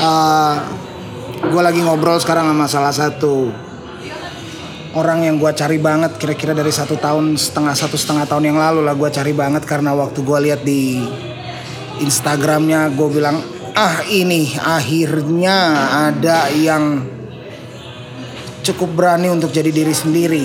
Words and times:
uh, 0.00 0.54
gue 1.40 1.62
lagi 1.62 1.80
ngobrol 1.84 2.16
sekarang 2.18 2.48
sama 2.48 2.66
salah 2.66 2.94
satu 2.96 3.52
orang 4.96 5.28
yang 5.28 5.36
gue 5.38 5.52
cari 5.54 5.78
banget 5.78 6.18
kira-kira 6.18 6.56
dari 6.56 6.72
satu 6.74 6.98
tahun 6.98 7.38
setengah 7.38 7.74
satu 7.76 7.94
setengah 7.94 8.26
tahun 8.26 8.50
yang 8.50 8.58
lalu 8.58 8.82
lah 8.82 8.96
gue 8.96 9.10
cari 9.12 9.30
banget 9.36 9.62
karena 9.68 9.94
waktu 9.94 10.18
gue 10.24 10.38
lihat 10.50 10.60
di 10.66 11.04
Instagramnya 12.00 12.90
gue 12.96 13.08
bilang 13.12 13.38
ah 13.76 14.02
ini 14.08 14.56
akhirnya 14.58 15.56
ada 16.10 16.50
yang 16.50 17.06
cukup 18.60 18.92
berani 18.92 19.32
untuk 19.32 19.50
jadi 19.50 19.70
diri 19.72 19.94
sendiri 19.94 20.44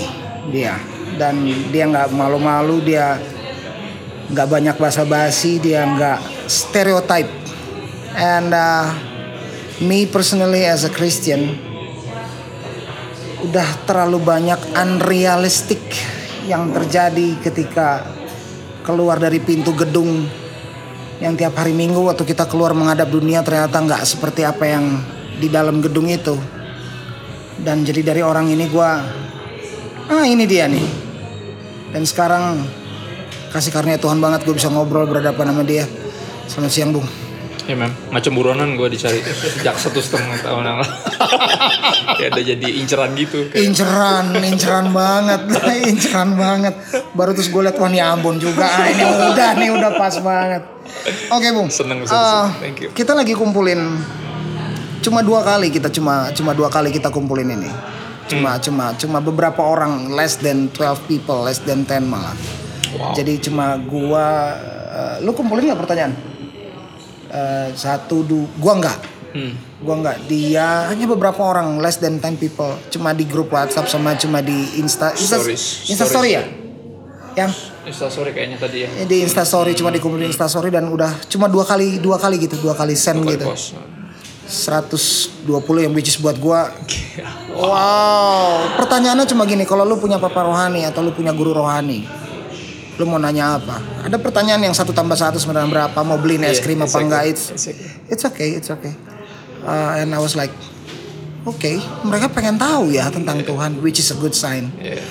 dia. 0.49 0.75
Dan 1.15 1.47
dia 1.71 1.87
nggak 1.87 2.11
malu-malu 2.11 2.83
dia 2.83 3.19
nggak 4.25 4.47
banyak 4.49 4.75
basa-basi 4.75 5.61
dia 5.63 5.85
nggak 5.85 6.49
stereotype. 6.49 7.29
And 8.15 8.51
uh, 8.51 9.14
me 9.83 10.07
personally 10.07 10.63
as 10.63 10.87
a 10.87 10.91
Christian 10.91 11.51
udah 13.43 13.67
terlalu 13.83 14.23
banyak 14.23 14.57
unrealistic 14.71 15.83
yang 16.47 16.71
terjadi 16.71 17.35
ketika 17.43 18.07
keluar 18.87 19.19
dari 19.19 19.43
pintu 19.43 19.75
gedung 19.75 20.23
yang 21.19 21.35
tiap 21.35 21.59
hari 21.59 21.75
minggu 21.75 21.99
waktu 21.99 22.23
kita 22.23 22.47
keluar 22.47 22.71
menghadap 22.71 23.11
dunia 23.11 23.43
ternyata 23.43 23.83
nggak 23.83 24.03
seperti 24.07 24.47
apa 24.47 24.63
yang 24.63 24.85
di 25.39 25.47
dalam 25.51 25.79
gedung 25.83 26.07
itu. 26.07 26.35
Dan 27.55 27.87
jadi 27.87 28.11
dari 28.11 28.19
orang 28.19 28.51
ini 28.51 28.67
gue 28.67 28.89
ah 30.11 30.25
ini 30.27 30.43
dia 30.43 30.67
nih. 30.67 30.87
Dan 31.95 32.03
sekarang 32.03 32.67
kasih 33.55 33.71
karunia 33.71 33.95
Tuhan 33.95 34.19
banget 34.19 34.43
gue 34.43 34.55
bisa 34.55 34.67
ngobrol 34.67 35.07
berhadapan 35.07 35.55
sama 35.55 35.63
dia. 35.63 35.87
Selamat 36.51 36.71
siang 36.71 36.91
bung 36.91 37.24
Ya 37.65 37.73
mem, 37.73 37.89
macam 38.13 38.31
buronan 38.37 38.77
gue 38.77 38.85
dicari 38.93 39.25
sejak 39.25 39.73
satu 39.73 39.97
setengah 39.97 40.37
tahun 40.45 40.61
yang 40.69 40.77
lalu. 40.85 40.93
ya 42.21 42.27
udah 42.29 42.43
jadi 42.45 42.67
inceran 42.77 43.17
gitu. 43.17 43.49
Inceran, 43.57 44.37
inceran 44.37 44.93
banget, 44.93 45.41
inceran 45.89 46.37
banget. 46.37 46.77
Baru 47.17 47.33
terus 47.33 47.49
gue 47.49 47.65
liat 47.65 47.73
wah 47.81 47.89
Ambon 47.89 48.37
juga, 48.37 48.69
ah, 48.69 48.85
ini 48.85 49.01
udah 49.01 49.49
nih 49.57 49.69
udah 49.73 49.91
pas 49.97 50.13
banget. 50.21 50.61
Oke 51.33 51.47
bung, 51.49 51.73
Seneng, 51.73 52.05
seneng, 52.05 52.13
Uh. 52.13 52.45
Thank 52.61 52.85
you. 52.85 52.89
kita 52.93 53.17
lagi 53.17 53.33
kumpulin 53.33 53.97
cuma 55.01 55.21
dua 55.21 55.41
kali 55.41 55.69
kita 55.73 55.89
cuma 55.89 56.29
cuma 56.33 56.53
dua 56.53 56.69
kali 56.69 56.93
kita 56.93 57.09
kumpulin 57.09 57.49
ini. 57.49 57.69
Cuma 58.25 58.57
Hmm. 58.57 58.61
cuma 58.61 58.85
cuma 58.93 59.17
beberapa 59.21 59.61
orang 59.65 60.13
less 60.13 60.37
than 60.37 60.69
12 60.69 61.01
people, 61.09 61.45
less 61.45 61.61
than 61.65 61.81
10 61.85 62.05
malah. 62.05 62.33
Wow. 62.93 63.13
Jadi 63.17 63.41
cuma 63.41 63.77
gua 63.81 64.53
uh, 64.93 65.15
lu 65.25 65.33
kumpulin 65.33 65.73
nggak 65.73 65.81
pertanyaan? 65.81 66.13
Uh, 67.25 67.69
satu 67.73 68.21
du 68.21 68.45
gua 68.57 68.77
enggak 68.77 68.99
Hmm. 69.35 69.51
gua 69.83 69.99
nggak. 69.99 70.31
Dia 70.31 70.87
hanya 70.87 71.11
beberapa 71.11 71.43
orang 71.43 71.83
less 71.83 71.99
than 71.99 72.23
10 72.23 72.39
people. 72.39 72.71
Cuma 72.87 73.11
di 73.11 73.27
grup 73.27 73.51
WhatsApp 73.51 73.83
sama 73.85 74.15
cuma 74.15 74.39
di 74.39 74.79
Insta 74.79 75.11
Insta, 75.11 75.35
Stories. 75.35 75.91
Insta 75.91 76.07
story 76.07 76.29
ya? 76.31 76.43
Yang 77.35 77.51
Insta 77.83 78.07
story 78.07 78.31
kayaknya 78.31 78.55
tadi 78.55 78.87
ya. 78.87 78.89
di 79.03 79.17
Insta 79.19 79.43
story 79.43 79.75
cuma 79.75 79.91
dikumpulin 79.91 80.31
Insta 80.31 80.47
story 80.47 80.71
dan 80.71 80.87
udah 80.87 81.19
cuma 81.27 81.51
dua 81.51 81.67
kali 81.67 81.99
dua 81.99 82.15
kali 82.15 82.39
gitu 82.39 82.55
dua 82.63 82.79
kali 82.79 82.95
send 82.95 83.27
Kali 83.27 83.35
gitu. 83.35 83.43
pos. 83.43 83.75
120 84.47 85.43
yang 85.83 85.91
which 85.91 86.07
is 86.07 86.15
buat 86.15 86.39
gua. 86.39 86.71
Wow. 87.51 88.79
Pertanyaannya 88.79 89.27
cuma 89.27 89.43
gini 89.43 89.67
kalau 89.67 89.83
lu 89.83 89.97
punya 89.97 90.15
papa 90.15 90.47
rohani 90.47 90.87
atau 90.87 91.03
lu 91.03 91.11
punya 91.11 91.35
guru 91.35 91.51
rohani 91.51 92.07
lu 92.95 93.03
mau 93.03 93.17
nanya 93.17 93.55
apa? 93.55 93.75
Ada 94.01 94.15
pertanyaan 94.15 94.61
yang 94.61 94.71
satu 94.71 94.89
tambah 94.89 95.13
satu 95.13 95.35
sebenarnya 95.35 95.67
berapa? 95.67 95.99
Mau 96.01 96.15
beliin 96.15 96.43
es 96.43 96.57
Iya, 96.57 96.63
krim 96.63 96.79
apa 96.79 96.87
exactly. 96.87 97.03
enggak? 97.03 97.23
It's 97.27 97.43
it's 98.07 98.23
okay. 98.23 98.49
it's 98.53 98.69
okay 98.69 98.93
Uh, 99.61 99.97
and 99.97 100.13
I 100.13 100.21
was 100.21 100.33
like 100.33 100.53
oke 101.43 101.71
mereka 102.01 102.29
pengen 102.29 102.53
tahu 102.55 102.89
ya 102.89 103.09
tentang 103.09 103.41
Tuhan 103.41 103.81
which 103.81 103.97
is 103.97 104.09
a 104.09 104.17
good 104.17 104.31
sign. 104.31 104.69
Iya. 104.77 105.01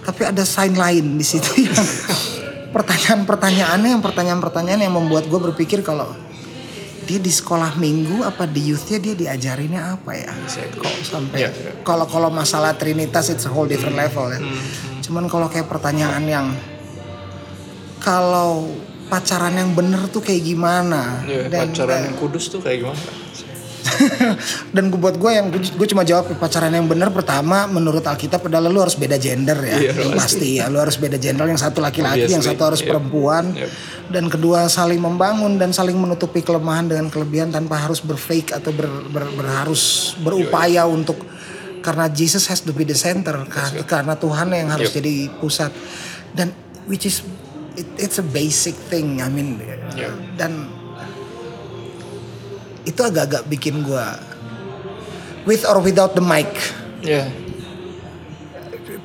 tapi 0.00 0.24
ada 0.24 0.40
sign 0.40 0.72
lain 0.72 1.14
di 1.14 1.22
situ 1.22 1.60
yang 1.60 1.76
pertanyaan-pertanyaannya 2.74 3.88
yang 3.90 4.00
pertanyaan-pertanyaan 4.00 4.80
yang 4.80 4.94
membuat 4.94 5.26
gue 5.26 5.36
berpikir 5.36 5.82
kalau 5.82 6.08
dia 7.04 7.18
di 7.18 7.28
sekolah 7.28 7.74
minggu 7.74 8.22
apa 8.22 8.46
di 8.46 8.70
youthnya 8.70 8.96
dia 8.96 9.14
diajarinnya 9.14 9.82
apa 9.92 10.10
ya? 10.14 10.30
Kok 10.72 10.94
sampai 11.02 11.42
Iya, 11.42 11.50
iya. 11.50 11.72
kalau 11.82 12.06
kalau 12.06 12.30
masalah 12.30 12.72
trinitas 12.72 13.28
it's 13.28 13.44
a 13.44 13.52
whole 13.52 13.66
different 13.66 13.94
level 13.94 14.30
ya. 14.30 14.38
Hmm, 14.38 14.62
cuman 15.02 15.24
kalau 15.26 15.44
kayak 15.44 15.66
pertanyaan 15.66 16.22
yang 16.24 16.46
kalau 18.00 18.72
pacaran 19.06 19.52
yang 19.52 19.70
bener 19.70 20.06
tuh 20.06 20.20
kayak 20.20 20.42
gimana 20.42 21.20
Iya, 21.22 21.46
dan 21.46 21.68
pacaran 21.68 22.00
yang 22.04 22.16
kudus 22.16 22.48
tuh 22.48 22.58
kayak 22.58 22.82
gimana? 22.82 23.02
dan 24.74 24.88
gue 24.88 24.96
buat 24.96 25.16
gue 25.16 25.30
yang 25.30 25.46
gue 25.50 25.86
cuma 25.86 26.02
jawab 26.02 26.28
pacaran 26.36 26.70
yang 26.70 26.84
benar 26.84 27.10
pertama 27.10 27.64
menurut 27.66 28.00
Alkitab 28.00 28.44
adalah 28.44 28.68
lu 28.68 28.78
harus 28.78 28.94
beda 28.94 29.16
gender 29.16 29.56
ya 29.58 29.76
Iya, 29.78 29.92
Yang 29.98 30.12
pasti 30.14 30.48
ya 30.56 30.68
lu 30.68 30.78
harus 30.78 30.96
beda 30.96 31.16
gender 31.16 31.44
yang 31.44 31.58
satu 31.58 31.80
laki-laki 31.80 32.28
yang 32.28 32.40
satu 32.40 32.60
harus 32.62 32.80
yep. 32.80 32.92
perempuan 32.92 33.52
Yep. 33.52 33.70
dan 34.08 34.24
kedua 34.26 34.68
saling 34.68 34.98
membangun 34.98 35.56
dan 35.56 35.70
saling 35.70 35.96
menutupi 35.96 36.40
kelemahan 36.40 36.86
dengan 36.86 37.08
kelebihan 37.08 37.50
tanpa 37.50 37.76
harus 37.78 38.00
berfake 38.00 38.52
atau 38.52 38.70
ber, 38.70 38.88
ber- 39.06 39.32
ber- 39.32 39.52
harus 39.58 40.14
berupaya 40.18 40.84
untuk 40.84 41.16
karena 41.80 42.06
Jesus 42.06 42.44
has 42.46 42.60
to 42.60 42.70
be 42.70 42.84
the 42.84 42.94
center 42.94 43.36
ka- 43.46 43.80
karena 43.84 44.12
Tuhan 44.14 44.48
yang 44.50 44.68
harus 44.70 44.92
Yep. 44.92 44.96
jadi 44.96 45.14
pusat 45.36 45.72
dan 46.30 46.52
which 46.84 47.04
is 47.04 47.24
it- 47.80 47.96
it's 47.98 48.16
a 48.16 48.26
basic 48.26 48.76
thing 48.86 49.18
I 49.18 49.28
mean 49.28 49.56
Yep. 49.90 50.12
dan 50.36 50.68
itu 52.82 53.00
agak-agak 53.00 53.44
bikin 53.46 53.82
gua 53.82 54.16
with 55.44 55.64
or 55.64 55.80
without 55.80 56.12
the 56.12 56.22
mic 56.22 56.48
Iya. 57.00 57.28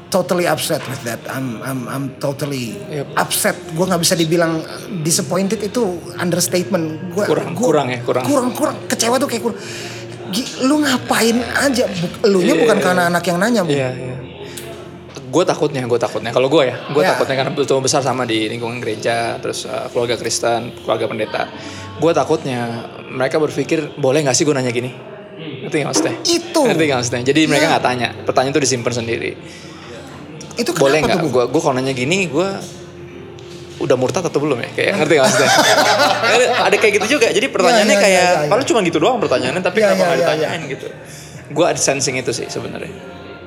totally 0.08 0.46
upset 0.46 0.80
with 0.86 1.02
that 1.04 1.20
I'm 1.28 1.60
I'm 1.60 1.80
I'm 1.86 2.06
totally 2.18 2.76
Yep. 2.88 3.08
upset 3.16 3.56
gua 3.74 3.90
nggak 3.90 4.02
bisa 4.02 4.16
dibilang 4.16 4.64
disappointed 5.02 5.60
itu 5.62 5.82
understatement 6.16 7.12
gua 7.12 7.26
Kurang- 7.26 7.52
gua- 7.54 7.68
kurang 7.68 7.88
ya, 7.90 8.00
kurang. 8.02 8.24
kurang 8.26 8.50
kurang 8.54 8.76
kecewa 8.86 9.16
tuh 9.16 9.28
kayak 9.28 9.44
kurang 9.44 9.60
lu 10.62 10.82
ngapain 10.82 11.38
aja 11.40 11.86
Bu- 11.88 12.20
elunya 12.26 12.54
Iya, 12.54 12.62
bukan 12.62 12.78
iya, 12.78 12.84
karena 12.84 13.04
anak 13.08 13.24
yang 13.24 13.38
nanya 13.38 13.62
bu 13.62 13.72
Iya, 13.72 13.90
iya. 13.94 14.16
Gue 15.36 15.44
takutnya, 15.44 15.84
gue 15.84 16.00
takutnya. 16.00 16.32
Kalau 16.32 16.48
gue 16.48 16.64
ya, 16.64 16.80
gue 16.88 17.04
Ya. 17.04 17.12
takutnya 17.12 17.36
karena 17.36 17.52
betul 17.52 17.84
besar 17.84 18.00
sama 18.00 18.24
di 18.24 18.48
lingkungan 18.48 18.80
gereja, 18.80 19.36
terus 19.44 19.68
uh, 19.68 19.92
keluarga 19.92 20.16
Kristen, 20.16 20.72
keluarga 20.80 21.12
pendeta. 21.12 21.52
Gue 22.00 22.16
takutnya 22.16 22.88
mereka 23.12 23.36
berpikir 23.36 24.00
boleh 24.00 24.24
nggak 24.24 24.32
sih 24.32 24.48
gue 24.48 24.56
nanya 24.56 24.72
gini? 24.72 24.96
Ngerti 25.36 25.76
nggak 25.76 25.90
maksudnya? 25.92 26.16
itu 26.24 26.62
Ngerti 26.64 26.84
nggak 26.88 27.00
maksudnya? 27.04 27.22
Jadi 27.28 27.42
mereka 27.52 27.66
Iya. 27.68 27.72
nggak 27.76 27.84
tanya, 27.84 28.08
pertanyaan 28.24 28.54
itu 28.56 28.62
disimpan 28.64 28.94
sendiri. 28.96 29.32
itu 30.56 30.72
boleh 30.72 31.04
nggak? 31.04 31.20
Gue 31.28 31.44
gue 31.52 31.60
kalau 31.60 31.76
nanya 31.76 31.92
gini, 31.92 32.32
gue 32.32 32.48
udah 33.76 33.96
murtad 34.00 34.24
atau 34.24 34.40
belum 34.40 34.56
ya? 34.64 34.70
Kayak 34.72 35.04
ngerti 35.04 35.14
nggak 35.20 35.26
maksudnya? 35.28 35.52
ada, 36.64 36.76
kayak 36.80 36.94
gitu 36.96 37.20
juga. 37.20 37.28
Jadi 37.28 37.48
pertanyaannya 37.52 37.92
Iya, 37.92 38.00
iya, 38.00 38.06
kayak, 38.08 38.24
iya, 38.24 38.40
iya. 38.40 38.48
padahal 38.48 38.68
cuma 38.72 38.80
gitu 38.88 38.98
doang 39.04 39.20
pertanyaannya, 39.20 39.60
tapi 39.60 39.84
Iya, 39.84 39.92
kenapa 39.92 40.00
iya, 40.00 40.08
nggak 40.08 40.16
iya, 40.16 40.24
ditanyain 40.24 40.62
gitu? 40.72 40.88
Gue 41.52 41.66
ada 41.68 41.76
sensing 41.76 42.16
itu 42.16 42.32
sih 42.32 42.48
sebenarnya. 42.48 42.88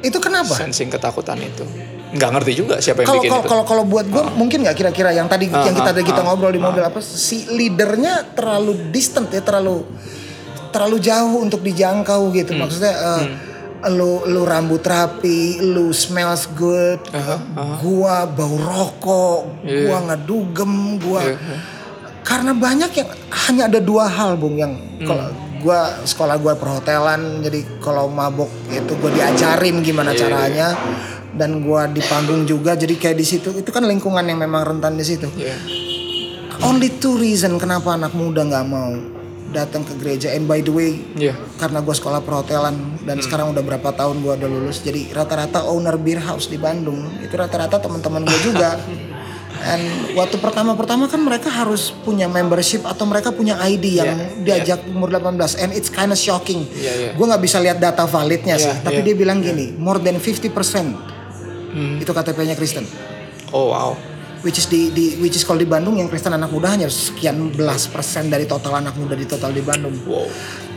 Itu 0.01 0.19
kenapa 0.19 0.55
Sensing 0.55 0.89
ketakutan 0.89 1.39
itu. 1.39 1.65
Nggak 2.09 2.31
ngerti 2.35 2.53
juga 2.55 2.75
siapa 2.79 3.03
yang 3.03 3.09
kalau 3.09 3.21
bikin 3.21 3.31
kalau 3.31 3.43
itu. 3.43 3.51
kalau 3.51 3.65
kalau 3.65 3.85
buat 3.85 4.07
gue 4.07 4.25
mungkin 4.33 4.65
nggak 4.65 4.75
kira-kira 4.75 5.11
yang 5.11 5.27
tadi 5.27 5.49
Ah, 5.49 5.63
yang 5.63 5.75
kita 5.75 5.85
ah, 5.85 5.93
tadi 5.93 6.03
kita 6.03 6.21
ah, 6.21 6.25
ngobrol 6.25 6.49
di 6.49 6.59
mobil 6.59 6.81
apa 6.81 6.99
si 6.99 7.45
leadernya 7.47 8.33
terlalu 8.33 8.89
distant 8.89 9.29
ya 9.29 9.41
terlalu 9.41 9.85
terlalu 10.69 10.97
jauh 10.99 11.37
untuk 11.39 11.61
dijangkau 11.61 12.33
gitu 12.33 12.53
Hmm. 12.53 12.61
maksudnya 12.63 12.95
eh, 12.95 13.25
lu 13.89 14.25
lu 14.25 14.43
rambut 14.43 14.81
rapi 14.81 15.61
lu 15.61 15.93
smells 15.93 16.49
good 16.51 16.99
Aha, 17.11 17.37
gua 17.79 18.25
bau 18.25 18.57
rokok 18.57 19.41
Iya. 19.63 19.85
gua 19.85 19.99
ngedugem 20.09 20.73
gua 20.99 21.21
Iya, 21.23 21.37
karena 22.21 22.53
banyak 22.53 22.91
yang 22.91 23.09
hanya 23.47 23.63
ada 23.67 23.81
dua 23.81 24.05
hal 24.07 24.35
bung 24.35 24.57
yang 24.57 24.73
Hmm. 24.99 25.05
kalau 25.05 25.29
gua 25.59 25.81
sekolah 26.01 26.37
gua 26.37 26.55
perhotelan 26.55 27.41
jadi 27.41 27.63
kalau 27.79 28.07
mabok 28.07 28.47
itu 28.69 28.93
gua 28.97 29.11
diajarin 29.11 29.81
gimana 29.81 30.11
Iya, 30.11 30.21
caranya. 30.21 30.69
Dan 31.29 31.63
gua 31.63 31.87
di 31.87 32.01
panggung 32.01 32.43
juga 32.43 32.75
jadi 32.75 32.93
kayak 32.93 33.15
di 33.15 33.23
situ 33.23 33.53
itu 33.53 33.69
kan 33.69 33.83
lingkungan 33.83 34.23
yang 34.23 34.39
memang 34.39 34.65
rentan 34.67 34.95
di 34.95 35.05
situ. 35.05 35.29
Iya. 35.35 35.55
only 36.61 36.91
two 36.93 37.15
reason 37.15 37.55
kenapa 37.55 37.95
anak 37.95 38.11
muda 38.13 38.43
nggak 38.43 38.67
mau 38.67 38.91
datang 39.49 39.81
ke 39.81 39.95
gereja 39.97 40.35
and 40.35 40.45
by 40.45 40.59
the 40.59 40.69
way 40.69 40.99
Iya. 41.15 41.39
karena 41.55 41.79
gue 41.79 41.95
sekolah 41.95 42.21
perhotelan 42.21 42.75
dan 43.01 43.23
sekarang 43.23 43.49
udah 43.49 43.63
berapa 43.63 43.95
tahun 43.95 44.21
gue 44.21 44.33
udah 44.35 44.49
lulus 44.49 44.83
jadi 44.83 45.15
rata-rata 45.15 45.65
owner 45.65 45.95
beer 45.95 46.19
house 46.19 46.51
di 46.51 46.59
Bandung 46.59 46.99
itu 47.19 47.33
rata-rata 47.33 47.79
teman-teman 47.79 48.27
gue 48.27 48.41
juga 48.43 48.75
and 49.61 49.83
waktu 50.13 50.37
pertama-pertama 50.37 51.07
kan 51.07 51.19
mereka 51.19 51.49
harus 51.49 51.91
punya 52.03 52.27
membership 52.27 52.83
atau 52.83 53.05
mereka 53.05 53.31
punya 53.31 53.59
ID 53.59 53.85
yang 53.97 54.11
Iya, 54.15 54.65
diajak 54.65 54.87
umur 54.89 55.11
18 55.11 55.35
and 55.59 55.71
it's 55.73 55.89
kind 55.89 56.09
of 56.09 56.17
shocking 56.17 56.63
Iya, 56.71 56.93
iya. 56.93 57.11
gue 57.13 57.25
nggak 57.25 57.43
bisa 57.43 57.59
lihat 57.59 57.77
data 57.77 58.05
validnya 58.05 58.55
sih 58.57 58.69
Iya, 58.69 58.81
tapi 58.81 59.03
dia 59.03 59.13
bilang 59.13 59.39
gini 59.39 59.75
more 59.75 59.99
than 59.99 60.17
50% 60.17 60.51
Hmm. 61.69 62.01
itu 62.01 62.09
KTP-nya 62.09 62.57
Kristen 62.57 62.89
Oh 63.53 63.71
wow. 63.71 63.93
which 64.41 64.57
is 64.57 64.67
di, 64.67 64.89
di 64.89 65.19
which 65.19 65.35
is 65.35 65.43
kalau 65.43 65.57
di 65.57 65.67
Bandung 65.67 65.95
yang 65.95 66.07
Kristen 66.07 66.31
anak 66.31 66.49
muda 66.49 66.71
hanya 66.71 66.89
sekian 66.89 67.51
belas 67.51 67.85
persen 67.85 68.29
dari 68.29 68.45
total 68.45 68.79
anak 68.79 68.97
muda 68.97 69.13
di 69.13 69.25
total 69.25 69.53
di 69.53 69.61
Bandung 69.61 69.93
Wow. 70.05 70.25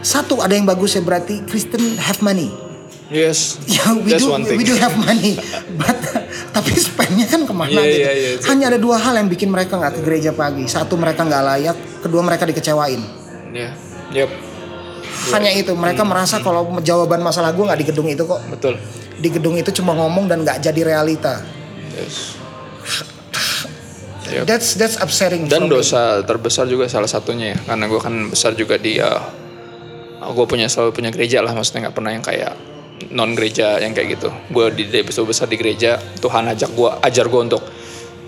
Satu 0.02 0.42
ada 0.42 0.52
yang 0.52 0.66
bagus 0.66 0.94
ya 0.94 1.02
berarti 1.02 1.46
Kristen 1.46 1.96
have 1.96 2.20
money. 2.20 2.50
Yes. 3.08 3.56
Ya, 3.68 3.92
we 3.94 4.10
That's 4.10 4.24
do, 4.24 4.32
one 4.32 4.44
thing. 4.44 4.58
we 4.58 4.64
do 4.64 4.74
have 4.76 4.96
money, 4.96 5.36
but 5.80 5.96
tapi 6.52 6.76
spendnya 6.76 7.26
kan 7.28 7.48
ke 7.48 7.54
mana 7.56 7.80
Iya, 7.80 7.82
gitu. 7.88 8.00
iya, 8.04 8.12
iya, 8.12 8.30
it's 8.36 8.46
Hanya 8.48 8.76
ada 8.76 8.80
dua 8.80 9.00
hal 9.00 9.16
yang 9.16 9.32
bikin 9.32 9.48
mereka 9.48 9.80
nggak 9.80 10.00
ke 10.00 10.02
gereja 10.04 10.32
pagi. 10.36 10.68
Satu 10.68 11.00
mereka 11.00 11.24
nggak 11.24 11.44
layak, 11.48 11.78
kedua 12.04 12.22
mereka 12.22 12.44
dikecewain. 12.44 13.02
Ya. 13.56 13.72
Yep. 14.12 14.30
Hanya 15.32 15.52
itu 15.56 15.72
mereka 15.78 16.04
merasa 16.04 16.44
kalau 16.44 16.68
jawaban 16.84 17.24
masalah 17.24 17.56
gue 17.56 17.64
nggak 17.64 17.80
di 17.80 17.88
gedung 17.88 18.08
itu 18.12 18.24
kok. 18.28 18.42
Betul. 18.52 18.76
Di 19.22 19.30
gedung 19.32 19.56
itu 19.56 19.72
cuma 19.72 19.96
ngomong 19.96 20.28
dan 20.28 20.44
nggak 20.44 20.60
jadi 20.60 20.82
realita. 20.96 21.40
Yes. 21.96 22.36
Yep. 24.32 24.48
That's 24.48 24.80
that's 24.80 24.96
upsetting. 24.96 25.52
Dan 25.52 25.68
for 25.68 25.76
me. 25.76 25.76
dosa 25.76 26.24
terbesar 26.24 26.64
juga 26.64 26.88
salah 26.88 27.12
satunya 27.12 27.52
ya, 27.52 27.60
karena 27.68 27.92
gue 27.92 28.00
kan 28.00 28.16
besar 28.32 28.56
juga 28.56 28.80
di, 28.80 28.96
uh, 28.96 29.20
gue 30.24 30.46
punya 30.48 30.72
selalu 30.72 30.96
punya 30.96 31.12
gereja 31.12 31.44
lah, 31.44 31.52
maksudnya 31.52 31.92
nggak 31.92 31.96
pernah 32.00 32.16
yang 32.16 32.24
kayak 32.24 32.56
non 33.12 33.36
gereja 33.36 33.78
yang 33.78 33.92
kayak 33.92 34.16
gitu. 34.16 34.30
Gue 34.48 34.72
di 34.72 34.88
besar 35.04 35.24
besar 35.24 35.48
di 35.48 35.60
gereja, 35.60 36.00
Tuhan 36.18 36.48
ajak 36.48 36.72
gue, 36.72 36.90
ajar 37.04 37.26
gue 37.28 37.42
untuk 37.44 37.64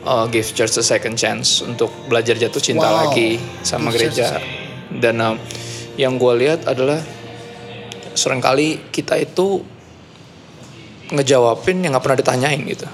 uh, 0.03 0.25
give 0.27 0.47
church 0.51 0.75
a 0.75 0.83
second 0.83 1.15
chance 1.15 1.63
untuk 1.63 1.89
belajar 2.07 2.35
jatuh 2.35 2.59
cinta 2.59 2.85
Wow. 2.85 2.97
lagi 3.07 3.39
sama 3.63 3.89
Give 3.89 4.11
church 4.11 4.19
gereja. 4.19 4.43
Dan 4.91 5.15
uh, 5.17 5.35
yang 5.95 6.19
gue 6.19 6.33
lihat 6.37 6.67
adalah 6.67 6.99
sering 8.13 8.43
kali 8.43 8.91
kita 8.91 9.17
itu 9.17 9.63
ngejawabin 11.09 11.83
yang 11.83 11.91
nggak 11.95 12.03
pernah 12.03 12.19
ditanyain 12.19 12.61
gitu. 12.65 12.87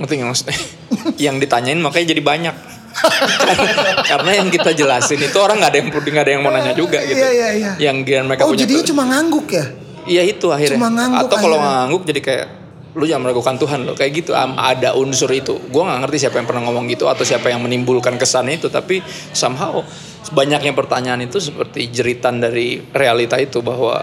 Ngerti 0.00 0.12
nggak 0.16 0.28
maksudnya? 0.28 0.58
yang 1.30 1.36
ditanyain 1.38 1.78
makanya 1.78 2.06
jadi 2.16 2.22
banyak. 2.24 2.56
Karena 4.10 4.30
yang 4.42 4.50
kita 4.50 4.74
jelasin 4.74 5.22
itu 5.22 5.38
orang 5.38 5.62
nggak 5.62 5.70
ada 5.70 5.78
yang 5.78 5.88
nggak 5.94 6.24
ada 6.26 6.32
yang 6.34 6.42
mau 6.42 6.50
nanya 6.50 6.74
juga 6.74 6.98
gitu. 7.06 7.16
Iya, 7.16 7.30
iya, 7.30 7.48
iya. 7.54 7.72
Yang 7.78 7.96
mereka 8.26 8.42
Oh 8.44 8.50
punya. 8.50 8.66
jadinya 8.66 8.84
cuma 8.84 9.02
ngangguk 9.06 9.46
ya? 9.52 9.64
Iya 10.08 10.22
itu 10.24 10.46
akhirnya. 10.48 10.78
Cuma 10.80 10.88
ngangguk 10.92 11.28
Atau 11.28 11.36
kalau 11.40 11.58
ngangguk 11.60 12.02
jadi 12.08 12.20
kayak 12.20 12.46
lu 12.90 13.06
jangan 13.06 13.30
meragukan 13.30 13.54
Tuhan 13.54 13.86
lo 13.86 13.94
kayak 13.94 14.12
gitu 14.18 14.34
Am- 14.34 14.58
ada 14.58 14.98
unsur 14.98 15.30
itu 15.30 15.54
gue 15.54 15.82
nggak 15.82 15.98
ngerti 16.02 16.26
siapa 16.26 16.42
yang 16.42 16.46
pernah 16.50 16.62
ngomong 16.66 16.90
gitu 16.90 17.06
atau 17.06 17.22
siapa 17.22 17.46
yang 17.46 17.62
menimbulkan 17.62 18.18
kesan 18.18 18.50
itu 18.50 18.66
tapi 18.66 18.98
somehow 19.30 19.78
banyaknya 20.34 20.74
pertanyaan 20.74 21.22
itu 21.22 21.38
seperti 21.38 21.86
jeritan 21.94 22.42
dari 22.42 22.82
realita 22.90 23.38
itu 23.38 23.62
bahwa 23.62 24.02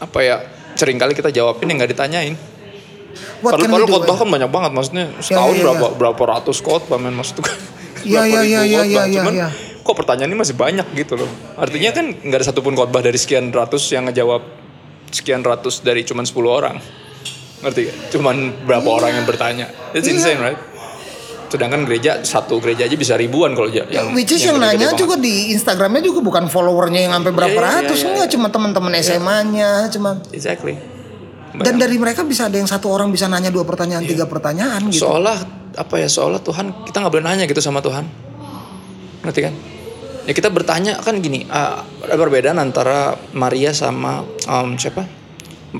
apa 0.00 0.18
ya 0.24 0.40
sering 0.80 0.96
kali 0.96 1.12
kita 1.12 1.28
jawabin 1.28 1.68
yang 1.68 1.84
nggak 1.84 1.92
ditanyain 1.92 2.34
What 3.44 3.60
we 3.60 3.66
do? 3.68 3.84
khotbah 3.84 4.16
kan 4.16 4.28
banyak 4.28 4.50
banget 4.52 4.70
maksudnya 4.72 5.06
setahun 5.20 5.54
iya, 5.56 5.62
berapa 5.66 5.86
berapa 5.98 6.22
ratus 6.38 6.62
khotbah 6.62 6.96
men 7.00 7.16
maksud. 7.16 7.42
Iya, 8.00 8.24
Berapa 8.24 8.44
iya, 8.48 8.60
iya, 8.64 8.80
iya, 8.86 9.02
iya, 9.04 9.20
Cuman 9.20 9.34
iya. 9.36 9.48
kok 9.84 9.92
pertanyaan 9.92 10.32
ini 10.32 10.38
masih 10.40 10.56
banyak 10.56 10.86
gitu 10.96 11.20
loh. 11.20 11.28
Artinya 11.58 11.90
kan 11.92 12.16
nggak 12.16 12.38
ada 12.40 12.46
satupun 12.48 12.72
khotbah 12.72 13.04
dari 13.04 13.18
sekian 13.20 13.52
ratus 13.52 13.92
yang 13.92 14.08
ngejawab 14.08 14.59
sekian 15.10 15.42
ratus 15.42 15.80
dari 15.80 16.02
cuman 16.02 16.22
10 16.22 16.32
orang. 16.46 16.76
Ngerti 17.60 17.80
gak? 17.84 17.96
Cuman 18.10 18.36
berapa 18.64 18.88
orang 18.88 19.12
yang 19.12 19.26
bertanya. 19.26 19.66
It's 19.90 20.04
Iya. 20.04 20.16
insane 20.16 20.40
right? 20.40 20.60
Sedangkan 21.46 21.82
gereja 21.82 22.22
satu 22.22 22.56
gereja 22.56 22.86
aja 22.86 22.94
bisa 22.94 23.14
ribuan 23.14 23.52
kalau 23.52 23.66
yang 23.68 24.14
Which 24.14 24.30
is 24.30 24.38
yang, 24.40 24.54
gede-gede 24.54 24.70
nanya 24.70 24.88
banget. 24.88 25.02
juga 25.02 25.14
di 25.18 25.50
Instagramnya 25.50 25.98
juga 26.00 26.20
bukan 26.20 26.46
followernya 26.46 27.00
yang 27.04 27.12
sampai 27.12 27.32
berapa 27.32 27.50
Iya, 27.50 27.58
iya, 27.58 27.66
iya, 27.68 27.80
ratus 27.82 27.98
iya, 27.98 28.08
enggak 28.08 28.28
cuma 28.30 28.46
teman-teman 28.48 28.92
SMA-nya 28.96 29.70
cuma 29.90 30.10
Exactly. 30.30 30.78
dan 31.52 31.74
dari 31.74 31.98
mereka 31.98 32.22
bisa 32.22 32.46
ada 32.46 32.54
yang 32.54 32.70
satu 32.70 32.86
orang 32.88 33.10
bisa 33.10 33.26
nanya 33.26 33.50
dua 33.50 33.66
pertanyaan 33.66 34.00
Iya. 34.00 34.14
tiga 34.14 34.24
pertanyaan 34.24 34.86
gitu. 34.88 35.02
seolah 35.02 35.42
apa 35.74 35.94
ya 35.96 36.06
seolah 36.06 36.38
Tuhan 36.38 36.86
kita 36.86 36.96
nggak 36.96 37.12
boleh 37.12 37.26
nanya 37.26 37.44
gitu 37.44 37.58
sama 37.58 37.82
Tuhan 37.82 38.06
ngerti 39.20 39.40
kan 39.42 39.54
ya 40.28 40.32
kita 40.36 40.52
bertanya 40.52 41.00
kan 41.00 41.16
gini 41.20 41.46
ah, 41.48 41.84
ada 42.04 42.14
perbedaan 42.16 42.58
antara 42.60 43.16
Maria 43.32 43.72
sama 43.72 44.24
um, 44.48 44.76
siapa? 44.76 45.06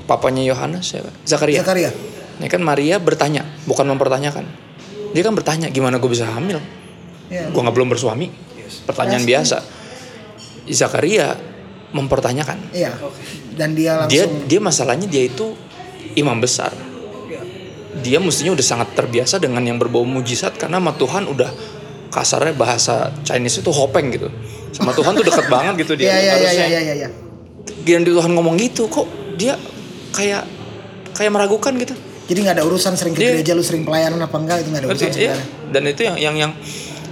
Papanya 0.07 0.41
Yohanes 0.45 0.87
siapa? 0.87 1.11
Zakaria. 1.27 1.61
Zakaria. 1.61 1.91
ini 2.39 2.47
kan 2.47 2.63
Maria 2.63 2.97
bertanya 2.97 3.45
bukan 3.67 3.85
mempertanyakan. 3.91 4.47
Dia 5.11 5.21
kan 5.27 5.35
bertanya 5.35 5.67
gimana 5.67 5.99
gue 5.99 6.09
bisa 6.09 6.25
hamil? 6.25 6.57
Ya. 7.27 7.47
gue 7.47 7.61
nggak 7.61 7.75
belum 7.75 7.91
bersuami. 7.91 8.31
Pertanyaan 8.87 9.27
biasa. 9.27 9.61
Zakaria 10.71 11.35
mempertanyakan. 11.91 12.71
Iya. 12.71 12.95
Dan 13.55 13.75
dia 13.75 14.07
dia 14.07 14.25
langsung 14.27 14.47
dia 14.47 14.59
masalahnya 14.63 15.07
dia 15.11 15.27
itu 15.27 15.53
imam 16.15 16.39
besar. 16.39 16.71
Dia 18.01 18.23
mestinya 18.23 18.55
udah 18.55 18.65
sangat 18.65 18.95
terbiasa 18.95 19.37
dengan 19.37 19.61
yang 19.67 19.75
berbau 19.75 20.07
mujizat 20.07 20.55
karena 20.55 20.79
sama 20.79 20.95
Tuhan 20.95 21.27
udah 21.27 21.51
kasarnya 22.11 22.53
bahasa 22.53 23.09
Chinese 23.23 23.63
itu 23.63 23.71
hopeng 23.71 24.11
gitu 24.11 24.27
sama 24.71 24.91
Tuhan 24.91 25.15
tuh 25.15 25.23
deket 25.23 25.47
banget 25.47 25.73
gitu 25.81 25.95
dia 25.95 26.11
iya 26.11 26.19
iya 26.19 26.31
harusnya 26.35 26.65
iya 26.67 26.79
iya 26.81 26.93
iya. 27.05 27.09
Giliran 27.81 28.03
di 28.03 28.11
Tuhan 28.11 28.31
ngomong 28.31 28.55
gitu 28.59 28.85
kok 28.85 29.07
dia 29.35 29.55
kayak 30.11 30.43
kayak 31.11 31.31
meragukan 31.31 31.73
gitu 31.79 31.95
Jadi 32.31 32.47
nggak 32.47 32.55
ada 32.61 32.63
urusan 32.63 32.95
sering 32.95 33.11
ke 33.11 33.19
Iya. 33.19 33.31
gereja 33.35 33.51
lu 33.51 33.63
sering 33.63 33.83
pelayanan 33.83 34.23
apa 34.23 34.37
enggak 34.37 34.63
itu 34.63 34.69
nggak 34.71 34.81
ada 34.83 34.89
urusan 34.91 35.11
Iya. 35.15 35.35
dan 35.71 35.83
itu 35.83 36.01
yang 36.03 36.15
yang 36.17 36.35
yang 36.37 36.51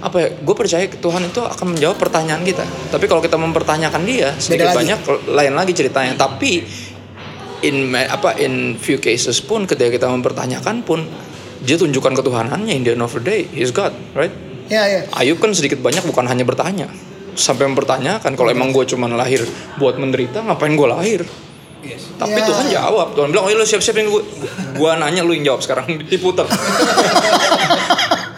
apa 0.00 0.16
ya 0.16 0.28
gue 0.32 0.54
percaya 0.56 0.88
Tuhan 0.88 1.28
itu 1.28 1.40
akan 1.44 1.76
menjawab 1.76 2.00
pertanyaan 2.00 2.40
kita 2.40 2.64
tapi 2.88 3.04
kalau 3.04 3.20
kita 3.20 3.36
mempertanyakan 3.36 4.00
dia 4.08 4.32
sedikit 4.40 4.72
lagi. 4.72 4.88
banyak 4.88 4.98
lain 5.28 5.52
lagi 5.52 5.72
ceritanya 5.76 6.16
tapi 6.16 6.64
in 7.60 7.92
apa 7.92 8.32
in 8.40 8.80
few 8.80 8.96
cases 8.96 9.44
pun 9.44 9.68
ketika 9.68 9.92
kita 9.92 10.06
mempertanyakan 10.08 10.80
pun 10.80 11.04
dia 11.60 11.76
tunjukkan 11.76 12.16
ketuhanannya 12.16 12.72
in 12.72 12.82
the 12.82 12.96
end 12.96 13.04
of 13.04 13.12
the 13.12 13.20
day 13.20 13.44
he's 13.52 13.68
God 13.68 13.92
right 14.16 14.32
Iya 14.70 14.82
iya. 14.86 15.00
Ayub 15.12 15.36
kan 15.36 15.50
sedikit 15.50 15.78
banyak 15.78 16.02
bukan 16.02 16.24
hanya 16.24 16.42
bertanya 16.42 16.86
sampai 17.32 17.66
mempertanyakan 17.66 18.32
kalau 18.32 18.48
emang 18.48 18.70
gue 18.70 18.86
cuman 18.86 19.12
lahir 19.12 19.42
buat 19.76 19.96
menderita 19.96 20.40
ngapain 20.40 20.72
gue 20.72 20.88
lahir 20.88 21.22
tapi 22.14 22.36
Ya. 22.36 22.44
Tuhan 22.44 22.66
jawab 22.68 23.16
Tuhan 23.16 23.32
bilang 23.32 23.44
oh 23.44 23.50
iya, 23.50 23.56
lu 23.56 23.64
siap-siap 23.64 23.96
yang 23.96 24.08
gue 24.08 24.20
gue 24.74 24.90
nanya 24.94 25.24
lu 25.24 25.32
yang 25.32 25.46
jawab 25.46 25.60
sekarang 25.60 25.88
diputer 26.10 26.44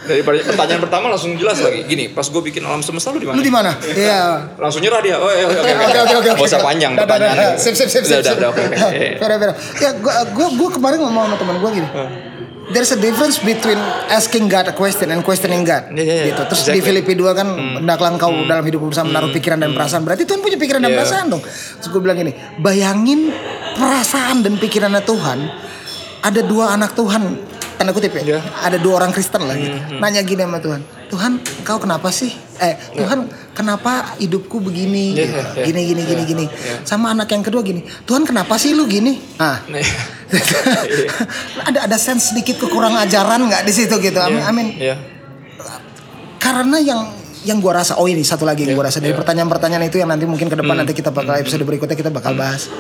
daripada 0.02 0.34
pertanyaan 0.40 0.80
pertama 0.80 1.06
langsung 1.08 1.34
jelas 1.34 1.58
lagi 1.58 1.82
gini 1.84 2.06
pas 2.08 2.22
gue 2.22 2.42
bikin 2.42 2.62
alam 2.62 2.78
semesta 2.80 3.10
lu 3.10 3.18
di 3.18 3.26
mana 3.26 3.36
Lu 3.36 3.42
di 3.42 3.50
mana? 3.50 3.70
Iya. 3.80 4.22
langsung 4.56 4.78
nyerah 4.78 4.98
dia 4.98 5.16
oh 5.16 5.26
iya, 5.26 5.46
oke 5.46 5.58
oke 5.58 6.14
Oke. 6.14 6.28
Gak 6.32 6.42
usah 6.44 6.60
panjang 6.60 6.92
pertanyaannya 6.94 7.48
Sip 7.56 7.74
sip 7.74 7.86
sip 7.86 8.02
sip. 8.02 8.18
udah 8.20 8.34
udah 8.36 8.48
oke 8.50 8.62
Iya, 8.62 8.88
iya. 9.18 9.50
Ya 9.78 9.90
gua 9.98 10.46
gua 10.52 10.68
kemarin 10.70 10.98
ngomong 11.02 11.22
sama 11.26 11.36
teman 11.36 11.56
gua 11.58 11.70
gini. 11.70 11.88
There's 12.72 12.90
a 12.90 12.98
difference 12.98 13.36
between 13.38 13.76
asking 14.08 14.48
God 14.48 14.66
a 14.68 14.74
question 14.74 15.12
and 15.12 15.20
questioning 15.20 15.62
God. 15.62 15.92
Iya, 15.92 16.02
iya. 16.02 16.24
Gitu. 16.32 16.42
Terus 16.48 16.60
di 16.64 16.80
Exactly. 16.80 17.04
Hmm. 17.04 17.04
Filipi 17.04 17.12
2 17.14 17.38
kan 17.38 17.48
hendaklah 17.84 18.10
engkau 18.16 18.32
dalam 18.48 18.64
hidup 18.64 18.80
bersama 18.82 19.12
menaruh 19.12 19.30
pikiran 19.30 19.60
dan 19.60 19.76
perasaan. 19.76 20.02
Berarti 20.02 20.24
Tuhan 20.24 20.40
punya 20.40 20.56
pikiran 20.56 20.80
dan 20.80 20.90
Iya. 20.90 20.98
perasaan 21.04 21.26
dong. 21.28 21.42
Terus 21.44 21.88
gue 21.92 22.00
bilang 22.00 22.16
gini, 22.16 22.32
bayangin 22.58 23.28
perasaan 23.76 24.40
dan 24.40 24.56
pikirannya 24.56 25.04
Tuhan 25.04 25.38
ada 26.22 26.40
dua 26.40 26.72
anak 26.72 26.96
Tuhan 26.96 27.22
tanda 27.82 27.98
kutip 27.98 28.14
ya? 28.14 28.22
Iya. 28.22 28.38
ada 28.62 28.78
dua 28.78 29.02
orang 29.02 29.10
Kristen 29.10 29.42
lah 29.42 29.58
gitu. 29.58 29.74
Hmm, 29.74 29.98
nanya 29.98 30.22
gini 30.22 30.46
sama 30.46 30.62
Tuhan 30.62 30.80
Tuhan 31.10 31.32
kau 31.66 31.78
kenapa 31.82 32.08
sih? 32.14 32.30
Eh 32.62 32.78
Tuhan 32.94 33.26
kenapa 33.52 34.14
hidupku 34.22 34.62
begini? 34.62 35.18
Iya, 35.18 35.26
gitu. 35.26 35.40
iya, 35.58 35.64
gini 35.66 35.80
gini 35.90 36.02
gini 36.06 36.22
gini. 36.22 36.44
sama 36.86 37.10
anak 37.10 37.34
yang 37.34 37.42
kedua 37.42 37.66
gini 37.66 37.82
Tuhan 38.06 38.22
kenapa 38.22 38.54
sih 38.56 38.72
lu 38.72 38.86
gini? 38.86 39.18
Ah 39.42 39.58
ada 41.68 41.84
ada 41.84 41.96
sense 41.98 42.32
sedikit 42.32 42.62
kekurang 42.62 42.94
ajaran 42.96 43.50
nggak 43.50 43.66
di 43.66 43.72
situ 43.74 43.98
gitu? 43.98 44.22
Amin 44.22 44.42
amin. 44.46 44.66
Iya. 44.78 44.96
karena 46.42 46.78
yang 46.82 47.06
yang 47.42 47.58
gua 47.58 47.82
rasa 47.82 47.98
oh 47.98 48.06
ini 48.06 48.22
satu 48.22 48.46
lagi 48.46 48.66
yang 48.66 48.78
gua 48.78 48.90
rasa 48.90 49.02
dari 49.02 49.14
iya. 49.14 49.18
pertanyaan-pertanyaan 49.18 49.84
itu 49.90 49.98
yang 49.98 50.10
nanti 50.10 50.26
mungkin 50.30 50.46
ke 50.46 50.54
depan 50.54 50.78
nanti 50.78 50.94
kita 50.94 51.10
bakal 51.10 51.34
episode 51.34 51.66
berikutnya 51.66 51.98
kita 51.98 52.10
bakal 52.14 52.38
bahas 52.38 52.70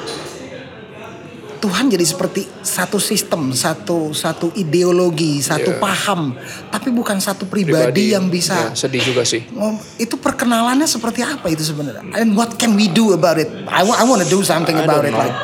Tuhan 1.62 1.86
jadi 1.86 2.02
seperti 2.02 2.42
satu 2.58 2.98
sistem, 2.98 3.54
satu 3.54 4.10
satu 4.10 4.50
ideologi, 4.52 5.38
satu 5.38 5.70
Iya. 5.70 5.78
paham, 5.78 6.34
tapi 6.68 6.90
bukan 6.90 7.22
satu 7.22 7.46
pribadi, 7.46 8.10
yang 8.10 8.26
bisa 8.26 8.74
Ya, 8.74 8.74
sedih 8.74 8.98
juga 9.00 9.22
sih 9.22 9.46
itu 9.94 10.18
perkenalannya 10.18 10.90
seperti 10.90 11.22
apa 11.22 11.46
itu 11.46 11.62
sebenarnya? 11.62 12.18
And 12.18 12.34
what 12.34 12.58
can 12.58 12.74
we 12.74 12.90
do 12.90 13.14
about 13.14 13.38
it? 13.38 13.46
I, 13.70 13.86
wa- 13.86 13.94
I 13.94 14.02
want 14.02 14.20
to 14.20 14.28
do 14.28 14.42
something 14.42 14.74
I 14.74 14.82
about 14.82 15.06
it. 15.06 15.14
know. 15.14 15.22
Like, 15.22 15.38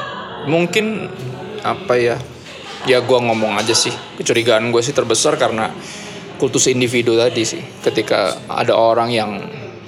Mungkin 0.45 1.07
apa 1.63 1.95
ya? 1.95 2.17
Ya 2.83 2.99
gua 2.99 3.21
ngomong 3.21 3.55
aja 3.55 3.77
sih. 3.77 3.93
Kecurigaan 4.17 4.75
gue 4.75 4.81
sih 4.81 4.91
terbesar 4.91 5.39
karena 5.39 5.71
kultus 6.35 6.67
individu 6.67 7.15
tadi 7.15 7.47
sih. 7.47 7.63
Ketika 7.79 8.39
ada 8.49 8.73
orang 8.73 9.13
yang 9.13 9.31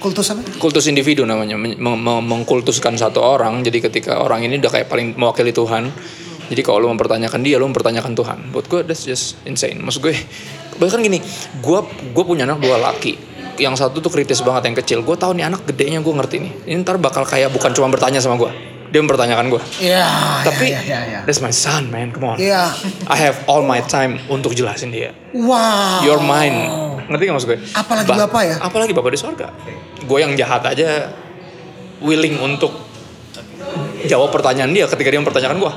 kultus 0.01 0.33
apa? 0.33 0.41
kultus 0.57 0.89
individu 0.89 1.21
namanya 1.29 1.55
men- 1.61 1.77
meng- 1.77 2.01
meng- 2.01 2.25
mengkultuskan 2.25 2.97
satu 2.97 3.21
orang. 3.21 3.61
Jadi 3.61 3.77
ketika 3.85 4.17
orang 4.17 4.41
ini 4.41 4.57
udah 4.57 4.71
kayak 4.73 4.89
paling 4.89 5.13
mewakili 5.13 5.53
Tuhan. 5.53 5.93
Jadi 6.51 6.61
kalau 6.67 6.83
lu 6.83 6.87
mempertanyakan 6.91 7.39
dia, 7.47 7.55
lu 7.55 7.69
mempertanyakan 7.71 8.11
Tuhan. 8.11 8.37
Buat 8.51 8.65
gue 8.67 8.81
that's 8.83 9.07
just 9.07 9.39
insane. 9.47 9.79
Maksud 9.79 10.03
gue 10.03 10.11
bahkan 10.81 10.99
gini, 10.99 11.23
gue 11.63 11.79
gue 12.11 12.23
punya 12.27 12.43
anak 12.43 12.59
dua 12.59 12.75
laki. 12.81 13.15
Yang 13.55 13.85
satu 13.85 14.01
tuh 14.03 14.11
kritis 14.11 14.41
banget 14.43 14.67
yang 14.67 14.75
kecil. 14.75 14.99
Gue 15.05 15.15
tahu 15.15 15.37
nih 15.37 15.47
anak 15.47 15.63
gedenya 15.69 16.03
gue 16.03 16.11
ngerti 16.11 16.35
nih. 16.43 16.53
Ini 16.67 16.83
ntar 16.83 16.99
bakal 16.99 17.23
kayak 17.23 17.53
bukan 17.55 17.71
cuma 17.71 17.87
bertanya 17.87 18.19
sama 18.19 18.35
gue. 18.35 18.51
Dia 18.91 18.99
mempertanyakan 18.99 19.47
gue. 19.47 19.61
Iya. 19.79 20.03
Tapi 20.43 20.75
ya, 20.75 20.81
ya, 20.83 20.99
ya. 21.07 21.19
that's 21.23 21.39
my 21.39 21.55
son 21.55 21.87
man, 21.87 22.11
come 22.11 22.35
on. 22.35 22.35
Iya. 22.35 22.75
I 23.07 23.15
have 23.15 23.39
all 23.47 23.63
my 23.63 23.79
time 23.87 24.19
untuk 24.27 24.51
jelasin 24.51 24.91
dia. 24.91 25.15
Wow. 25.31 26.03
Your 26.03 26.19
mind, 26.19 26.90
ngerti 27.11 27.23
gak 27.27 27.35
maksud 27.35 27.49
gue? 27.51 27.59
Apalagi 27.75 28.07
Bapak 28.07 28.41
ya? 28.47 28.55
Apalagi 28.63 28.91
bapak 28.95 29.11
di 29.11 29.19
sorga. 29.19 29.47
Gue 30.07 30.19
yang 30.23 30.33
jahat 30.39 30.63
aja 30.65 31.11
willing 32.01 32.39
untuk 32.41 32.73
jawab 34.09 34.33
pertanyaan 34.33 34.73
dia 34.73 34.89
ketika 34.89 35.13
dia 35.13 35.21
mempertanyakan 35.21 35.57
gue 35.61 35.73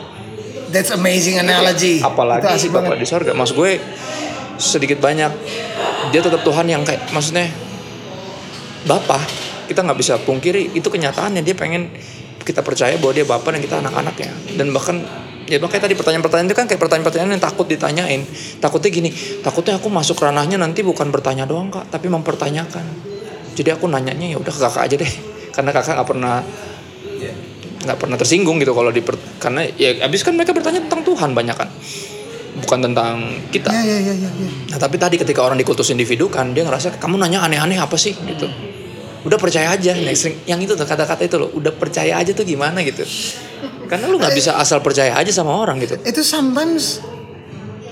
That's 0.73 0.91
amazing 0.91 1.39
analogy. 1.39 2.03
Itu 2.03 2.09
apalagi 2.09 2.51
asik 2.51 2.75
bapak 2.75 2.99
banget. 2.99 3.05
di 3.05 3.07
sorga 3.07 3.33
maksud 3.37 3.55
gue 3.55 3.79
sedikit 4.59 4.99
banyak 4.99 5.31
dia 6.11 6.21
tetap 6.23 6.43
Tuhan 6.43 6.67
yang 6.67 6.83
kayak 6.83 7.11
maksudnya 7.15 7.47
bapak 8.83 9.23
kita 9.71 9.87
nggak 9.87 9.99
bisa 9.99 10.19
pungkiri 10.23 10.75
itu 10.75 10.85
kenyataannya 10.85 11.47
dia 11.47 11.55
pengen 11.55 11.95
kita 12.43 12.61
percaya 12.61 12.99
bahwa 13.01 13.13
dia 13.17 13.25
bapak 13.25 13.57
dan 13.57 13.61
kita 13.63 13.77
anak-anaknya 13.81 14.31
dan 14.59 14.67
bahkan 14.75 14.97
ya 15.45 15.61
makanya 15.61 15.89
tadi 15.89 15.95
pertanyaan-pertanyaan 15.97 16.49
itu 16.49 16.57
kan 16.57 16.67
kayak 16.69 16.81
pertanyaan-pertanyaan 16.81 17.33
yang 17.37 17.45
takut 17.45 17.67
ditanyain 17.69 18.23
takutnya 18.61 18.91
gini 18.91 19.11
takutnya 19.45 19.77
aku 19.77 19.89
masuk 19.93 20.17
ranahnya 20.21 20.57
nanti 20.57 20.81
bukan 20.81 21.13
bertanya 21.13 21.45
doang 21.45 21.69
kak 21.69 21.89
tapi 21.93 22.09
mempertanyakan 22.09 22.85
jadi 23.55 23.77
aku 23.77 23.87
nanyanya 23.87 24.35
ya 24.35 24.37
udah 24.41 24.53
ke 24.53 24.61
kakak 24.61 24.83
aja 24.89 24.97
deh 25.01 25.13
karena 25.55 25.71
kakak 25.71 26.01
nggak 26.01 26.09
pernah 26.09 26.37
nggak 27.85 27.99
pernah 28.01 28.17
tersinggung 28.17 28.57
gitu 28.57 28.73
kalau 28.73 28.89
di 28.89 29.05
karena 29.37 29.69
ya 29.77 30.09
abis 30.09 30.25
kan 30.25 30.33
mereka 30.33 30.57
bertanya 30.57 30.81
tentang 30.89 31.05
Tuhan 31.05 31.37
banyak 31.37 31.57
kan 31.57 31.69
bukan 32.65 32.79
tentang 32.91 33.15
kita 33.51 33.69
Ya 33.75 33.83
ya 33.83 33.99
ya 33.99 34.15
ya. 34.15 34.31
ya. 34.31 34.51
Nah 34.71 34.79
tapi 34.79 34.97
tadi 34.97 35.19
ketika 35.19 35.43
orang 35.43 35.59
dikultus 35.59 35.91
individu 35.91 36.31
kan 36.31 36.55
dia 36.55 36.63
ngerasa 36.63 36.97
kamu 37.03 37.19
nanya 37.19 37.43
aneh-aneh 37.43 37.77
apa 37.83 37.99
sih 37.99 38.15
gitu. 38.15 38.47
Udah 39.25 39.41
percaya 39.41 39.73
aja. 39.75 39.97
Next 39.97 40.29
yang 40.45 40.61
itu 40.61 40.77
tuh 40.77 40.87
kata-kata 40.87 41.25
itu 41.27 41.37
loh. 41.41 41.51
Udah 41.51 41.73
percaya 41.75 42.21
aja 42.21 42.31
tuh 42.31 42.47
gimana 42.47 42.85
gitu. 42.87 43.03
Karena 43.87 44.07
lu 44.09 44.17
nggak 44.17 44.35
bisa 44.35 44.57
asal 44.57 44.81
percaya 44.81 45.15
aja 45.15 45.31
sama 45.31 45.55
orang 45.55 45.81
gitu. 45.81 45.97
Itu 46.03 46.21
sometimes 46.21 47.01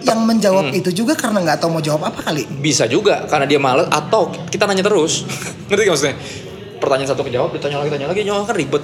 yang 0.02 0.26
menjawab 0.26 0.74
itu 0.74 0.90
juga 0.90 1.14
karena 1.14 1.38
nggak 1.40 1.62
tahu 1.62 1.78
mau 1.78 1.82
jawab 1.82 2.10
apa 2.10 2.26
kali. 2.26 2.46
Bisa 2.48 2.90
juga 2.90 3.24
karena 3.30 3.46
dia 3.46 3.60
males 3.62 3.86
atau 3.88 4.30
kita 4.50 4.66
nanya 4.66 4.82
terus. 4.82 5.22
Ngerti 5.70 5.82
gak 5.86 5.92
maksudnya? 5.94 6.16
Pertanyaan 6.82 7.10
satu 7.14 7.22
kejawab, 7.22 7.54
ditanya 7.54 7.78
lagi, 7.78 7.90
tanya 7.94 8.06
lagi, 8.10 8.26
jawab 8.26 8.42
kan 8.50 8.56
ribet. 8.58 8.82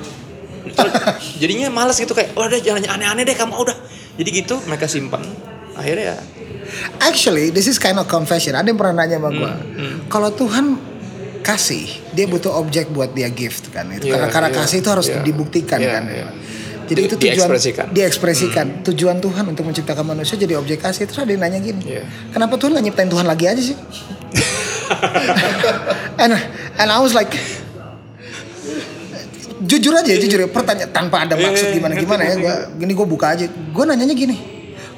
Jadinya 1.42 1.66
males 1.72 1.98
gitu 1.98 2.14
kayak, 2.14 2.36
udah 2.38 2.60
jangan 2.62 2.86
aneh-aneh 2.86 3.26
deh 3.26 3.34
kamu 3.34 3.58
udah. 3.58 3.74
Jadi 4.14 4.28
gitu 4.30 4.54
mereka 4.70 4.86
simpan. 4.86 5.22
Akhirnya 5.74 6.14
ya 6.14 6.18
Actually, 7.00 7.48
this 7.48 7.64
is 7.64 7.80
kind 7.80 7.96
of 7.96 8.06
confession. 8.06 8.52
Ada 8.52 8.68
yang 8.68 8.78
pernah 8.78 9.02
nanya 9.02 9.16
sama 9.16 9.30
gue, 9.32 9.50
Hmm, 9.78 9.96
kalau 10.12 10.28
Tuhan 10.28 10.76
kasih, 11.40 11.88
dia 12.12 12.28
butuh 12.28 12.52
objek 12.60 12.92
buat 12.92 13.16
dia 13.16 13.32
gift 13.32 13.72
kan. 13.72 13.88
Itu 13.88 14.12
Iya, 14.12 14.20
karena 14.20 14.28
karena 14.28 14.48
iya, 14.52 14.56
kasih 14.60 14.76
itu 14.84 14.88
harus 14.92 15.06
iya. 15.08 15.24
dibuktikan 15.24 15.80
Iya, 15.80 15.90
kan. 15.96 16.04
iya. 16.12 16.26
Jadi 16.88 16.94
Di- 16.94 17.04
itu 17.04 17.14
tujuan 17.14 17.34
diekspresikan. 17.38 17.84
diekspresikan. 17.90 18.66
Tujuan 18.82 19.16
Tuhan 19.18 19.42
untuk 19.46 19.62
menciptakan 19.62 20.04
manusia 20.06 20.34
jadi 20.34 20.54
objek 20.54 20.80
kasih. 20.80 21.04
Terus 21.04 21.18
ada 21.18 21.28
yang 21.28 21.40
nanya 21.40 21.58
gini, 21.58 21.82
Iya. 21.86 22.02
kenapa 22.30 22.54
Tuhan 22.54 22.72
nggak 22.72 22.84
nyiptain 22.84 23.06
Tuhan 23.06 23.24
lagi 23.24 23.44
aja 23.44 23.62
sih? 23.62 23.76
and 26.18 26.32
and 26.74 26.88
I 26.88 26.98
was 26.98 27.12
like, 27.12 27.30
jujur 29.60 29.92
aja, 29.92 30.12
jujur 30.14 30.38
ya, 30.38 30.48
pertanyaan 30.48 30.90
tanpa 30.90 31.22
ada 31.22 31.34
Iya, 31.34 31.44
maksud 31.44 31.66
iya, 31.66 31.74
gimana 31.74 31.92
ngerti, 31.92 32.04
gimana 32.04 32.22
ya. 32.22 32.34
Gua, 32.36 32.54
gini 32.74 32.92
gue 32.94 33.06
buka 33.06 33.26
aja. 33.30 33.44
Gue 33.46 33.84
nanyanya 33.84 34.14
gini, 34.14 34.36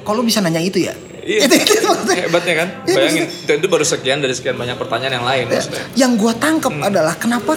kalau 0.01 0.21
bisa 0.21 0.39
nanya 0.39 0.59
itu 0.59 0.79
ya? 0.79 0.93
Iya. 1.21 1.45
Itu, 1.45 1.53
itu 1.53 1.83
maksudnya. 1.83 2.15
hebatnya 2.19 2.53
kan 2.55 2.67
Iya, 2.81 2.93
bayangin 2.95 3.23
itu, 3.29 3.51
itu 3.53 3.67
baru 3.67 3.83
sekian 3.83 4.17
dari 4.19 4.31
sekian 4.31 4.55
banyak 4.55 4.73
pertanyaan 4.73 5.13
yang 5.15 5.23
lain 5.23 5.43
maksudnya 5.47 5.83
yang 5.93 6.11
gua 6.15 6.31
tangkep 6.33 6.71
Hmm. 6.71 6.83
adalah 6.83 7.13
kenapa 7.13 7.55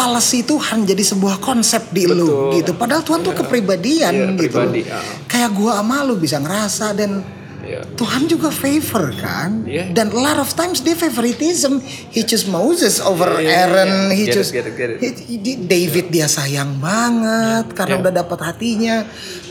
policy 0.00 0.40
Tuhan 0.42 0.78
jadi 0.82 1.04
sebuah 1.04 1.36
konsep 1.38 1.92
di 1.92 2.08
lu 2.08 2.24
Betul. 2.24 2.56
gitu 2.56 2.70
padahal 2.72 3.04
Tuhan 3.04 3.20
tuh 3.20 3.34
kepribadian 3.34 4.12
Iya, 4.12 4.26
gitu 4.34 4.56
pribadi, 4.56 4.80
ya. 4.82 4.96
kayak 5.26 5.50
gua 5.52 5.76
sama 5.76 6.00
lu 6.02 6.16
bisa 6.16 6.40
ngerasa 6.40 6.96
dan 6.96 7.20
Iya. 7.60 7.84
Tuhan 7.92 8.24
juga 8.24 8.48
favor 8.48 9.12
kan 9.14 9.62
Iya. 9.62 9.92
dan 9.92 10.08
a 10.08 10.16
lot 10.16 10.40
of 10.40 10.48
times 10.50 10.80
dia 10.80 10.96
favoritism 10.96 11.78
he 12.08 12.24
choose 12.24 12.48
Moses 12.48 12.98
over 12.98 13.36
Iya, 13.36 13.44
iya, 13.44 13.52
Aaron 13.60 13.90
iya. 14.08 14.16
he 14.16 14.24
Get 14.26 14.40
it, 14.40 14.48
get 14.48 14.64
it, 14.64 14.74
get 14.74 14.88
it. 14.96 14.98
he- 15.20 15.60
David 15.60 16.08
dia 16.08 16.24
sayang 16.26 16.80
banget 16.80 17.70
karena 17.70 17.94
Iya. 17.94 18.02
udah 18.02 18.12
dapat 18.16 18.38
hatinya 18.42 18.96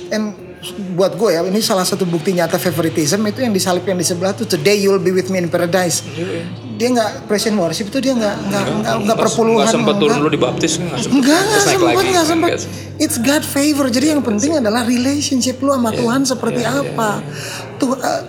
and 0.09 0.48
buat 0.95 1.15
gue 1.15 1.29
ya 1.31 1.41
ini 1.47 1.63
salah 1.63 1.87
satu 1.87 2.03
bukti 2.03 2.35
nyata 2.35 2.59
favoritism 2.59 3.23
itu 3.23 3.39
yang 3.47 3.55
disalib 3.55 3.87
yang 3.87 3.95
di 3.95 4.03
sebelah 4.03 4.35
tuh 4.35 4.43
today 4.43 4.75
you'll 4.75 4.99
be 4.99 5.15
with 5.15 5.31
me 5.31 5.39
in 5.39 5.47
paradise 5.47 6.03
dia 6.75 6.87
nggak 6.91 7.31
present 7.31 7.55
worship 7.55 7.87
itu 7.87 7.99
dia 8.03 8.11
nggak 8.11 8.35
nggak 8.51 8.63
nggak 8.83 8.95
nggak 9.07 9.17
perpuluhan 9.19 9.63
nggak 9.63 9.75
sempat 9.75 9.95
turun 9.95 10.11
nggak. 10.11 10.19
dulu 10.19 10.29
dibaptis 10.31 10.73
nggak 10.79 10.99
sempat 10.99 11.23
naik 11.23 11.63
sempat, 11.63 11.91
lagi. 11.95 12.07
enggak 12.11 12.25
sempat. 12.27 12.49
Nggak. 12.51 12.99
It's 12.99 13.17
God 13.19 13.43
favor. 13.47 13.87
Jadi 13.87 14.11
yang 14.11 14.19
penting 14.19 14.59
adalah 14.59 14.83
relationship 14.83 15.63
lu 15.63 15.71
sama 15.71 15.91
Tuhan 15.95 16.27
seperti 16.27 16.67
iya, 16.67 16.83
apa. 16.83 17.23
Tuh 17.79 17.95
uh, 17.95 18.21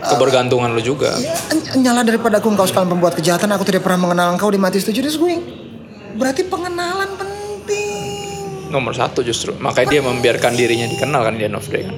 kebergantungan 0.00 0.72
lu 0.72 0.80
juga 0.80 1.12
ya, 1.16 1.32
nyala 1.76 2.04
daripada 2.04 2.40
aku 2.40 2.48
engkau 2.52 2.64
sekalian 2.64 2.88
pembuat 2.92 3.16
kejahatan, 3.16 3.48
aku 3.52 3.64
tidak 3.68 3.84
pernah 3.84 4.08
mengenal 4.08 4.32
engkau 4.32 4.48
di 4.48 4.56
Matius 4.56 4.88
7 4.88 4.96
Terus 4.96 5.16
gue 5.20 5.40
berarti 6.16 6.44
pengenalan 6.48 7.08
penting. 7.16 7.29
Nomor 8.70 8.92
satu 8.92 9.20
justru 9.20 9.52
makanya 9.56 9.88
dia 9.90 10.02
membiarkan 10.02 10.54
dirinya 10.54 10.86
dikenal 10.86 11.20
kan 11.20 11.34
di 11.34 11.44
end 11.44 11.54
of 11.54 11.66
day 11.66 11.82
kan 11.82 11.96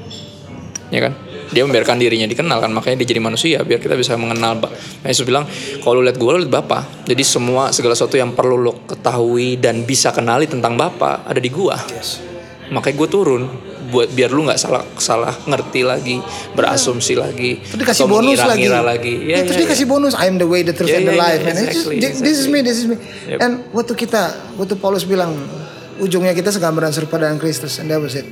ya 0.89 1.01
kan 1.01 1.13
dia 1.49 1.63
membiarkan 1.63 1.97
dirinya 1.97 2.25
dikenal 2.25 2.59
kan 2.59 2.71
makanya 2.71 2.97
dia 2.99 3.09
jadi 3.11 3.21
manusia 3.21 3.61
biar 3.61 3.77
kita 3.77 3.93
bisa 3.93 4.17
mengenal 4.17 4.57
Ba- 4.59 4.73
Nah, 4.73 5.09
Yesus 5.09 5.23
bilang 5.23 5.45
kalau 5.79 5.99
lu 5.99 6.07
lihat 6.07 6.17
gue 6.17 6.31
lu 6.31 6.41
lihat 6.41 6.53
Bapa 6.55 6.79
jadi 7.03 7.21
semua 7.23 7.69
segala 7.71 7.93
sesuatu 7.93 8.15
yang 8.15 8.33
perlu 8.33 8.57
lo 8.57 8.85
ketahui 8.87 9.57
dan 9.57 9.83
bisa 9.83 10.11
kenali 10.11 10.45
tentang 10.47 10.75
Bapa 10.75 11.23
ada 11.23 11.37
di 11.37 11.49
gua 11.49 11.77
makanya 12.69 12.97
gue 12.97 13.09
turun 13.11 13.43
buat 13.85 14.09
biar 14.09 14.31
lu 14.31 14.49
nggak 14.49 14.57
salah 14.57 14.81
salah 14.97 15.35
ngerti 15.45 15.81
lagi 15.83 16.17
berasumsi 16.53 17.13
lagi 17.15 17.61
Terus 17.61 17.77
dikasih 17.79 18.03
atau 18.03 18.09
bonus 18.11 18.39
lagi. 18.39 18.65
mengira-ngira 18.65 18.81
lagi 18.81 19.15
Ya, 19.23 19.37
terus 19.43 19.57
dia 19.59 19.69
kasih 19.69 19.85
bonus. 19.85 20.13
I 20.15 20.25
am 20.25 20.37
the 20.37 20.47
way, 20.47 20.61
the 20.61 20.73
truth, 20.73 20.89
Yeah, 20.89 20.99
and 20.99 21.07
the 21.07 21.13
yeah, 21.13 21.21
life. 21.21 21.37
yeah. 21.39 21.51
It's 21.51 21.61
just- 21.69 21.85
exactly, 21.85 21.97
thi- 22.01 22.23
This 22.23 22.37
is 22.39 22.47
me, 22.47 22.59
this 22.61 22.79
is 22.79 22.87
me. 22.87 22.97
Yep. 22.97 23.39
And 23.39 23.53
waktu 23.71 23.93
kita, 23.95 24.23
waktu 24.57 24.75
Paulus 24.75 25.05
bilang 25.05 25.37
ujungnya 26.03 26.35
kita 26.35 26.51
segambaran 26.51 26.91
serupa 26.91 27.17
dengan 27.17 27.39
Kristus, 27.39 27.79
and 27.79 27.87
that 27.87 28.03
was 28.03 28.19
it. 28.19 28.27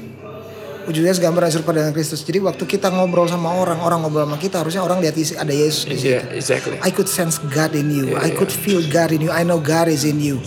Ujungnya 0.80 1.14
segambaran 1.14 1.54
serupa 1.54 1.70
dengan 1.70 1.94
Kristus. 1.94 2.26
Jadi 2.26 2.42
waktu 2.42 2.66
kita 2.66 2.90
ngobrol 2.90 3.30
sama 3.30 3.54
orang, 3.54 3.78
orang 3.78 4.02
ngobrol 4.02 4.26
sama 4.26 4.36
kita, 4.36 4.58
harusnya 4.58 4.82
orang 4.82 4.98
lihat 4.98 5.14
isi- 5.14 5.38
ada 5.38 5.54
Yesus 5.54 5.86
di 5.86 5.94
situ. 5.94 6.18
Yeah, 6.18 6.24
exactly 6.34 6.82
I 6.82 6.90
could 6.90 7.06
sense 7.06 7.38
God 7.38 7.78
in 7.78 7.94
you. 7.94 8.18
I 8.18 8.34
could 8.34 8.50
feel 8.50 8.82
God 8.82 9.14
in 9.14 9.22
you. 9.22 9.30
I 9.30 9.46
know 9.46 9.62
God 9.62 9.86
is 9.86 10.02
in 10.02 10.18
you. 10.18 10.42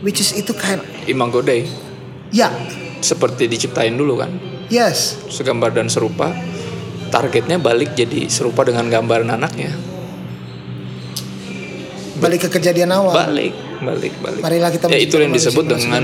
Which 0.00 0.18
is 0.18 0.32
itu 0.32 0.56
kind 0.56 0.80
Imago 1.04 1.44
Dei 1.44 1.68
ya, 2.32 2.48
seperti 2.98 3.46
diciptain 3.46 3.92
dulu 3.92 4.18
kan 4.18 4.32
yes. 4.66 5.20
segambar 5.28 5.70
dan 5.70 5.86
serupa 5.86 6.32
targetnya 7.12 7.60
balik 7.60 7.92
jadi 7.92 8.26
serupa 8.26 8.64
dengan 8.64 8.88
gambaran 8.88 9.28
anaknya 9.28 9.70
Balik 12.18 12.46
ke 12.46 12.58
kejadian 12.58 12.94
awal. 12.94 13.12
balik 13.14 13.52
balik 13.82 14.14
balik. 14.22 14.42
Marilah 14.42 14.70
kita 14.70 14.86
ya 14.88 14.98
itu 14.98 15.18
yang 15.18 15.34
disebut 15.34 15.64
dengan 15.66 16.02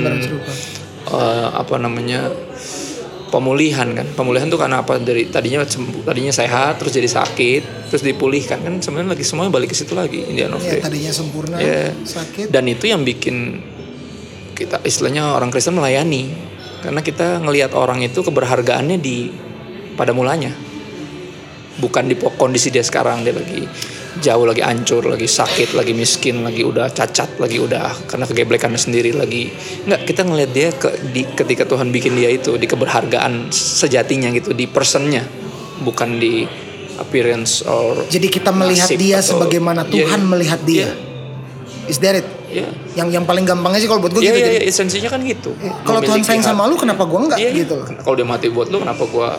eh, 1.08 1.49
apa 1.54 1.75
namanya 1.78 2.28
pemulihan 3.28 3.88
kan. 3.92 4.06
Pemulihan 4.16 4.49
tuh 4.49 4.58
karena 4.58 4.82
apa? 4.82 4.97
Dari 4.99 5.28
tadinya 5.28 5.62
sembuh 5.62 6.02
tadinya 6.02 6.32
sehat 6.32 6.80
terus 6.80 6.97
jadi 6.97 7.06
sakit 7.08 7.92
terus 7.92 8.02
dipulihkan 8.02 8.58
kan. 8.64 8.75
Sebenarnya 8.80 9.14
lagi 9.14 9.25
semuanya 9.25 9.52
balik 9.52 9.73
ke 9.73 9.76
situ 9.76 9.92
lagi 9.92 10.25
Indian 10.25 10.56
of 10.56 10.64
Ya, 10.64 10.80
tadinya 10.80 11.12
sempurna, 11.12 11.56
Ya. 11.61 11.92
sakit. 11.92 12.49
dan 12.50 12.64
itu 12.66 12.88
yang 12.88 13.04
bikin 13.04 13.62
kita 14.56 14.82
istilahnya 14.82 15.37
orang 15.37 15.52
Kristen 15.54 15.76
melayani. 15.78 16.50
Karena 16.78 17.02
kita 17.02 17.42
ngelihat 17.42 17.75
orang 17.75 18.06
itu 18.06 18.23
keberhargaannya 18.23 19.02
di 19.02 19.35
pada 19.99 20.14
mulanya. 20.14 20.54
Bukan 21.78 22.11
di 22.11 22.14
kondisi 22.38 22.70
dia 22.75 22.82
sekarang 22.82 23.23
dia 23.23 23.35
lagi 23.35 23.66
jauh 24.18 24.42
lagi 24.42 24.60
hancur 24.60 25.06
lagi 25.06 25.25
sakit 25.25 25.72
lagi 25.72 25.92
miskin 25.92 26.42
lagi 26.42 26.62
udah 26.62 26.90
cacat 26.90 27.38
lagi 27.38 27.56
udah 27.56 27.94
karena 28.04 28.26
kegeblekannya 28.26 28.76
sendiri 28.76 29.14
lagi 29.14 29.50
nggak 29.84 30.04
kita 30.04 30.22
ngelihat 30.22 30.50
dia 30.50 30.68
ke, 30.70 30.88
di, 31.08 31.22
ketika 31.25 31.62
Tuhan 31.64 31.88
bikin 31.88 32.14
dia 32.14 32.28
itu 32.28 32.54
di 32.54 32.66
keberhargaan 32.66 33.48
sejatinya 33.50 34.28
gitu 34.30 34.50
di 34.50 34.66
personnya 34.66 35.22
bukan 35.78 36.18
di 36.18 36.42
appearance 36.98 37.62
or 37.62 38.02
Jadi 38.06 38.26
kita 38.26 38.50
melihat 38.50 38.90
dia 38.90 39.22
atau- 39.22 39.38
sebagaimana 39.38 39.87
Iya, 39.87 39.92
Tuhan 40.02 40.20
melihat 40.26 40.60
dia. 40.66 40.90
Is 41.87 42.02
that 42.02 42.18
it? 42.18 42.26
iya 42.50 42.66
Yang 42.98 43.08
yang 43.16 43.25
paling 43.25 43.46
gampangnya 43.46 43.78
sih 43.78 43.87
kalau 43.87 44.02
buat 44.02 44.12
gue 44.12 44.20
Iya 44.20 44.34
gitu. 44.34 44.38
iya 44.40 44.46
jadi, 44.50 44.58
iya, 44.58 44.62
esensinya 44.66 45.08
kan 45.08 45.20
gitu. 45.22 45.54
Kalau 45.87 46.02
Tuhan 46.02 46.20
sayang 46.20 46.42
sama 46.42 46.66
lu, 46.66 46.75
kenapa 46.75 47.06
gue 47.06 47.18
enggak 47.22 47.38
Iya, 47.38 47.48
iya. 47.48 47.60
gitu 47.62 47.78
loh. 47.78 47.87
Kalau 47.87 48.14
dia 48.18 48.26
mati 48.26 48.50
buat 48.50 48.66
lu, 48.68 48.82
kenapa 48.82 49.06
gua 49.06 49.38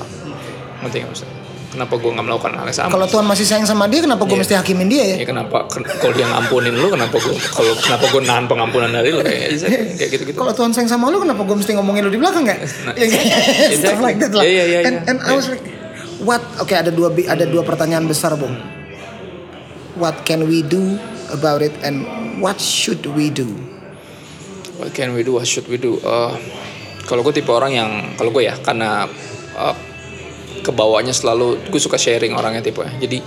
ngerti 0.81 0.97
nggak? 1.03 1.38
Kenapa 1.69 1.93
gua 1.95 2.11
nggak 2.11 2.25
melakukan 2.25 2.51
hal 2.55 2.65
yang 2.65 2.73
sama? 2.75 2.89
Kalau 2.89 3.05
Tuhan 3.05 3.25
masih 3.25 3.45
sayang 3.45 3.63
sama 3.63 3.85
dia, 3.85 4.01
kenapa 4.01 4.25
gue 4.25 4.33
Iya. 4.33 4.41
mesti 4.41 4.53
hakimin 4.55 4.87
dia 4.87 5.03
ya? 5.05 5.15
ya 5.21 5.27
kenapa 5.27 5.69
ken- 5.69 5.85
kalau 5.85 6.11
dia 6.11 6.25
ngampunin 6.25 6.73
lu 6.73 6.89
kenapa 6.89 7.13
gua 7.13 7.33
kalau 7.37 7.73
kenapa 7.77 8.05
gua 8.09 8.21
nahan 8.23 8.45
pengampunan 8.45 8.89
dari 8.89 9.09
lu 9.09 9.21
kayak 9.21 9.53
kayak 9.93 10.09
gitu 10.09 10.23
gitu 10.25 10.37
Kalau 10.37 10.49
Tuhan 10.51 10.73
sayang 10.73 10.89
sama 10.89 11.07
lu, 11.07 11.21
kenapa 11.21 11.41
gue 11.41 11.55
mesti 11.55 11.71
ngomongin 11.73 12.01
lu 12.03 12.11
di 12.11 12.17
belakang 12.17 12.41
ya? 12.43 12.57
Nah, 12.57 12.93
Ya, 12.99 13.05
kayak 13.05 13.29
Stuff 13.75 13.99
like 13.99 14.17
that 14.17 14.33
lah. 14.33 14.41
Iya, 14.41 14.49
iya, 14.49 14.63
iya, 14.65 14.79
And, 14.81 14.95
iya. 14.97 15.09
and 15.09 15.17
I 15.21 15.31
was 15.31 15.45
like, 15.47 15.61
what? 16.19 16.41
Oke 16.57 16.73
ada 16.73 16.89
dua 16.89 17.13
ada 17.13 17.45
dua 17.45 17.61
pertanyaan 17.61 18.03
besar 18.03 18.33
bung. 18.33 18.57
What 19.93 20.23
can 20.23 20.47
we 20.47 20.61
do 20.61 20.97
about 21.29 21.59
it 21.59 21.75
and 21.79 22.07
what 22.37 22.57
should 22.57 23.05
we 23.09 23.29
do? 23.29 23.45
what 24.75 24.89
can 24.89 25.11
we 25.11 25.21
do 25.21 25.35
what 25.35 25.43
should 25.43 25.67
we 25.67 25.75
do 25.75 25.99
Eh, 25.99 26.31
kalau 27.03 27.19
gue 27.19 27.35
tipe 27.35 27.51
orang 27.51 27.67
yang 27.69 27.89
kalau 28.15 28.31
gue 28.31 28.47
ya 28.47 28.55
karena 28.57 29.11
uh, 29.53 29.75
kebawanya 30.69 31.11
selalu 31.11 31.57
gue 31.67 31.81
suka 31.81 31.97
sharing 31.97 32.37
orangnya 32.37 32.61
tipe. 32.61 32.85
Ya 32.85 33.09
jadi 33.09 33.19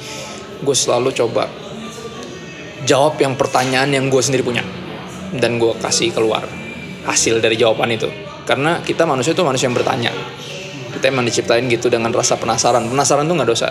gue 0.63 0.77
selalu 0.77 1.11
coba 1.13 1.51
jawab 2.87 3.19
yang 3.19 3.35
pertanyaan 3.35 3.91
yang 3.91 4.07
gue 4.07 4.23
sendiri 4.23 4.47
punya. 4.47 4.63
Dan 5.33 5.57
gue 5.57 5.73
kasih 5.81 6.13
keluar 6.13 6.45
hasil 7.09 7.43
dari 7.43 7.59
jawaban 7.59 7.91
itu. 7.91 8.07
Karena 8.47 8.79
kita 8.83 9.09
manusia 9.09 9.33
itu 9.35 9.43
manusia 9.43 9.67
yang 9.67 9.77
bertanya. 9.77 10.13
Kita 10.93 11.09
emang 11.09 11.25
diciptain 11.25 11.65
gitu 11.67 11.89
dengan 11.89 12.13
rasa 12.13 12.37
penasaran. 12.37 12.87
Penasaran 12.87 13.25
tuh 13.25 13.35
nggak 13.35 13.49
dosa. 13.49 13.69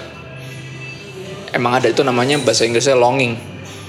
Emang 1.51 1.77
ada 1.77 1.91
itu 1.91 2.01
namanya 2.01 2.39
bahasa 2.41 2.65
Inggrisnya 2.65 2.95
longing. 2.95 3.35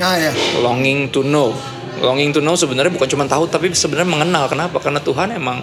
Nah 0.02 0.18
ya. 0.18 0.32
longing 0.60 1.08
to 1.08 1.22
know. 1.22 1.54
Longing 2.02 2.34
to 2.34 2.42
know 2.42 2.58
sebenarnya 2.58 2.90
bukan 2.90 3.08
cuma 3.08 3.24
tahu 3.24 3.46
tapi 3.48 3.72
sebenarnya 3.72 4.10
mengenal. 4.10 4.44
Kenapa? 4.50 4.82
Karena 4.82 5.00
Tuhan 5.00 5.32
emang 5.32 5.62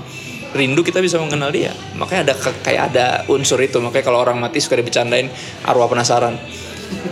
rindu 0.55 0.81
kita 0.81 0.99
bisa 1.03 1.21
mengenal 1.21 1.53
dia 1.53 1.73
makanya 1.97 2.31
ada 2.31 2.35
kayak 2.65 2.83
ada 2.93 3.05
unsur 3.29 3.61
itu 3.61 3.77
makanya 3.77 4.05
kalau 4.09 4.19
orang 4.23 4.37
mati 4.41 4.57
suka 4.57 4.77
dibecandain 4.77 5.29
arwah 5.65 5.85
penasaran 5.85 6.37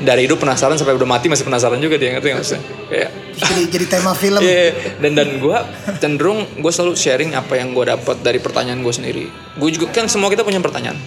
dari 0.01 0.25
hidup 0.25 0.41
penasaran 0.41 0.73
sampai 0.77 0.97
udah 0.97 1.05
mati 1.05 1.29
masih 1.29 1.45
penasaran 1.45 1.77
juga 1.77 2.01
dia 2.01 2.17
ngerti 2.17 2.27
nggak 2.33 2.41
maksudnya 2.41 2.63
kayak 2.89 3.11
Jadi 3.37 3.69
jadi 3.69 3.85
tema 3.85 4.17
film. 4.17 4.41
Iya, 4.41 4.97
dan 4.97 5.13
dan 5.13 5.37
gue 5.37 5.57
cenderung 6.01 6.41
gue 6.57 6.71
selalu 6.73 6.97
sharing 6.97 7.37
apa 7.37 7.53
yang 7.53 7.69
gue 7.77 7.85
dapat 7.85 8.17
dari 8.25 8.41
pertanyaan 8.41 8.81
gue 8.81 8.89
sendiri. 8.89 9.25
Gue 9.53 9.69
juga 9.69 9.93
kan 9.93 10.09
semua 10.09 10.33
kita 10.33 10.41
punya 10.41 10.57
pertanyaan. 10.57 10.97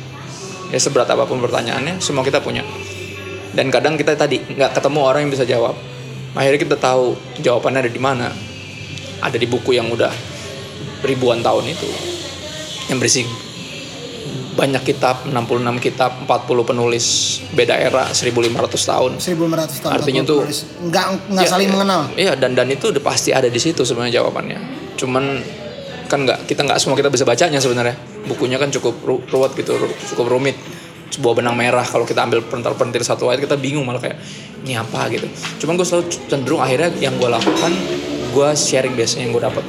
Ya 0.70 0.78
seberat 0.78 1.10
apa 1.10 1.26
pun 1.26 1.42
pertanyaannya, 1.42 1.98
semua 1.98 2.22
kita 2.22 2.38
punya. 2.38 2.62
Dan 3.50 3.74
kadang 3.74 3.98
kita 3.98 4.14
tadi 4.14 4.38
nggak 4.38 4.78
ketemu 4.78 4.98
orang 5.02 5.26
yang 5.26 5.32
bisa 5.34 5.42
jawab. 5.42 5.74
Akhirnya 6.38 6.60
kita 6.62 6.76
tahu 6.78 7.18
jawabannya 7.42 7.90
ada 7.90 7.90
di 7.90 7.98
mana. 7.98 8.30
Ada 9.18 9.34
di 9.34 9.50
buku 9.50 9.74
yang 9.74 9.90
udah 9.90 10.14
ribuan 11.02 11.42
tahun 11.42 11.66
itu. 11.66 12.19
Yang 12.90 12.98
berisi 12.98 13.22
banyak 14.50 14.82
kitab, 14.84 15.24
66 15.24 15.40
kitab, 15.80 16.10
40 16.20 16.36
penulis, 16.66 17.06
beda 17.50 17.72
era, 17.72 18.10
1500 18.10 18.50
tahun. 18.84 19.12
1500 19.16 19.80
tahun. 19.80 19.92
Artinya 19.94 20.22
40 20.22 20.28
tuh- 20.28 20.42
nggak 20.84 21.06
nggak 21.32 21.44
Ya, 21.46 21.48
saling 21.48 21.68
ya. 21.70 21.72
mengenal. 21.72 22.00
Iya 22.12 22.32
dan 22.34 22.52
dan 22.52 22.68
itu 22.68 22.90
udah 22.90 23.00
pasti 23.00 23.30
ada 23.30 23.46
di 23.46 23.56
situ 23.56 23.80
sebenarnya 23.80 24.20
jawabannya. 24.20 24.58
Cuman 24.98 25.24
kan 26.04 26.26
nggak 26.26 26.44
kita 26.44 26.66
nggak 26.66 26.76
semua 26.76 26.98
kita 26.98 27.08
bisa 27.08 27.22
bacanya 27.22 27.56
sebenarnya. 27.56 27.94
Bukunya 28.26 28.58
kan 28.58 28.68
cukup 28.68 28.98
ru- 29.00 29.24
ruwet 29.24 29.54
gitu, 29.54 29.78
ru- 29.78 29.96
cukup 30.08 30.26
rumit. 30.28 30.58
Sebuah 31.10 31.34
benang 31.36 31.54
merah 31.54 31.82
kalau 31.82 32.04
kita 32.04 32.20
ambil 32.20 32.42
pentil-pentil 32.44 33.02
satu 33.02 33.26
ayat 33.26 33.40
kita 33.40 33.54
bingung 33.54 33.82
malah 33.82 33.98
kayak 33.98 34.18
ini 34.60 34.74
apa 34.74 35.08
gitu. 35.08 35.26
Cuman 35.58 35.74
gue 35.74 35.86
selalu 35.86 36.04
cenderung 36.28 36.60
akhirnya 36.60 36.90
yang 37.00 37.16
gue 37.16 37.26
lakukan 37.26 37.72
gue 38.30 38.48
sharing 38.52 38.94
biasanya 38.94 39.24
yang 39.24 39.32
gue 39.32 39.42
dapat 39.42 39.64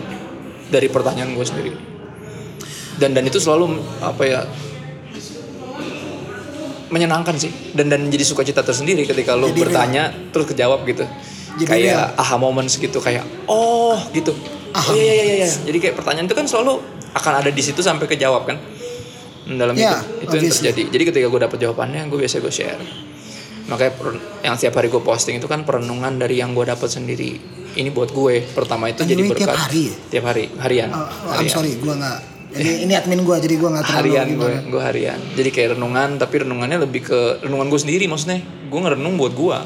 dari 0.67 0.85
pertanyaan 0.85 1.31
gue 1.31 1.41
sendiri. 1.41 1.71
Dan 3.01 3.17
dan 3.17 3.25
itu 3.25 3.41
selalu 3.41 3.81
apa 3.97 4.21
ya 4.21 4.41
menyenangkan 6.91 7.35
sih. 7.39 7.49
Dan 7.73 7.87
dan 7.87 8.05
jadi 8.11 8.21
sukacita 8.21 8.61
tersendiri 8.61 9.07
ketika 9.07 9.33
lu 9.33 9.49
Jadi 9.49 9.59
bertanya 9.63 10.03
terus 10.29 10.45
kejawab 10.51 10.83
gitu. 10.85 11.07
Jadi 11.57 11.67
kayak 11.67 12.15
aha 12.15 12.35
moments 12.37 12.77
gitu 12.77 12.99
kayak 13.01 13.23
oh 13.47 13.97
gitu. 14.13 14.35
Oh 14.71 14.95
iya 14.95 15.03
iya 15.03 15.13
iya 15.19 15.35
iya. 15.43 15.47
jadi 15.67 15.77
kayak 15.83 15.95
pertanyaan 15.99 16.27
itu 16.31 16.35
kan 16.35 16.47
selalu 16.47 16.79
akan 17.11 17.43
ada 17.43 17.51
di 17.51 17.59
situ 17.59 17.83
sampai 17.83 18.07
kejawab 18.07 18.47
kan 18.47 18.55
dalam 19.51 19.75
Ya, 19.75 19.99
hidup. 19.99 20.31
Itu 20.31 20.33
yang 20.39 20.47
terjadi. 20.47 20.81
Jadi 20.95 21.03
ketika 21.11 21.25
gue 21.27 21.41
dapet 21.43 21.57
jawabannya 21.59 22.07
gue 22.07 22.19
biasa 22.23 22.39
gue 22.39 22.53
share. 22.53 22.79
Makanya 23.67 23.91
yang 24.47 24.55
setiap 24.55 24.79
hari 24.79 24.87
gue 24.87 25.03
posting 25.03 25.43
itu 25.43 25.47
kan 25.51 25.67
perenungan 25.67 26.15
dari 26.15 26.39
yang 26.39 26.55
gue 26.55 26.63
dapat 26.63 26.87
sendiri. 26.87 27.35
Ini 27.75 27.91
buat 27.91 28.15
gue. 28.15 28.47
Pertama 28.51 28.87
itu 28.87 29.03
And 29.03 29.11
jadi 29.11 29.21
berkat. 29.27 29.47
tiap 29.47 29.59
hari 29.59 29.83
ya? 29.83 29.95
tiap 30.07 30.23
hari. 30.27 30.43
Harian. 30.55 30.89
Oh, 30.91 31.03
oh, 31.03 31.07
I'm 31.35 31.43
Harian. 31.43 31.51
sorry, 31.51 31.71
gua 31.79 31.95
nggak. 31.99 32.19
Ini, 32.51 32.83
ini 32.83 32.93
admin 32.99 33.23
gua 33.23 33.39
jadi 33.39 33.55
gua 33.55 33.79
nggak 33.79 33.85
terlalu 33.87 34.11
harian 34.11 34.27
gue 34.35 34.51
gue 34.67 34.81
harian. 34.83 35.19
Jadi 35.39 35.49
kayak 35.55 35.69
renungan 35.79 36.19
tapi 36.19 36.43
renungannya 36.43 36.83
lebih 36.83 37.01
ke 37.07 37.19
renungan 37.47 37.71
gue 37.71 37.79
sendiri 37.79 38.05
maksudnya. 38.11 38.43
Gue 38.67 38.79
ngerenung 38.83 39.15
buat 39.15 39.31
gue 39.31 39.57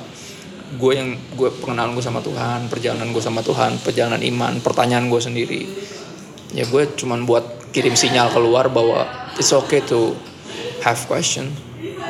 gue 0.76 0.92
yang 0.92 1.16
gue 1.38 1.50
pengenalan 1.62 1.96
gue 1.96 2.04
sama 2.04 2.20
Tuhan 2.20 2.68
perjalanan 2.68 3.14
gue 3.14 3.24
sama 3.24 3.46
Tuhan 3.46 3.80
perjalanan 3.80 4.20
iman 4.22 4.60
pertanyaan 4.60 5.08
gue 5.08 5.22
sendiri. 5.22 5.62
Ya 6.54 6.68
gue 6.68 6.84
cuman 6.94 7.24
buat 7.24 7.72
kirim 7.72 7.96
sinyal 7.98 8.32
keluar 8.32 8.70
bahwa 8.70 9.08
it's 9.40 9.52
okay 9.56 9.82
to 9.86 10.14
have 10.84 11.00
question. 11.10 11.54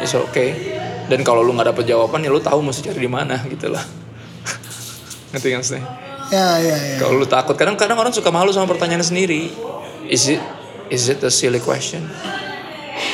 It's 0.02 0.16
okay. 0.16 0.76
Dan 1.06 1.22
kalau 1.22 1.46
lu 1.46 1.54
nggak 1.54 1.76
dapet 1.76 1.86
jawaban 1.86 2.26
ya 2.26 2.34
lu 2.34 2.42
tahu 2.42 2.66
mesti 2.66 2.90
cari 2.90 3.00
di 3.00 3.12
mana 3.12 3.38
gitu 3.46 3.70
lah 3.70 3.84
ngerti 5.32 5.48
nggak 5.54 5.60
maksudnya? 5.62 5.84
Ya 6.34 6.58
ya 6.58 6.74
ya. 6.74 6.98
kalau 6.98 7.22
lu 7.22 7.28
takut 7.30 7.54
kadang-kadang 7.54 7.94
orang 8.02 8.10
suka 8.10 8.34
malu 8.34 8.50
sama 8.50 8.66
pertanyaan 8.66 9.06
sendiri. 9.06 9.54
Is 10.06 10.30
it 10.30 10.42
is 10.90 11.10
it 11.10 11.22
a 11.24 11.32
silly 11.32 11.60
question? 11.60 12.06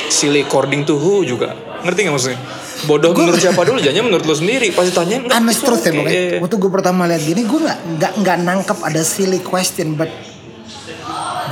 Silly 0.08 0.44
according 0.44 0.84
to 0.84 0.94
who 0.94 1.24
juga. 1.24 1.56
Ngerti 1.82 2.06
gak 2.06 2.14
maksudnya? 2.14 2.40
Bodoh 2.82 3.14
menurut 3.14 3.38
siapa 3.38 3.62
dulu? 3.62 3.78
Jangan 3.78 4.10
menurut 4.10 4.24
lu 4.26 4.34
sendiri. 4.34 4.74
Pasti. 4.74 4.94
Honest 4.98 5.58
itu 5.62 5.66
truth 5.66 5.82
ya. 5.86 5.92
Iya, 5.92 6.02
iya. 6.02 6.38
Waktu 6.42 6.56
gue 6.58 6.70
pertama 6.70 7.06
lihat 7.06 7.22
gini, 7.22 7.42
gue 7.46 7.60
nggak 7.62 7.78
nggak 7.98 8.12
nggak 8.22 8.36
nangkep 8.42 8.78
ada 8.82 9.02
silly 9.06 9.38
question, 9.42 9.94
but 9.94 10.10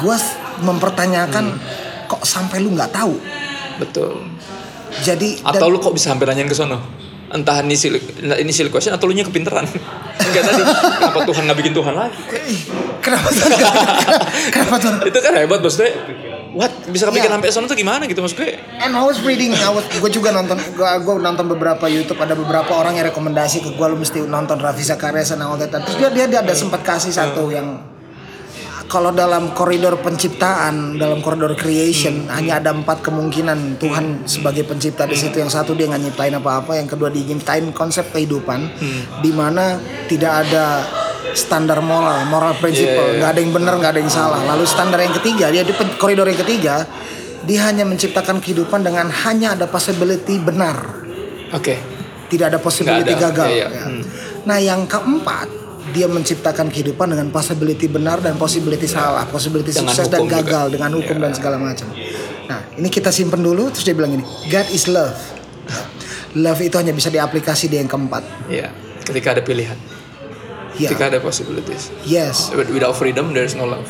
gue 0.02 0.16
mempertanyakan 0.60 1.44
Hmm. 1.54 2.08
kok 2.10 2.22
sampai 2.26 2.58
lu 2.58 2.74
nggak 2.74 2.90
tahu. 2.90 3.14
Betul. 3.78 4.26
Jadi 5.06 5.38
Atau 5.46 5.70
lu 5.70 5.78
kok 5.78 5.94
bisa 5.94 6.10
hampir 6.10 6.26
nanyain 6.26 6.50
ke 6.50 6.54
sono? 6.54 6.82
Entah 7.30 7.62
ini 7.62 7.78
silly, 7.78 8.02
ini 8.42 8.50
silly 8.50 8.74
question 8.74 8.90
atau 8.90 9.06
lu 9.06 9.14
nya 9.14 9.22
kepinteran. 9.22 9.62
Enggak 10.18 10.42
tadi. 10.50 10.62
Kenapa 10.66 11.18
Tuhan 11.30 11.42
nggak 11.46 11.58
bikin 11.62 11.72
Tuhan 11.78 11.94
lagi? 11.94 12.18
kenapa 13.00 13.28
tuh? 13.30 13.46
kenapa 14.50 14.76
tuh? 14.82 14.92
Itu 15.06 15.18
kan 15.22 15.32
hebat 15.38 15.62
maksudnya. 15.62 15.94
What? 16.50 16.72
Bisa 16.90 17.06
kepikiran 17.06 17.30
Iya. 17.30 17.34
sampai 17.38 17.48
sono 17.54 17.66
tuh 17.70 17.78
gimana 17.78 18.10
gitu 18.10 18.18
maksud 18.18 18.34
gue? 18.34 18.58
And 18.82 18.98
I 18.98 19.02
was 19.06 19.22
reading, 19.22 19.54
I 19.54 19.70
was, 19.70 19.86
gue 19.86 20.10
juga 20.10 20.34
nonton, 20.34 20.58
gue, 20.58 20.88
gue 21.06 21.14
nonton 21.22 21.46
beberapa 21.46 21.86
YouTube 21.86 22.18
ada 22.18 22.34
beberapa 22.34 22.74
orang 22.74 22.98
yang 22.98 23.06
rekomendasi 23.06 23.62
ke 23.62 23.70
gue 23.78 23.86
lu 23.86 23.94
mesti 23.94 24.26
nonton 24.26 24.58
Raffi 24.58 24.82
Zakaria 24.82 25.22
and 25.22 25.46
all 25.46 25.54
that. 25.54 25.70
Terus 25.70 25.96
dia 26.02 26.10
dia, 26.10 26.26
dia 26.26 26.40
ada 26.42 26.50
sempat 26.50 26.82
kasih 26.82 27.14
satu 27.14 27.54
yang 27.54 27.78
kalau 28.90 29.14
dalam 29.14 29.54
koridor 29.54 30.02
penciptaan, 30.02 30.98
dalam 30.98 31.22
koridor 31.22 31.54
creation 31.54 32.26
hanya 32.26 32.58
ada 32.58 32.74
empat 32.74 33.06
kemungkinan 33.06 33.78
Tuhan 33.78 34.26
sebagai 34.26 34.66
pencipta 34.66 35.06
di 35.06 35.14
situ. 35.14 35.38
Yang 35.38 35.54
satu 35.62 35.78
dia 35.78 35.86
nggak 35.86 36.10
nyiptain 36.10 36.34
apa-apa, 36.34 36.74
yang 36.74 36.90
kedua 36.90 37.06
dia 37.06 37.22
nyiptain 37.22 37.70
konsep 37.70 38.10
kehidupan 38.10 38.66
di 39.22 39.30
mana 39.30 39.78
tidak 40.10 40.42
ada 40.42 40.82
standar 41.38 41.78
moral, 41.78 42.26
moral 42.26 42.58
principle, 42.58 43.14
nggak 43.14 43.30
ada 43.30 43.40
yang 43.40 43.54
benar, 43.54 43.78
nggak 43.78 43.92
ada 43.94 44.00
yang 44.02 44.10
salah. 44.10 44.42
Lalu 44.42 44.66
standar 44.66 44.98
yang 44.98 45.14
ketiga, 45.14 45.54
dia 45.54 45.62
di 45.62 45.70
koridor 45.94 46.26
yang 46.26 46.40
ketiga, 46.42 46.82
dia 47.46 47.70
hanya 47.70 47.86
menciptakan 47.86 48.42
kehidupan 48.42 48.82
dengan 48.82 49.06
hanya 49.22 49.54
ada 49.54 49.70
possibility 49.70 50.42
benar, 50.42 50.82
Oke. 51.54 51.78
tidak 52.26 52.50
ada 52.50 52.58
possibility 52.58 53.14
ada, 53.14 53.30
gagal. 53.30 53.48
iya, 53.54 53.66
iya. 53.70 53.78
Ya. 53.78 53.84
Hmm. 53.86 54.02
Nah, 54.40 54.58
yang 54.58 54.82
keempat, 54.90 55.59
dia 55.90 56.06
menciptakan 56.06 56.70
kehidupan 56.70 57.10
dengan 57.10 57.28
possibility 57.28 57.86
benar 57.90 58.22
dan 58.22 58.38
possibility 58.38 58.86
salah, 58.86 59.26
possibility 59.26 59.74
Dengan 59.74 59.90
sukses 59.92 60.06
dan 60.08 60.24
hukum 60.24 60.30
juga. 60.30 60.42
gagal 60.42 60.66
dengan 60.74 60.90
hukum 60.94 61.16
dan 61.18 61.32
segala 61.34 61.56
macam. 61.58 61.90
Nah, 62.50 62.60
ini 62.78 62.88
kita 62.90 63.10
simpen 63.10 63.42
dulu 63.42 63.70
terus 63.70 63.84
dia 63.84 63.94
bilang 63.94 64.14
ini, 64.14 64.24
God 64.48 64.68
is 64.70 64.86
love. 64.90 65.18
Love 66.38 66.62
itu 66.62 66.78
hanya 66.78 66.94
bisa 66.94 67.10
diaplikasi 67.10 67.66
di 67.66 67.82
yang 67.82 67.90
keempat. 67.90 68.22
Iya. 68.46 68.70
Ketika 69.02 69.34
ada 69.34 69.42
pilihan. 69.42 69.74
Ya. 70.78 70.86
Ketika 70.86 71.10
ada 71.10 71.18
possibilities. 71.18 71.90
Yes. 72.06 72.54
Without 72.54 72.94
freedom, 72.94 73.34
there's 73.34 73.58
no 73.58 73.66
love. 73.66 73.86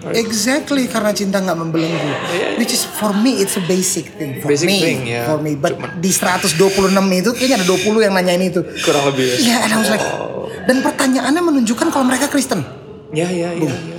Exactly 0.00 0.88
karena 0.88 1.12
cinta 1.12 1.36
nggak 1.38 1.58
membelenggu. 1.60 2.08
Iya. 2.32 2.56
Which 2.56 2.72
is 2.72 2.88
for 2.88 3.12
me 3.12 3.44
it's 3.44 3.60
a 3.60 3.64
basic 3.64 4.16
thing 4.16 4.40
for 4.40 4.48
Basic 4.48 4.64
me. 4.64 4.78
thing, 4.80 4.98
ya. 5.04 5.28
For 5.28 5.36
me, 5.36 5.60
but 5.60 5.76
Cuman- 5.76 6.00
di 6.00 6.08
126 6.08 6.56
itu 7.12 7.30
kayaknya 7.36 7.56
ada 7.60 7.66
20 7.68 8.00
yang 8.00 8.14
nanyain 8.16 8.40
itu. 8.40 8.64
Kurang 8.80 9.04
lebih 9.12 9.28
ya. 9.28 9.36
Iya, 9.36 9.56
and 9.68 9.70
I 9.70 9.76
was 9.76 9.90
like, 9.92 10.04
dan 10.64 10.80
pertanyaannya 10.80 11.42
menunjukkan 11.44 11.92
kalau 11.92 12.08
mereka 12.08 12.32
Kristen. 12.32 12.64
Ya, 13.12 13.28
ya, 13.28 13.52
ya. 13.52 13.68
ya, 13.68 13.76
ya. 13.76 13.98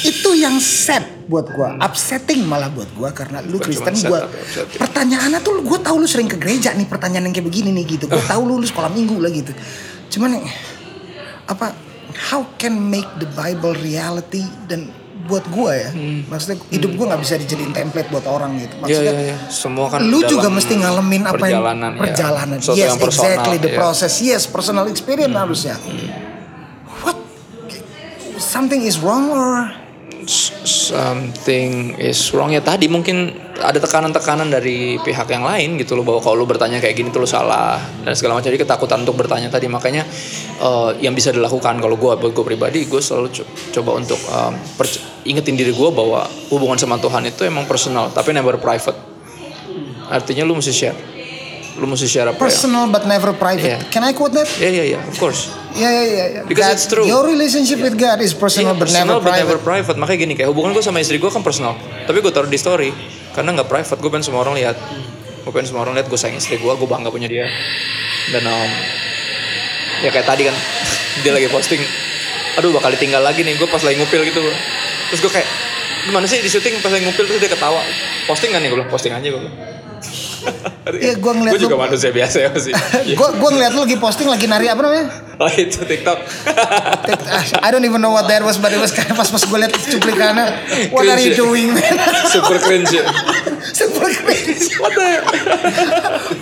Itu 0.00 0.32
yang 0.32 0.56
sad 0.56 1.04
buat 1.28 1.52
gua, 1.52 1.76
upsetting 1.76 2.48
malah 2.48 2.72
buat 2.72 2.88
gua 2.96 3.12
karena 3.12 3.44
lu 3.44 3.60
Bukan 3.60 3.68
Kristen 3.68 4.08
gua. 4.08 4.24
Pertanyaannya 4.72 5.44
tuh 5.44 5.60
gua 5.60 5.76
tahu 5.76 6.00
lu 6.00 6.08
sering 6.08 6.30
ke 6.30 6.40
gereja 6.40 6.72
nih 6.72 6.88
pertanyaan 6.88 7.28
yang 7.28 7.34
kayak 7.36 7.44
begini 7.44 7.76
nih 7.76 7.98
gitu. 7.98 8.08
Gua 8.08 8.24
tahu 8.32 8.48
lu, 8.48 8.56
lu 8.56 8.64
sekolah 8.64 8.88
minggu 8.88 9.20
lah 9.20 9.28
gitu. 9.28 9.52
Cuman 10.08 10.40
apa 11.44 11.76
how 12.30 12.46
can 12.56 12.78
make 12.78 13.06
the 13.18 13.28
Bible 13.34 13.74
reality 13.76 14.46
dan 14.64 14.88
buat 15.30 15.46
gua 15.54 15.72
ya. 15.78 15.90
Maksudnya 16.26 16.58
hidup 16.74 16.90
gua 16.98 17.14
nggak 17.14 17.22
bisa 17.22 17.34
dijadiin 17.38 17.70
template 17.70 18.10
buat 18.10 18.26
orang 18.26 18.58
gitu. 18.58 18.74
Ya, 18.74 18.82
Maksudnya 18.82 19.14
ya, 19.14 19.30
ya. 19.30 19.36
Semua 19.46 19.86
kan 19.86 20.02
lu 20.02 20.18
juga 20.26 20.50
mesti 20.50 20.74
ngalamin 20.74 21.22
apa 21.30 21.44
yang 21.46 21.62
perjalanan, 21.62 21.90
ya. 21.94 22.00
perjalanan. 22.02 22.58
Sesuatu 22.58 22.80
yes, 22.82 22.88
yang 22.90 22.98
personal, 22.98 23.30
exactly 23.30 23.56
the 23.62 23.70
ya. 23.70 23.78
process. 23.78 24.12
Yes, 24.18 24.42
personal 24.50 24.84
experience 24.90 25.36
harusnya. 25.38 25.76
What? 27.06 27.16
Something 28.42 28.82
is 28.82 28.98
wrong 28.98 29.30
or 29.30 29.70
something 30.90 31.94
is 32.02 32.18
wrong. 32.34 32.50
Ya 32.50 32.58
tadi 32.58 32.90
mungkin 32.90 33.30
ada 33.62 33.78
tekanan-tekanan 33.78 34.50
dari 34.50 34.98
pihak 34.98 35.30
yang 35.30 35.46
lain 35.46 35.78
gitu 35.78 35.94
loh 35.94 36.02
bahwa 36.02 36.18
kalau 36.18 36.42
lu 36.42 36.46
bertanya 36.50 36.82
kayak 36.82 36.98
gini 36.98 37.08
tuh 37.14 37.22
lu 37.22 37.28
salah 37.30 37.78
dan 38.02 38.18
segala 38.18 38.42
macam. 38.42 38.50
Jadi 38.50 38.58
ketakutan 38.58 39.06
untuk 39.06 39.14
bertanya 39.14 39.46
tadi. 39.46 39.70
Makanya 39.70 40.02
eh, 40.58 40.90
yang 40.98 41.14
bisa 41.14 41.30
dilakukan 41.30 41.78
kalau 41.78 41.94
gue 41.94 42.12
buat 42.18 42.32
gue 42.34 42.44
pribadi 42.44 42.90
gue 42.90 42.98
selalu 42.98 43.30
co- 43.30 43.48
coba 43.78 44.02
untuk 44.02 44.18
perc- 44.74 45.22
ingetin 45.22 45.54
diri 45.54 45.70
gue 45.70 45.90
bahwa 45.94 46.26
hubungan 46.50 46.74
sama 46.74 46.98
Tuhan 46.98 47.30
itu 47.30 47.46
emang 47.46 47.70
personal 47.70 48.10
tapi 48.10 48.34
never 48.34 48.58
private. 48.58 48.98
Artinya 50.10 50.42
lu 50.42 50.58
mesti 50.58 50.74
share 50.74 51.19
lu 51.76 51.86
mesti 51.86 52.06
share 52.06 52.26
apa 52.26 52.36
ya 52.36 52.42
Personal 52.42 52.88
but 52.88 53.04
never 53.04 53.30
private. 53.30 53.78
Yeah. 53.78 53.80
Can 53.88 54.02
I 54.02 54.10
quote 54.10 54.32
that? 54.32 54.48
ya 54.58 54.68
ya 54.68 54.84
ya 54.88 55.00
of 55.04 55.14
course 55.16 55.52
Yeah, 55.70 55.86
yeah, 55.86 56.02
yeah. 56.02 56.26
yeah. 56.34 56.44
Because 56.50 56.66
God- 56.66 56.74
it's 56.74 56.86
true. 56.86 57.06
Your 57.06 57.22
relationship 57.22 57.78
with 57.78 57.94
God 57.94 58.18
is 58.18 58.34
personal 58.34 58.74
Iya, 58.74 58.82
but 58.82 58.90
never 58.90 58.90
personal 58.90 59.16
but 59.16 59.22
private. 59.22 59.46
never 59.46 59.58
private 59.62 59.96
makanya 59.96 60.18
gini 60.20 60.34
kayak 60.34 60.50
hubungan 60.50 60.74
gue 60.74 60.82
sama 60.82 60.98
istri 60.98 61.16
gue 61.16 61.30
kan 61.30 61.46
personal 61.46 61.78
tapi 62.04 62.18
gue 62.18 62.32
taruh 62.34 62.50
di 62.50 62.58
story 62.58 62.90
karena 63.30 63.54
nggak 63.54 63.70
private 63.70 63.94
gue 63.96 64.10
pengen 64.10 64.26
semua 64.26 64.42
orang 64.42 64.58
lihat 64.58 64.74
gue 65.40 65.52
pengen 65.54 65.70
semua 65.70 65.86
orang 65.86 65.94
lihat 65.94 66.10
gue 66.10 66.18
sayang 66.18 66.34
istri 66.36 66.58
gue 66.58 66.66
gue 66.66 66.88
bangga 66.90 67.06
punya 67.08 67.30
dia 67.30 67.46
dan 68.28 68.42
um, 68.44 68.70
ya 70.02 70.10
kayak 70.10 70.26
tadi 70.26 70.50
kan 70.50 70.56
dia 71.22 71.32
lagi 71.32 71.46
posting 71.46 71.78
aduh 72.58 72.74
bakal 72.74 72.90
ditinggal 72.90 73.22
lagi 73.22 73.46
nih 73.46 73.54
gue 73.54 73.68
pas 73.70 73.78
lagi 73.78 73.94
ngupil 73.94 74.26
gitu 74.26 74.42
bro. 74.42 74.50
terus 75.08 75.20
gue 75.22 75.32
kayak 75.32 75.48
gimana 76.02 76.26
sih 76.26 76.42
di 76.42 76.50
syuting 76.50 76.82
pas 76.82 76.90
lagi 76.90 77.06
ngupil 77.06 77.24
terus 77.24 77.38
dia 77.38 77.48
ketawa 77.48 77.78
posting 78.26 78.50
kan 78.50 78.58
nih 78.58 78.68
gue 78.68 78.78
bilang 78.82 78.90
posting 78.90 79.14
aja 79.14 79.22
gue 79.22 79.38
bilang 79.38 79.54
Iya, 80.90 81.14
gua 81.16 81.32
ngeliat 81.32 81.54
Gue 81.54 81.62
juga 81.62 81.76
lu- 81.78 81.84
manusia 81.86 82.10
biasa 82.10 82.36
ya 82.40 82.50
sih. 82.56 82.74
Gue 83.18 83.28
gue 83.30 83.50
ngeliat 83.52 83.72
lu 83.72 83.84
lagi 83.84 83.94
posting 83.94 84.26
lagi 84.26 84.44
nari 84.44 84.66
apa 84.66 84.80
namanya? 84.80 85.06
oh 85.42 85.46
itu 85.48 85.80
tiktok 85.80 86.18
Tik- 87.06 87.24
ah, 87.26 87.44
I 87.62 87.68
don't 87.70 87.84
even 87.84 88.00
know 88.00 88.10
what 88.10 88.26
that 88.26 88.42
was, 88.42 88.58
but 88.58 88.74
it 88.74 88.80
was 88.80 88.90
kayak 88.90 89.12
pas 89.12 89.24
pas 89.24 89.38
gue 89.38 89.58
liat 89.58 89.70
cuplikannya. 89.70 90.46
What 90.90 91.06
are 91.06 91.16
you 91.16 91.30
Cringe 91.30 91.38
ya. 91.38 91.38
doing, 91.38 91.68
man? 91.70 91.94
super 92.26 92.58
cringe 92.58 92.90
ya. 92.90 93.04
Super 93.70 94.08
cringe. 94.10 94.66
what 94.76 94.92
the? 94.92 95.08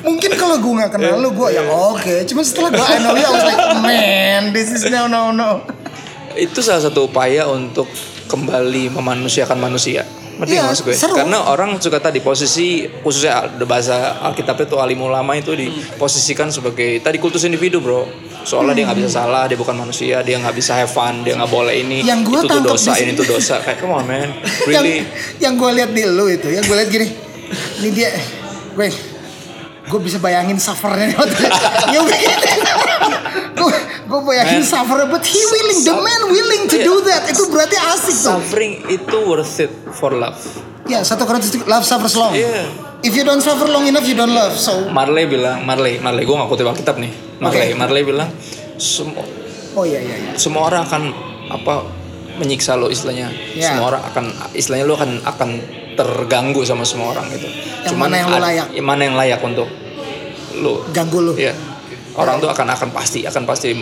Mungkin 0.01 0.31
kalau 0.35 0.57
gue 0.57 0.73
nggak 0.73 0.91
kenal 0.93 1.19
lu, 1.19 1.35
gue 1.35 1.49
ya 1.51 1.63
oke. 1.63 2.25
Cuma 2.25 2.41
setelah 2.41 2.71
gue 2.73 2.81
I 2.81 2.99
know 2.99 3.13
you, 3.13 3.27
I 3.27 3.33
was 3.33 3.45
like, 3.45 3.63
man, 3.81 4.43
this 4.51 4.71
is 4.71 4.87
no 4.87 5.07
no 5.07 5.31
no. 5.31 5.67
itu 6.35 6.63
salah 6.63 6.79
satu 6.81 7.05
upaya 7.05 7.51
untuk 7.51 7.91
kembali 8.27 8.95
memanusiakan 8.95 9.59
manusia. 9.59 10.07
Ngerti 10.39 10.55
Iya, 10.55 10.63
maksud 10.71 10.85
gue? 10.87 10.95
seru. 10.95 11.15
Karena 11.19 11.39
orang 11.51 11.83
suka 11.83 11.99
tadi 11.99 12.23
posisi 12.23 12.87
khususnya 13.03 13.51
bahasa 13.67 14.23
Alkitab 14.23 14.71
itu 14.71 14.79
alim 14.79 15.03
ulama 15.03 15.35
itu 15.35 15.51
diposisikan 15.53 16.49
sebagai 16.55 17.03
tadi 17.03 17.19
kultus 17.19 17.43
individu 17.43 17.83
bro. 17.83 18.07
Soalnya 18.47 18.73
dia 18.73 18.85
nggak 18.89 18.99
bisa 19.03 19.11
salah, 19.13 19.45
dia 19.51 19.59
bukan 19.59 19.77
manusia, 19.77 20.23
dia 20.25 20.39
nggak 20.41 20.55
bisa 20.57 20.73
have 20.79 20.89
fun, 20.89 21.21
dia 21.27 21.37
nggak 21.37 21.53
boleh 21.53 21.75
ini, 21.85 22.01
Yang 22.01 22.21
gua 22.33 22.41
itu 22.41 22.49
tuh 22.49 22.61
dosa, 22.65 22.93
ini 22.97 23.13
tuh 23.13 23.27
dosa. 23.29 23.61
Kayak 23.61 23.77
come 23.83 23.93
on 23.93 24.07
man, 24.09 24.25
yang 24.73 24.87
really? 24.87 25.05
yang 25.43 25.53
gue 25.59 25.71
lihat 25.75 25.91
di 25.93 26.03
lu 26.09 26.25
itu, 26.33 26.49
yang 26.49 26.65
gue 26.65 26.77
lihat 26.79 26.89
gini, 26.89 27.07
ini 27.83 27.89
dia, 27.93 28.09
gue, 28.73 28.89
gue 29.89 30.01
bisa 30.01 30.19
bayangin 30.19 30.57
suffernya 30.57 31.11
waktu 31.15 31.35
itu. 31.35 31.57
ya 31.91 32.01
gue, 33.55 33.73
gue 34.05 34.21
bayangin 34.23 34.63
Man. 34.63 34.69
suffer, 34.69 34.99
but 35.07 35.25
he 35.25 35.41
willing, 35.51 35.81
the 35.83 35.95
man 35.95 36.23
willing 36.29 36.65
to 36.67 36.79
do 36.79 36.95
that, 37.03 37.27
itu 37.27 37.43
berarti 37.49 37.75
asik 37.75 38.15
tuh. 38.15 38.39
Suffering 38.39 38.87
itu 38.87 39.17
worth 39.25 39.59
it 39.59 39.73
for 39.93 40.13
love. 40.13 40.39
Ya 40.87 41.03
satu 41.03 41.25
Korintus 41.25 41.53
love 41.65 41.85
suffers 41.85 42.15
long. 42.15 42.33
Iya. 42.33 42.65
If 42.99 43.13
you 43.13 43.23
don't 43.23 43.41
suffer 43.41 43.67
long 43.67 43.85
enough, 43.85 44.05
you 44.05 44.15
don't 44.15 44.33
love. 44.33 44.55
So, 44.55 44.89
Marley 44.89 45.27
bilang, 45.27 45.63
Marley, 45.63 45.99
Marley, 45.99 46.25
gue 46.25 46.35
nggak 46.35 46.49
kutip 46.49 46.67
Alkitab 46.67 46.97
nih. 46.99 47.13
Marley. 47.39 47.75
Marley 47.75 48.03
bilang, 48.03 48.31
semua 48.77 49.23
oh 49.75 49.87
iya 49.87 50.03
iya 50.03 50.17
iya. 50.19 50.33
semua 50.35 50.67
orang 50.67 50.83
akan 50.83 51.03
apa 51.51 51.87
menyiksa 52.35 52.75
lo 52.75 52.91
istilahnya 52.91 53.31
Ya. 53.55 53.71
semua 53.71 53.95
orang 53.95 54.03
akan 54.05 54.25
istilahnya 54.51 54.87
lo 54.87 54.95
akan 54.95 55.11
akan 55.23 55.51
terganggu 55.95 56.63
sama 56.63 56.83
semua 56.83 57.11
orang 57.11 57.31
gitu 57.31 57.47
Yang 57.87 57.95
mana 57.95 58.15
yang 58.17 58.29
ad- 58.31 58.43
layak? 58.43 58.67
ya, 58.71 58.83
mana 58.83 59.03
yang 59.03 59.15
layak 59.15 59.41
untuk 59.41 59.67
lo 60.59 60.83
Ganggu 60.91 61.21
lu. 61.23 61.33
ya 61.39 61.55
orang 62.19 62.43
tuh 62.43 62.51
akan 62.51 62.67
akan 62.75 62.89
pasti 62.91 63.23
akan 63.23 63.47
pasti 63.47 63.73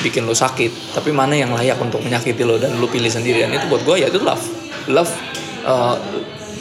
bikin 0.00 0.22
lo 0.24 0.32
sakit 0.32 0.94
tapi 0.94 1.10
mana 1.10 1.34
yang 1.34 1.50
layak 1.50 1.74
untuk 1.78 1.98
menyakiti 2.00 2.46
lo 2.46 2.54
dan 2.56 2.78
lo 2.78 2.86
pilih 2.86 3.10
sendirian 3.10 3.50
itu 3.50 3.66
buat 3.66 3.82
gue 3.82 3.98
ya 3.98 4.06
itu 4.06 4.22
love 4.22 4.42
love 4.86 5.10
uh, 5.66 5.98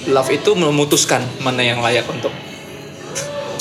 love 0.09 0.29
itu 0.29 0.51
memutuskan 0.53 1.21
mana 1.39 1.61
yang 1.61 1.79
layak 1.79 2.03
untuk 2.09 2.33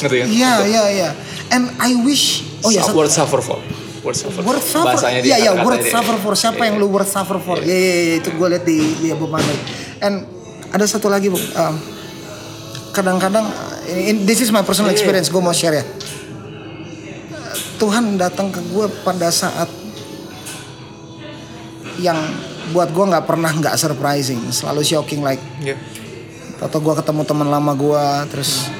ngerti 0.02 0.16
kan 0.18 0.26
Iya 0.26 0.52
iya 0.66 0.82
iya. 0.90 1.08
And 1.52 1.70
I 1.78 1.94
wish. 2.02 2.42
Oh 2.66 2.72
ya. 2.72 2.82
Satu- 2.82 2.98
word 2.98 3.12
suffer 3.12 3.38
for 3.38 3.60
word 4.02 4.16
suffer 4.18 4.42
Word 4.42 4.58
for. 4.58 4.82
suffer. 4.82 4.98
bahasanya 4.98 5.22
Iya 5.22 5.36
dia 5.38 5.54
iya. 5.54 5.62
Word 5.62 5.78
suffer 5.86 6.16
for 6.18 6.34
siapa 6.34 6.66
yang 6.66 6.82
lu 6.82 6.90
word 6.90 7.06
suffer 7.06 7.38
for? 7.38 7.62
Iya 7.62 7.70
iya 7.76 7.92
iya. 7.94 8.14
Itu 8.18 8.34
gue 8.34 8.46
liat 8.50 8.64
di 8.66 8.78
di 8.98 9.08
Manur. 9.14 9.56
And 10.02 10.26
ada 10.74 10.82
satu 10.82 11.06
lagi 11.06 11.30
bu. 11.30 11.38
Um, 11.38 11.74
kadang-kadang 12.90 13.46
in- 13.88 14.22
this 14.22 14.38
is 14.38 14.50
my 14.50 14.62
personal 14.62 14.90
Iya, 14.90 14.96
experience. 14.96 15.28
Gue 15.28 15.40
mau 15.40 15.52
share 15.52 15.80
ya. 15.80 15.84
Tuhan 17.76 18.14
datang 18.14 18.48
ke 18.48 18.62
gue 18.62 18.86
pada 19.02 19.26
saat 19.28 19.66
yang 21.98 22.18
buat 22.70 22.88
gue 22.88 23.04
nggak 23.04 23.26
pernah 23.26 23.50
nggak 23.52 23.74
surprising, 23.74 24.38
selalu 24.48 24.82
shocking 24.82 25.20
like 25.20 25.42
Iya. 25.58 25.76
atau 26.62 26.78
gue 26.78 26.94
ketemu 26.94 27.26
teman 27.26 27.50
lama 27.50 27.74
gue 27.74 28.04
terus 28.30 28.70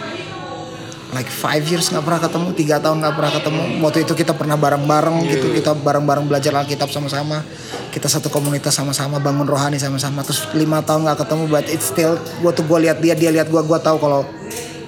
like 1.13 1.27
five 1.29 1.67
years 1.67 1.91
nggak 1.91 2.01
pernah 2.01 2.21
ketemu 2.23 2.49
tiga 2.55 2.77
tahun 2.79 3.03
nggak 3.03 3.15
pernah 3.19 3.33
ketemu 3.35 3.63
waktu 3.83 3.99
itu 4.07 4.13
kita 4.17 4.33
pernah 4.33 4.55
bareng-bareng 4.57 5.29
gitu 5.29 5.51
kita 5.51 5.75
bareng-bareng 5.77 6.25
belajar 6.25 6.55
Alkitab 6.57 6.89
sama-sama 6.89 7.43
kita 7.91 8.07
satu 8.09 8.31
komunitas 8.31 8.73
sama-sama 8.73 9.19
bangun 9.19 9.45
rohani 9.45 9.77
sama-sama 9.77 10.23
terus 10.25 10.47
lima 10.55 10.81
tahun 10.81 11.05
nggak 11.05 11.19
ketemu 11.27 11.43
but 11.51 11.67
it's 11.69 11.91
still 11.91 12.17
gue 12.17 12.53
tuh 12.55 12.65
gue 12.65 12.79
lihat 12.89 13.03
dia 13.03 13.13
dia 13.13 13.29
lihat 13.29 13.51
gue 13.51 13.61
gue 13.61 13.79
tahu 13.83 13.99
kalau 13.99 14.25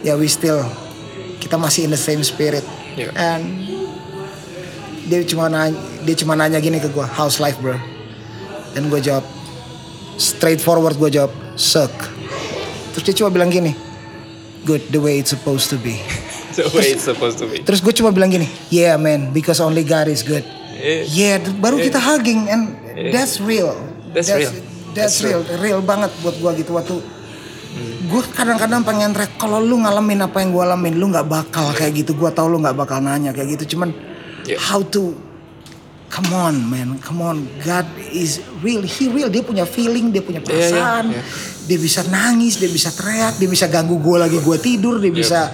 ya 0.05 0.15
we 0.21 0.29
still 0.29 0.61
kita 1.41 1.57
masih 1.57 1.89
in 1.89 1.91
the 1.91 1.99
same 2.01 2.21
spirit. 2.21 2.63
Iya. 2.95 3.11
and 3.19 3.43
dia 5.11 5.27
cuma 5.27 5.51
nanya, 5.51 5.75
dia 6.07 6.15
cuma 6.15 6.39
nanya 6.39 6.63
gini 6.63 6.79
ke 6.79 6.87
gue 6.93 7.07
how's 7.17 7.43
life 7.43 7.59
bro? 7.59 7.75
Dan 8.77 8.87
gue 8.93 9.01
jawab 9.03 9.27
straightforward 10.21 10.95
gue 11.01 11.11
jawab 11.11 11.33
suck. 11.59 11.91
Terus 12.95 13.03
dia 13.03 13.15
cuma 13.19 13.35
bilang 13.35 13.51
gini 13.51 13.75
good 14.63 14.81
the 14.95 15.01
way 15.01 15.19
it's 15.19 15.33
supposed 15.33 15.73
to 15.73 15.81
be. 15.81 15.99
The 16.55 16.71
way 16.71 16.95
it's 16.95 17.03
supposed 17.03 17.43
to 17.43 17.51
be. 17.51 17.67
Terus 17.67 17.83
gue 17.83 17.91
cuma 17.91 18.15
bilang 18.15 18.31
gini 18.31 18.47
yeah 18.71 18.95
man 18.95 19.35
because 19.35 19.59
only 19.59 19.83
God 19.83 20.07
is 20.07 20.23
good. 20.23 20.47
Yeah. 20.79 21.03
yeah 21.11 21.37
baru 21.59 21.83
kita 21.83 21.99
hugging 21.99 22.47
and 22.47 22.79
that's 23.11 23.43
real. 23.43 23.75
That's 24.15 24.31
real. 24.31 24.55
that's, 24.95 25.19
That's 25.19 25.27
real. 25.27 25.43
real 25.59 25.81
banget 25.83 26.15
buat 26.23 26.39
gue 26.39 26.63
gitu 26.63 26.79
waktu 26.79 27.03
gue 28.05 28.23
kadang-kadang 28.31 28.81
pengen 28.81 29.11
track 29.11 29.35
kalau 29.35 29.59
lu 29.59 29.79
ngalamin 29.79 30.23
apa 30.23 30.39
yang 30.39 30.51
gue 30.51 30.63
alamin 30.63 30.95
lu 30.95 31.09
nggak 31.09 31.25
bakal 31.25 31.71
kayak 31.71 31.95
gitu. 31.97 32.15
Gue 32.15 32.31
tau 32.31 32.47
lu 32.47 32.59
nggak 32.59 32.75
bakal 32.75 32.99
nanya 32.99 33.31
kayak 33.31 33.59
gitu. 33.59 33.75
Cuman 33.75 33.91
Yeah. 34.45 34.61
how 34.61 34.85
to 34.85 35.17
come 36.07 36.29
on 36.31 36.61
man. 36.63 37.01
Come 37.01 37.19
on. 37.21 37.37
God 37.59 37.83
is 38.07 38.37
real 38.61 38.81
he 38.81 39.09
real. 39.09 39.27
Dia 39.27 39.41
punya 39.41 39.65
feeling 39.65 40.09
dia 40.09 40.21
punya 40.21 40.39
Iya, 40.39 40.47
iya, 40.47 40.69
perasaan. 40.69 41.05
iya. 41.11 41.23
dia 41.65 41.81
bisa 41.81 42.05
nangis 42.05 42.61
dia 42.61 42.69
bisa 42.69 42.93
teriak 42.93 43.41
dia 43.41 43.49
bisa 43.49 43.65
ganggu 43.67 43.97
gue 43.97 44.21
lagi 44.21 44.37
gue 44.37 44.57
tidur 44.61 45.01
dia 45.01 45.09
bisa 45.09 45.49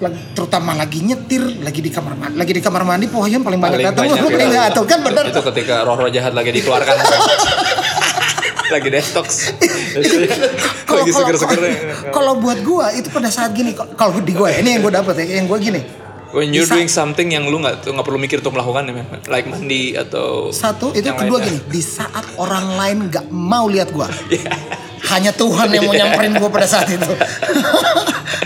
lagi- 0.00 0.32
terutama 0.32 0.72
lagi 0.72 1.04
nyetir 1.04 1.44
lagi 1.60 1.76
di 1.78 1.92
kamar 1.92 2.16
mandi 2.16 2.40
lagi 2.40 2.52
di 2.54 2.62
kamar 2.64 2.82
mandi 2.82 3.04
pokoknya 3.04 3.36
paling 3.38 3.60
banyak 3.60 3.76
Paling 3.76 3.88
datang. 3.92 4.04
banyak 4.08 4.32
paling 4.32 4.48
ya. 4.48 4.54
nggak 4.56 4.68
tahu 4.72 4.84
kan 4.88 5.00
bener. 5.04 5.24
Itu 5.28 5.44
ketika 5.44 5.84
roh-roh 5.84 6.08
jahat 6.08 6.32
lagi 6.32 6.56
dikeluarkan 6.56 6.94
lagi 8.72 8.88
detox 8.88 9.28
kalau 10.82 10.98
lagi 10.98 11.12
kalau- 11.12 11.18
seger-segernya 11.22 11.72
kalau 12.08 12.32
buat 12.36 12.58
gue 12.58 12.86
itu 12.96 13.08
pada 13.08 13.28
saat 13.28 13.52
gini 13.52 13.70
kalau 13.76 14.16
di 14.18 14.32
gue 14.32 14.48
ini 14.54 14.68
yang 14.70 14.82
gue 14.82 14.92
dapet 14.92 15.14
ya 15.20 15.38
yang 15.38 15.46
gue 15.46 15.58
gini 15.58 15.80
when 16.32 16.48
you're 16.48 16.64
doing 16.66 16.88
something 16.88 17.28
yang 17.28 17.44
lu 17.44 17.60
nggak 17.60 17.82
tuh 17.82 17.92
nggak 17.92 18.02
perlu 18.02 18.16
mikir 18.16 18.40
untuk 18.40 18.56
melakukan 18.56 18.88
ya 18.88 18.94
like 19.28 19.44
mandi 19.44 19.92
atau 19.94 20.48
Satu 20.48 20.90
itu 20.90 21.04
yang 21.04 21.14
kedua 21.14 21.38
lainnya. 21.38 21.60
gini, 21.60 21.70
di 21.70 21.82
saat 21.82 22.24
orang 22.34 22.72
lain 22.72 22.96
nggak 23.06 23.28
mau 23.28 23.68
lihat 23.68 23.92
gua, 23.92 24.08
Iya. 24.32 24.48
hanya 25.12 25.28
Tuhan 25.30 25.68
yang 25.68 25.84
mau 25.84 25.92
nyamperin 25.92 26.32
gua 26.34 26.48
pada 26.48 26.64
saat 26.64 26.88
itu. 26.88 27.04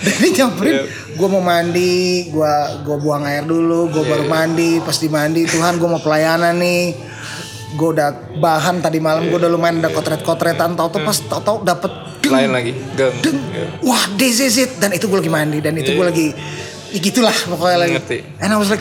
Jadi 0.03 0.27
nyamperin, 0.35 0.73
Iya. 0.73 0.83
gua 1.15 1.29
mau 1.29 1.39
mandi, 1.41 1.95
gua 2.29 2.53
gua 2.83 2.97
buang 2.97 3.23
air 3.23 3.43
dulu, 3.43 3.87
gua 3.89 4.03
Iya. 4.03 4.11
baru 4.13 4.25
mandi, 4.27 4.71
pas 4.81 4.97
di 4.97 5.07
mandi 5.09 5.47
Tuhan 5.47 5.79
gua 5.79 5.89
mau 5.89 6.03
pelayanan 6.03 6.55
nih. 6.57 7.06
Gue 7.77 7.89
udah 7.93 8.09
bahan 8.35 8.81
tadi 8.81 8.99
malam, 8.99 9.29
gue 9.29 9.37
udah 9.37 9.47
lumayan 9.47 9.79
udah 9.79 9.93
kotret-kotretan, 9.93 10.75
tau 10.75 10.89
tau 10.89 10.99
pas 10.99 11.13
tau 11.21 11.41
tau 11.41 11.57
dapet 11.61 11.93
deng, 12.19 12.33
lain 12.33 12.51
lagi 12.51 12.73
geng 12.97 13.13
deng. 13.21 13.37
Iya. 13.37 13.67
wah 13.81 14.05
this 14.17 14.41
is 14.41 14.57
it. 14.57 14.73
Dan 14.77 14.91
itu 14.91 15.05
gue 15.05 15.19
lagi 15.19 15.29
mandi 15.29 15.61
dan 15.61 15.77
itu 15.77 15.93
gue 15.93 16.03
lagi 16.03 16.27
ya 16.89 16.99
gitulah 16.99 17.37
pokoknya 17.47 17.79
lagi. 17.79 17.93
Ngerti. 17.95 18.19
and 18.41 18.49
I 18.49 18.57
was 18.57 18.69
like 18.69 18.81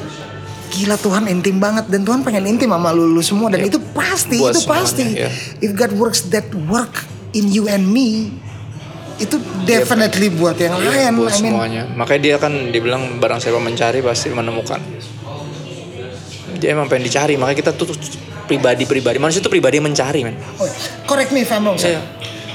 gila 0.72 0.96
Tuhan 0.96 1.28
intim 1.28 1.60
banget. 1.60 1.86
Dan 1.86 2.02
Tuhan 2.02 2.24
pengen 2.24 2.48
intim 2.48 2.68
sama 2.68 2.90
lu, 2.90 3.06
lu 3.06 3.20
semua. 3.20 3.52
Dan 3.52 3.64
itu 3.64 3.78
pasti 3.92 4.40
Buat 4.40 4.56
itu 4.56 4.60
semuanya, 4.64 4.80
pasti. 4.82 5.06
ya. 5.14 5.30
if 5.60 5.72
God 5.72 5.92
works 5.94 6.32
that 6.32 6.48
work 6.66 7.04
in 7.32 7.52
you 7.52 7.68
and 7.68 7.84
me 7.86 8.32
itu 9.16 9.36
definitely 9.64 10.28
buat 10.28 10.56
yang 10.56 10.76
Iya, 10.76 11.12
lain 11.12 11.16
buat 11.16 11.32
I 11.32 11.40
mean. 11.40 11.52
semuanya. 11.52 11.84
Makanya 11.92 12.22
dia 12.22 12.36
kan 12.36 12.52
dibilang 12.68 13.16
barang 13.16 13.40
siapa 13.40 13.60
mencari 13.60 14.00
pasti 14.00 14.28
menemukan. 14.28 14.80
Dia 16.56 16.72
emang 16.72 16.88
pengen 16.88 17.08
dicari 17.08 17.36
makanya 17.36 17.58
kita 17.62 17.72
tuh 17.72 17.92
pribadi-pribadi 18.46 19.18
manusia 19.20 19.42
tuh 19.42 19.52
pribadi 19.52 19.82
yang 19.82 19.88
mencari 19.90 20.22
men 20.26 20.36
oh, 20.62 20.70
correct 21.10 21.34
me 21.34 21.42
if 21.44 21.52
I'm 21.52 21.66
wrong. 21.66 21.78
Iya. 21.78 22.02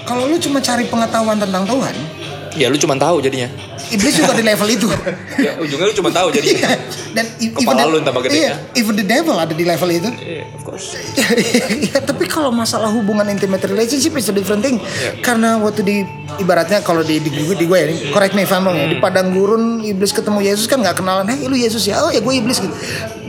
kalau 0.06 0.26
lu 0.26 0.38
cuma 0.38 0.58
cari 0.58 0.86
pengetahuan 0.86 1.38
tentang 1.38 1.66
Tuhan 1.66 2.20
Ya 2.58 2.66
lu 2.66 2.74
cuma 2.74 2.98
tahu 2.98 3.22
jadinya. 3.22 3.46
Iblis 3.94 4.14
juga 4.18 4.34
di 4.34 4.42
level 4.42 4.68
itu. 4.74 4.88
Ya 5.40 5.56
ujungnya 5.56 5.86
lu 5.88 5.94
cuma 5.96 6.10
tahu 6.10 6.28
jadinya. 6.34 6.66
Iya. 6.66 6.78
Dan 7.14 7.24
Kepala 7.56 7.86
lu 7.88 8.02
tambah 8.02 8.22
gede 8.26 8.36
iya, 8.36 8.52
ya. 8.52 8.56
even 8.76 8.94
the 8.98 9.06
devil 9.06 9.34
ada 9.38 9.54
di 9.54 9.64
level 9.64 9.88
itu. 9.88 10.10
Iya, 10.20 10.44
of 10.52 10.62
course. 10.66 10.94
ya, 11.90 11.98
tapi 12.02 12.28
kalau 12.28 12.52
masalah 12.52 12.92
hubungan 12.92 13.24
intimate 13.30 13.62
relationship 13.64 14.14
is 14.18 14.28
a 14.28 14.34
different 14.34 14.60
thing. 14.60 14.76
Karena 15.24 15.56
waktu 15.58 15.80
di 15.80 15.96
ibaratnya 16.38 16.82
kalau 16.84 17.00
di 17.00 17.22
di, 17.22 17.30
gue- 17.30 17.56
di 17.56 17.66
gue 17.66 17.78
ya, 17.78 17.86
correct 18.12 18.34
me 18.36 18.44
if 18.44 18.52
I'm 18.52 18.66
wrong 18.66 18.76
ya, 18.76 18.86
di 18.90 18.98
padang 19.00 19.32
gurun 19.32 19.80
iblis 19.80 20.12
ketemu 20.12 20.44
Yesus 20.44 20.66
kan 20.66 20.82
nggak 20.82 21.00
kenalan, 21.00 21.26
"Hey, 21.26 21.46
lu 21.46 21.56
Yesus 21.56 21.82
ya?" 21.86 22.02
"Oh, 22.04 22.10
ya 22.12 22.20
gue 22.20 22.34
iblis." 22.34 22.60
gitu. 22.60 22.74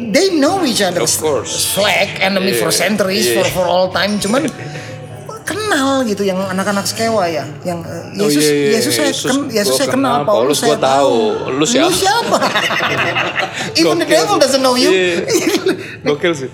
They 0.04 0.34
know 0.34 0.64
each 0.64 0.80
other. 0.80 1.00
Of 1.00 1.14
course. 1.16 1.70
Flag 1.70 2.18
enemy 2.20 2.54
for 2.54 2.68
Yeah. 2.68 2.82
centuries 2.82 3.28
Yeah. 3.28 3.38
for 3.38 3.46
for 3.54 3.66
all 3.66 3.88
time, 3.90 4.18
cuman 4.18 4.50
kenal 5.42 6.02
gitu 6.04 6.22
yang 6.22 6.38
anak-anak 6.40 6.84
sekewa 6.84 7.26
ya 7.26 7.44
yang 7.62 7.82
eh, 7.82 8.14
Oh, 8.16 8.24
Yesus 8.24 8.40
iya, 8.40 8.54
iya, 8.54 8.70
Yesus 8.74 8.94
saya 8.94 9.10
Yesus 9.10 9.26
ken- 9.26 9.50
Yesus 9.52 9.74
saya 9.76 9.90
kenal 9.90 10.22
Paulus 10.22 10.32
Paulus 10.32 10.58
saya 10.60 10.70
gua 10.72 10.80
tahu. 10.82 11.16
Lu 11.52 11.66
siapa? 11.66 11.92
siapa 11.92 12.38
even 13.80 13.98
the 13.98 14.08
devil 14.08 14.36
sih. 14.36 14.42
doesn't 14.42 14.62
know 14.62 14.74
you 14.74 14.90
Iya. 14.90 15.16
Gokil 16.08 16.34
sih. 16.36 16.50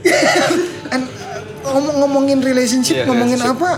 And 0.89 1.03
ngomong 1.63 1.95
ngomongin 1.99 2.39
relationship, 2.41 2.95
Iya, 2.95 3.05
ngomongin 3.05 3.37
relationship. 3.37 3.59
apa? 3.59 3.71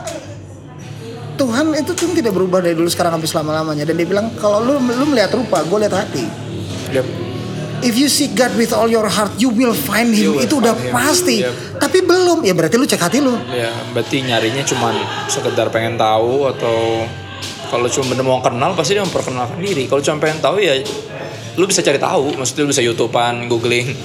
Tuhan 1.36 1.66
itu 1.74 1.92
tuh 1.94 2.12
tidak 2.12 2.32
berubah 2.32 2.60
dari 2.60 2.74
dulu 2.74 2.88
sekarang 2.88 3.16
sampai 3.16 3.30
selama 3.30 3.52
lamanya 3.56 3.84
dan 3.84 3.96
dia 3.96 4.06
bilang 4.06 4.28
kalau 4.36 4.60
lu 4.60 4.76
lu 4.78 5.06
melihat 5.06 5.32
rupa, 5.32 5.64
gue 5.64 5.78
lihat 5.80 5.96
hati. 5.96 6.26
Yep. 6.92 7.06
If 7.80 7.96
you 7.96 8.08
seek 8.08 8.34
God 8.34 8.54
with 8.54 8.72
all 8.72 8.86
your 8.86 9.06
heart, 9.06 9.36
you 9.36 9.48
will 9.48 9.72
find 9.72 10.12
Him. 10.12 10.36
Will 10.36 10.44
itu 10.44 10.60
udah 10.60 10.76
find 10.76 10.86
him. 10.86 10.94
pasti. 10.94 11.38
Yep. 11.42 11.80
Tapi 11.80 11.98
belum, 12.02 12.44
ya 12.44 12.52
berarti 12.52 12.76
lu 12.76 12.84
cek 12.84 13.00
hati 13.00 13.20
lu. 13.20 13.34
Ya, 13.50 13.72
berarti 13.92 14.20
nyarinya 14.20 14.64
cuman 14.64 14.96
sekedar 15.26 15.70
pengen 15.70 15.96
tahu 15.96 16.48
atau 16.50 17.08
kalau 17.70 17.88
cuma 17.88 18.12
bener 18.12 18.26
mau 18.26 18.42
kenal 18.42 18.74
pasti 18.74 18.94
dia 18.94 19.04
memperkenalkan 19.04 19.58
diri. 19.58 19.86
Kalau 19.86 20.02
cuma 20.02 20.20
pengen 20.20 20.40
tahu 20.40 20.58
ya 20.58 20.76
lu 21.56 21.64
bisa 21.64 21.80
cari 21.80 21.96
tahu, 21.96 22.36
maksudnya 22.36 22.64
lu 22.64 22.72
bisa 22.72 22.82
YouTubean, 22.82 23.48
googling. 23.48 23.96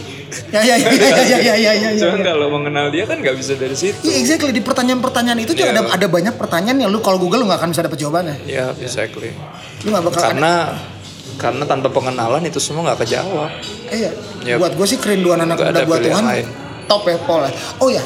Ya 0.50 0.66
ya 0.66 0.74
ya 0.74 0.90
ya 0.90 1.06
ya 1.14 1.38
ya 1.38 1.54
ya 1.54 1.72
ya. 1.72 1.90
ya. 1.94 2.00
Cuman 2.00 2.20
kalau 2.20 2.50
mengenal 2.50 2.90
dia 2.90 3.06
kan 3.06 3.22
nggak 3.22 3.38
bisa 3.38 3.54
dari 3.54 3.74
situ. 3.74 4.02
Iya, 4.02 4.18
exactly 4.18 4.50
di 4.50 4.58
pertanyaan-pertanyaan 4.58 5.38
itu 5.38 5.54
juga 5.54 5.70
Iya. 5.70 5.74
ada 5.78 5.82
ada 5.94 6.06
banyak 6.10 6.34
pertanyaan 6.34 6.78
yang 6.82 6.90
lu 6.90 6.98
kalau 6.98 7.22
Google 7.22 7.42
lu 7.42 7.46
nggak 7.46 7.62
akan 7.62 7.70
bisa 7.70 7.82
dapet 7.82 8.02
jawabannya. 8.02 8.42
Ya, 8.42 8.74
exactly. 8.82 9.30
Lu 9.86 9.94
nggak 9.94 10.04
bakal 10.04 10.34
ada- 10.34 10.74
Karena 11.36 11.64
tanpa 11.66 11.90
pengenalan 11.90 12.42
itu 12.46 12.62
semua 12.62 12.92
nggak 12.92 13.04
kejawab. 13.06 13.50
Iya. 13.90 14.10
Yep. 14.44 14.58
Buat 14.60 14.72
gue 14.76 14.86
sih 14.86 14.98
kerinduan 15.00 15.40
anak 15.42 15.56
Nggak 15.58 15.70
muda 15.72 15.82
buat 15.88 16.00
Tuhan. 16.02 16.24
lain. 16.24 16.46
Top 16.84 17.02
ya 17.08 17.16
Paul. 17.16 17.48
Oh 17.80 17.88
ya, 17.88 18.04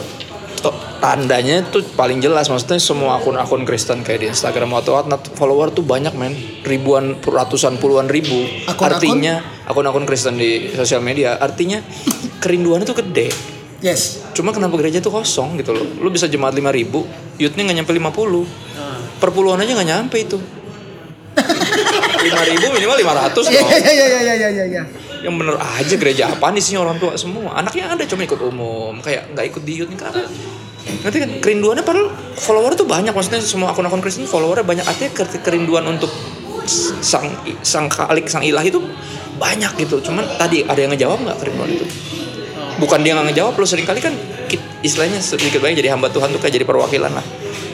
Tuh, 0.58 0.74
tandanya 0.98 1.62
tuh 1.70 1.86
paling 1.94 2.18
jelas 2.18 2.50
maksudnya 2.50 2.82
semua 2.82 3.22
akun-akun 3.22 3.62
Kristen 3.62 4.02
kayak 4.02 4.20
di 4.22 4.26
Instagram 4.34 4.74
atau 4.74 4.98
whatnot 4.98 5.22
follower 5.38 5.70
tuh 5.70 5.86
banyak 5.86 6.10
men 6.18 6.34
ribuan 6.66 7.14
ratusan 7.22 7.78
puluhan 7.78 8.10
ribu 8.10 8.42
Akun-akun? 8.66 8.98
artinya 8.98 9.38
akun-akun 9.70 10.02
Kristen 10.02 10.34
di 10.34 10.74
sosial 10.74 10.98
media 10.98 11.38
artinya 11.38 11.78
kerinduannya 12.42 12.90
tuh 12.90 12.98
gede 12.98 13.30
yes. 13.78 14.34
cuma 14.34 14.50
kenapa 14.50 14.74
gereja 14.82 14.98
tuh 14.98 15.14
kosong 15.14 15.62
gitu 15.62 15.78
loh 15.78 15.86
lu 16.02 16.10
bisa 16.10 16.26
jemaat 16.26 16.50
5000 16.58 16.74
ribu 16.74 17.06
youthnya 17.38 17.62
nggak 17.62 17.78
nyampe 17.78 17.92
50 17.94 19.22
perpuluhan 19.22 19.62
aja 19.62 19.72
nggak 19.78 19.90
nyampe 19.94 20.16
itu 20.18 20.42
5000 22.28 22.52
ribu 22.52 22.66
minimal 22.70 22.96
500 22.96 23.48
Iya 23.48 23.58
dong. 23.58 23.68
iya 23.68 23.90
iya 23.90 24.06
iya 24.06 24.34
iya 24.34 24.48
iya 24.48 24.64
iya. 24.66 24.82
yang 25.18 25.34
bener 25.34 25.58
aja 25.58 25.94
gereja 25.94 26.24
apa 26.30 26.46
nih 26.48 26.60
sih 26.60 26.74
orang 26.74 26.96
tua 26.96 27.14
semua? 27.14 27.50
Anaknya 27.52 27.90
ada 27.90 28.04
cuma 28.04 28.22
ikut 28.22 28.38
umum. 28.38 28.94
Kayak 28.98 29.32
nggak 29.32 29.46
ikut 29.48 29.62
di 29.62 29.72
youth 29.74 29.90
karena 29.92 30.22
nanti 31.00 31.16
kan? 31.18 31.30
Kerinduannya 31.38 31.82
padahal 31.82 32.08
follower 32.34 32.72
tuh 32.72 32.86
banyak. 32.86 33.10
Maksudnya 33.10 33.40
semua 33.40 33.72
akun-akun 33.72 33.98
Kristen 33.98 34.24
followernya 34.24 34.62
banyak. 34.62 34.84
Artinya 34.84 35.10
ke- 35.12 35.42
kerinduan 35.42 35.84
untuk 35.84 36.12
sang 37.00 37.26
sang 37.60 37.88
khalik 37.88 38.28
sang 38.28 38.44
ilah 38.44 38.62
itu 38.62 38.78
banyak 39.36 39.74
gitu. 39.76 39.98
Cuman 40.00 40.22
tadi 40.36 40.62
ada 40.62 40.78
yang 40.78 40.94
ngejawab 40.94 41.18
nggak 41.18 41.38
kerinduan 41.40 41.70
itu? 41.72 41.86
Bukan 42.78 43.02
dia 43.02 43.18
nggak 43.18 43.34
ngejawab 43.34 43.58
lo 43.58 43.66
sering 43.66 43.82
kali 43.82 43.98
kan 43.98 44.14
istilahnya 44.78 45.18
sedikit 45.18 45.58
banyak 45.58 45.82
jadi 45.82 45.92
hamba 45.92 46.06
Tuhan 46.08 46.30
tuh 46.30 46.38
kayak 46.38 46.54
jadi 46.54 46.64
perwakilan 46.64 47.10
lah 47.10 47.26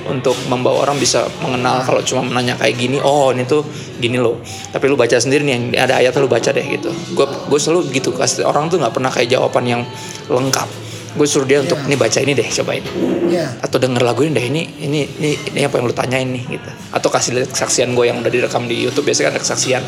untuk 0.09 0.37
membawa 0.47 0.89
orang 0.89 0.97
bisa 1.01 1.25
mengenal 1.41 1.83
kalau 1.83 2.01
cuma 2.05 2.25
menanya 2.25 2.55
kayak 2.59 2.77
gini 2.77 2.99
oh 3.01 3.33
ini 3.33 3.45
tuh 3.49 3.65
gini 3.99 4.21
loh. 4.21 4.41
Tapi 4.73 4.85
lu 4.89 4.97
baca 4.97 5.17
sendiri 5.17 5.43
nih 5.45 5.53
yang 5.55 5.65
ada 5.79 6.01
ayatnya 6.01 6.21
lu 6.25 6.31
baca 6.31 6.51
deh 6.51 6.67
gitu. 6.67 6.91
Gue 7.17 7.27
gue 7.27 7.59
selalu 7.61 7.91
gitu 7.95 8.13
kasih 8.15 8.45
orang 8.45 8.69
tuh 8.69 8.81
nggak 8.81 8.95
pernah 8.95 9.11
kayak 9.11 9.33
jawaban 9.33 9.65
yang 9.65 9.83
lengkap. 10.29 10.69
Gue 11.15 11.27
suruh 11.31 11.47
dia 11.47 11.63
untuk 11.63 11.79
Iya. 11.79 11.89
nih 11.95 11.99
baca 11.99 12.19
ini 12.21 12.33
deh 12.35 12.49
cobain. 12.51 12.85
Iya. 13.25 13.47
atau 13.59 13.81
denger 13.81 14.03
lagu 14.05 14.21
ini 14.23 14.33
deh 14.37 14.47
ini 14.47 14.63
ini 14.85 15.01
ini, 15.19 15.31
ini 15.51 15.61
apa 15.65 15.81
yang 15.81 15.89
lu 15.89 15.95
tanyain 15.97 16.29
nih 16.29 16.45
gitu. 16.59 16.71
Atau 16.93 17.09
kasih 17.09 17.39
lihat 17.41 17.51
kesaksian 17.55 17.95
gue 17.95 18.05
yang 18.07 18.21
udah 18.21 18.31
direkam 18.31 18.69
di 18.69 18.79
YouTube 18.85 19.09
biasanya 19.09 19.33
kan 19.33 19.35
ada 19.39 19.43
kesaksian. 19.43 19.83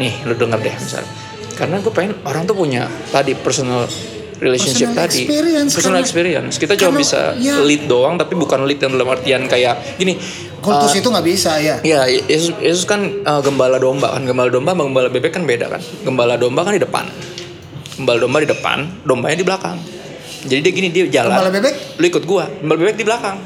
Nih 0.00 0.14
lu 0.26 0.34
denger 0.34 0.58
deh 0.58 0.74
misalnya 0.74 1.12
karena 1.54 1.78
gue 1.78 1.92
pengen 1.94 2.18
orang 2.26 2.44
tuh 2.50 2.56
punya 2.58 2.90
tadi 3.14 3.32
personal 3.38 3.86
relationship 4.44 4.92
Personal 4.92 5.08
tadi 5.08 5.20
experience, 5.24 5.70
personal 5.72 5.92
karena- 5.96 6.04
experience 6.04 6.54
kita 6.60 6.72
cuma 6.76 6.92
bisa 7.00 7.32
ya. 7.40 7.56
lead 7.64 7.88
doang 7.88 8.20
tapi 8.20 8.36
bukan 8.36 8.68
lead 8.68 8.78
yang 8.78 8.92
dalam 8.92 9.08
artian 9.08 9.48
kayak 9.48 9.96
gini 9.96 10.20
Kultus 10.64 10.96
uh, 10.96 11.00
itu 11.04 11.08
nggak 11.12 11.26
bisa 11.28 11.60
ya. 11.60 11.76
Iya, 11.84 12.08
Yesus, 12.24 12.56
Yesus 12.56 12.88
kan 12.88 13.04
uh, 13.04 13.44
gembala 13.44 13.76
domba 13.76 14.16
kan. 14.16 14.24
Gembala 14.24 14.48
domba 14.48 14.72
sama 14.72 14.88
gembala 14.88 15.08
bebek 15.12 15.36
kan 15.36 15.44
beda 15.44 15.68
kan. 15.68 15.82
Gembala 16.00 16.40
domba 16.40 16.64
kan 16.64 16.72
di 16.72 16.80
depan. 16.80 17.04
Gembala 18.00 18.18
domba 18.24 18.40
di 18.40 18.48
depan, 18.48 18.78
dombanya 19.04 19.36
di 19.36 19.44
belakang. 19.44 19.76
Jadi 20.48 20.60
dia 20.64 20.72
gini 20.72 20.88
dia 20.88 21.04
jalan. 21.20 21.36
Gembala 21.36 21.52
bebek? 21.52 22.00
Lu 22.00 22.04
ikut 22.08 22.24
gua. 22.24 22.48
Gembala 22.48 22.80
bebek 22.80 22.96
di 22.96 23.04
belakang. 23.04 23.36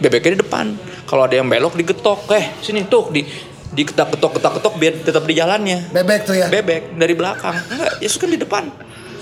Bebeknya 0.00 0.30
di 0.32 0.40
depan. 0.40 0.66
Kalau 1.04 1.28
ada 1.28 1.36
yang 1.36 1.52
belok 1.52 1.76
digetok, 1.76 2.32
eh 2.32 2.56
sini 2.64 2.88
tuh 2.88 3.12
di 3.12 3.28
diketak 3.74 4.16
ketok 4.16 4.40
ketak 4.40 4.52
ketok 4.56 4.74
biar 4.80 4.94
tetap 5.04 5.28
di 5.28 5.34
jalannya. 5.36 5.92
Bebek 5.92 6.20
tuh 6.24 6.32
ya. 6.32 6.48
Bebek 6.48 6.96
dari 6.96 7.12
belakang. 7.12 7.60
Enggak, 7.76 8.00
Yesus 8.00 8.16
kan 8.16 8.32
di 8.32 8.40
depan. 8.40 8.64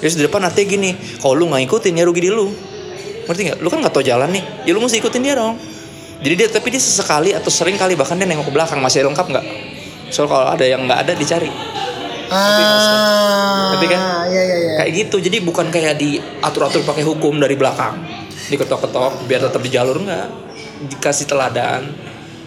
Yesus 0.03 0.19
di 0.19 0.27
depan 0.27 0.43
artinya 0.43 0.67
gini, 0.67 0.91
kalau 1.23 1.39
lu 1.39 1.47
nggak 1.47 1.63
ikutin 1.71 1.95
ya 1.95 2.03
rugi 2.03 2.27
di 2.27 2.31
lu. 2.35 2.51
Ngerti 3.31 3.41
nggak? 3.47 3.59
Lu 3.63 3.71
kan 3.71 3.79
nggak 3.79 3.95
tahu 3.95 4.03
jalan 4.03 4.35
nih, 4.35 4.43
ya 4.67 4.75
lu 4.75 4.83
mesti 4.83 4.99
ikutin 4.99 5.23
dia 5.23 5.39
dong. 5.39 5.55
Jadi 6.23 6.35
dia 6.35 6.49
tapi 6.51 6.75
dia 6.75 6.83
sesekali 6.83 7.31
atau 7.35 7.51
sering 7.51 7.79
kali 7.79 7.95
bahkan 7.95 8.19
dia 8.19 8.27
nengok 8.27 8.51
ke 8.51 8.53
belakang 8.55 8.79
masih 8.83 9.07
lengkap 9.07 9.27
nggak? 9.31 9.47
Soal 10.11 10.27
kalau 10.27 10.51
ada 10.51 10.67
yang 10.67 10.83
nggak 10.87 11.07
ada 11.07 11.13
dicari. 11.15 11.51
Ah. 12.33 13.75
Ngerti 13.75 13.87
kan? 13.93 14.01
Iya 14.27 14.43
iya 14.43 14.57
iya. 14.57 14.73
Kayak 14.83 14.91
gitu. 15.07 15.17
Jadi 15.23 15.37
bukan 15.45 15.67
kayak 15.69 16.01
diatur-atur 16.01 16.83
pakai 16.83 17.05
hukum 17.05 17.39
dari 17.39 17.55
belakang. 17.55 18.01
Diketok-ketok 18.49 19.29
biar 19.29 19.41
tetap 19.47 19.61
di 19.61 19.71
jalur 19.71 20.03
nggak. 20.03 20.29
Dikasih 20.91 21.27
teladan. 21.29 21.83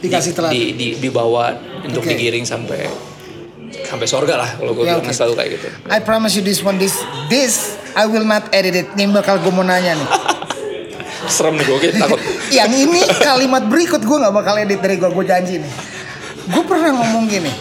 Dikasih 0.01 0.31
Di- 0.33 0.37
teladan. 0.37 0.53
Di, 0.53 0.63
di, 0.73 0.87
dibawa 0.99 1.53
untuk 1.85 2.01
Oke. 2.03 2.17
digiring 2.17 2.43
sampai 2.43 2.89
sampai 3.83 4.05
sorga 4.05 4.35
lah 4.37 4.49
kalau 4.53 4.71
gue 4.71 4.83
Ya, 4.83 4.95
bilang 4.95 5.03
oke. 5.03 5.11
selalu 5.11 5.33
kayak 5.35 5.49
gitu. 5.53 5.67
I 5.87 5.99
promise 5.99 6.33
you 6.33 6.41
this 6.41 6.59
one 6.59 6.75
this 6.75 6.95
this 7.27 7.75
I 7.91 8.05
will 8.05 8.23
not 8.23 8.47
edit 8.49 8.73
it. 8.73 8.87
Ini 8.91 9.09
bakal 9.09 9.37
gue 9.37 9.49
mau 9.49 9.61
nanya 9.61 9.93
nih. 9.93 10.09
Serem 11.27 11.55
nih 11.55 11.65
gue 11.65 11.77
kayak 11.79 11.95
takut. 11.97 12.19
Yang 12.57 12.71
ini 12.81 13.01
kalimat 13.17 13.63
berikut 13.65 13.99
gue 13.99 14.17
nggak 14.17 14.33
bakal 14.33 14.55
edit 14.55 14.79
dari 14.79 14.95
gue. 14.95 15.09
Gue 15.09 15.25
janji 15.25 15.59
nih. 15.59 15.71
Gue 16.45 16.63
pernah 16.63 16.93
ngomong 16.93 17.25
gini. 17.25 17.51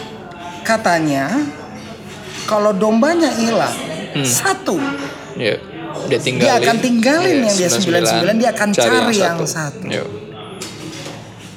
Katanya 0.61 1.29
kalau 2.45 2.71
dombanya 2.71 3.33
hilang 3.33 3.73
satu 4.21 4.77
Ya, 5.35 5.59
dia 6.07 6.17
tinggalin. 6.17 6.41
Dia 6.41 6.53
akan 6.57 6.75
tinggalin 6.79 7.35
Iya, 7.35 7.45
yang 7.45 7.57
dia 7.57 7.69
99, 8.23 8.39
dia 8.39 8.49
akan 8.49 8.69
cari 8.71 8.97
yang 9.13 9.37
satu. 9.41 9.83
Iya. 9.83 10.05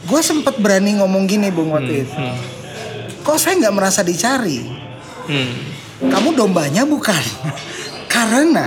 gue 0.03 0.21
sempet 0.25 0.57
berani 0.57 0.97
ngomong 0.97 1.29
gini 1.29 1.49
bung 1.49 1.69
waktu 1.71 2.03
itu. 2.03 2.13
Kok 3.29 3.37
saya 3.37 3.61
nggak 3.61 3.77
merasa 3.77 4.01
dicari? 4.01 4.65
Hmm. 5.29 5.53
Kamu 6.09 6.33
dombanya 6.33 6.89
bukan. 6.89 7.21
Karena 8.15 8.65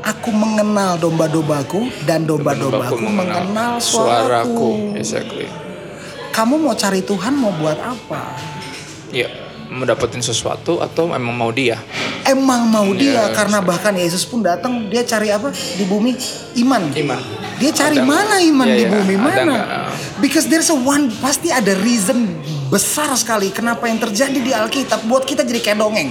aku 0.00 0.32
mengenal 0.32 0.96
domba-dombaku 0.96 1.92
dan 2.08 2.24
domba-dombaku 2.24 3.04
mengenal 3.04 3.76
suaraku. 3.76 4.96
Exactly. 4.96 5.44
Kamu 6.32 6.64
mau 6.64 6.72
cari 6.72 7.04
Tuhan 7.04 7.36
mau 7.36 7.52
buat 7.60 7.76
apa? 7.76 8.40
Iya, 9.12 9.28
mau 9.68 9.84
dapetin 9.84 10.24
sesuatu 10.24 10.80
atau 10.80 11.12
emang 11.12 11.36
mau 11.36 11.52
dia? 11.52 11.76
Emang 12.24 12.64
mau 12.64 12.88
dia 12.96 13.28
Iya, 13.28 13.36
karena 13.36 13.60
bahkan 13.60 13.92
Yesus 13.92 14.24
pun 14.24 14.40
datang 14.40 14.88
dia 14.88 15.04
cari 15.04 15.28
apa 15.28 15.52
di 15.52 15.84
bumi 15.84 16.16
iman. 16.64 16.88
Iman. 16.88 17.20
Dia 17.60 17.70
cari 17.70 18.00
Ada 18.00 18.08
mana 18.08 18.40
iman 18.40 18.64
Iya, 18.64 18.76
di 18.80 18.84
iya, 18.88 18.90
bumi 18.96 19.14
ada 19.20 19.44
mana? 19.44 19.56
Because 20.24 20.48
there's 20.48 20.72
a 20.72 20.78
one 20.78 21.12
pasti 21.20 21.52
ada 21.52 21.76
reason 21.84 22.32
besar 22.74 23.14
sekali 23.14 23.54
kenapa 23.54 23.86
yang 23.86 24.02
terjadi 24.02 24.34
di 24.34 24.50
Alkitab 24.50 25.06
buat 25.06 25.22
kita 25.22 25.46
jadi 25.46 25.62
kayak 25.62 25.78
dongeng. 25.78 26.10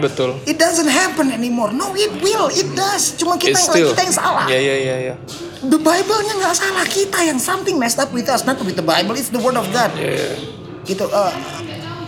Betul. 0.00 0.40
It 0.48 0.56
doesn't 0.56 0.88
happen 0.88 1.32
anymore. 1.32 1.72
No, 1.72 1.92
it 1.96 2.12
will. 2.20 2.48
It 2.52 2.72
does. 2.72 3.16
Cuma 3.16 3.36
kita 3.36 3.56
It's 3.56 3.68
yang 3.68 3.72
still. 3.72 3.88
kita 3.92 4.00
yang 4.08 4.16
salah. 4.16 4.44
Iya, 4.48 4.58
iya, 4.60 4.74
iya, 4.76 4.96
iya. 5.08 5.14
The 5.64 5.80
Bible-nya 5.80 6.36
nggak 6.36 6.54
salah 6.56 6.84
kita 6.84 7.18
yang 7.24 7.40
something 7.40 7.76
messed 7.80 8.00
up 8.00 8.12
with 8.12 8.28
us, 8.28 8.44
not 8.44 8.60
with 8.60 8.76
the 8.76 8.84
Bible. 8.84 9.16
It's 9.16 9.32
the 9.32 9.40
Word 9.40 9.56
of 9.56 9.68
God. 9.72 9.92
Iya. 9.96 10.36
Gitu. 10.84 11.04
eh, 11.04 11.32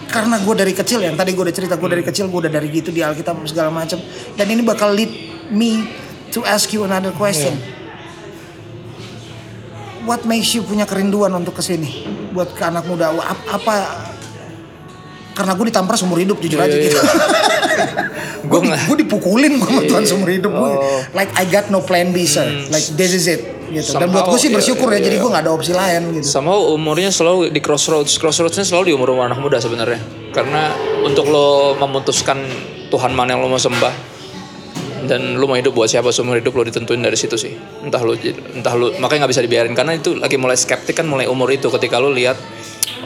karena 0.08 0.40
gue 0.40 0.54
dari 0.56 0.72
kecil 0.72 1.04
yang 1.04 1.16
tadi 1.16 1.36
gue 1.36 1.44
udah 1.44 1.52
cerita 1.52 1.76
gue 1.76 1.88
dari 1.88 2.04
kecil 2.04 2.32
gue 2.32 2.40
udah 2.48 2.52
dari 2.52 2.68
gitu 2.72 2.88
di 2.92 3.00
Alkitab 3.04 3.40
segala 3.48 3.72
macam. 3.72 4.00
Dan 4.36 4.46
ini 4.52 4.60
bakal 4.64 4.92
lead 4.92 5.12
me 5.48 5.88
to 6.32 6.44
ask 6.44 6.72
you 6.72 6.84
another 6.84 7.12
question. 7.16 7.56
What 10.08 10.24
makes 10.24 10.56
you 10.56 10.64
punya 10.64 10.88
kerinduan 10.88 11.36
untuk 11.36 11.52
ke 11.52 11.62
sini 11.62 12.08
buat 12.32 12.56
ke 12.56 12.64
anak 12.64 12.88
muda? 12.88 13.12
Ap- 13.12 13.44
Apa 13.52 13.74
karena 15.36 15.52
gue 15.52 15.66
ditampar 15.68 15.94
seumur 15.94 16.16
hidup 16.16 16.40
jujur 16.40 16.58
aja 16.58 16.72
Iya, 16.72 16.88
gitu. 16.88 16.98
Gue 18.48 18.64
gue 18.64 18.70
nggak. 18.70 18.80
gue 18.88 18.96
dipukulin 19.04 19.52
sama 19.60 19.82
Tuhan 19.84 20.02
seumur 20.02 20.30
hidup 20.30 20.50
gue. 20.50 20.72
Oh. 20.72 20.98
Like 21.12 21.28
I 21.36 21.44
got 21.44 21.68
no 21.68 21.84
plan 21.84 22.10
B 22.10 22.24
sir. 22.24 22.48
Like 22.72 22.86
this 22.96 23.12
is 23.12 23.28
it 23.28 23.44
gitu. 23.68 23.98
Dan 23.98 24.08
buat 24.08 24.24
Somehow, 24.24 24.32
gue 24.32 24.38
sih 24.40 24.48
iya, 24.48 24.56
bersyukur 24.56 24.88
ya 24.88 24.96
iya, 24.96 25.04
jadi 25.04 25.16
iya. 25.18 25.22
gue 25.22 25.30
nggak 25.30 25.44
ada 25.44 25.52
opsi 25.52 25.72
lain 25.76 26.02
gitu. 26.16 26.24
Sama 26.24 26.56
umurnya 26.56 27.12
selalu 27.12 27.52
di 27.52 27.60
crossroads. 27.60 28.16
Crossroadsnya 28.16 28.64
selalu 28.64 28.90
di 28.90 28.94
umur 28.96 29.12
umur 29.12 29.28
anak 29.28 29.38
muda 29.38 29.60
sebenarnya. 29.60 30.00
Karena 30.32 30.72
untuk 31.04 31.28
lo 31.28 31.76
memutuskan 31.76 32.40
Tuhan 32.88 33.12
mana 33.12 33.36
yang 33.36 33.44
lo 33.44 33.52
mau 33.52 33.60
sembah 33.60 34.07
dan 35.08 35.40
lo 35.40 35.48
mau 35.48 35.56
hidup 35.56 35.72
buat 35.72 35.88
siapa 35.88 36.12
seumur 36.12 36.38
hidup 36.38 36.52
lo 36.52 36.62
ditentuin 36.68 37.00
dari 37.00 37.16
situ 37.16 37.40
sih. 37.40 37.56
Entah 37.82 38.04
lo 38.04 38.12
entah 38.14 38.74
lo 38.76 38.92
makanya 39.00 39.24
nggak 39.24 39.32
bisa 39.32 39.42
dibiarin 39.42 39.72
karena 39.72 39.96
itu 39.96 40.14
lagi 40.14 40.36
mulai 40.36 40.60
skeptik 40.60 41.00
kan 41.00 41.08
mulai 41.08 41.24
umur 41.24 41.48
itu 41.48 41.72
ketika 41.72 41.96
lo 41.96 42.12
lihat 42.12 42.36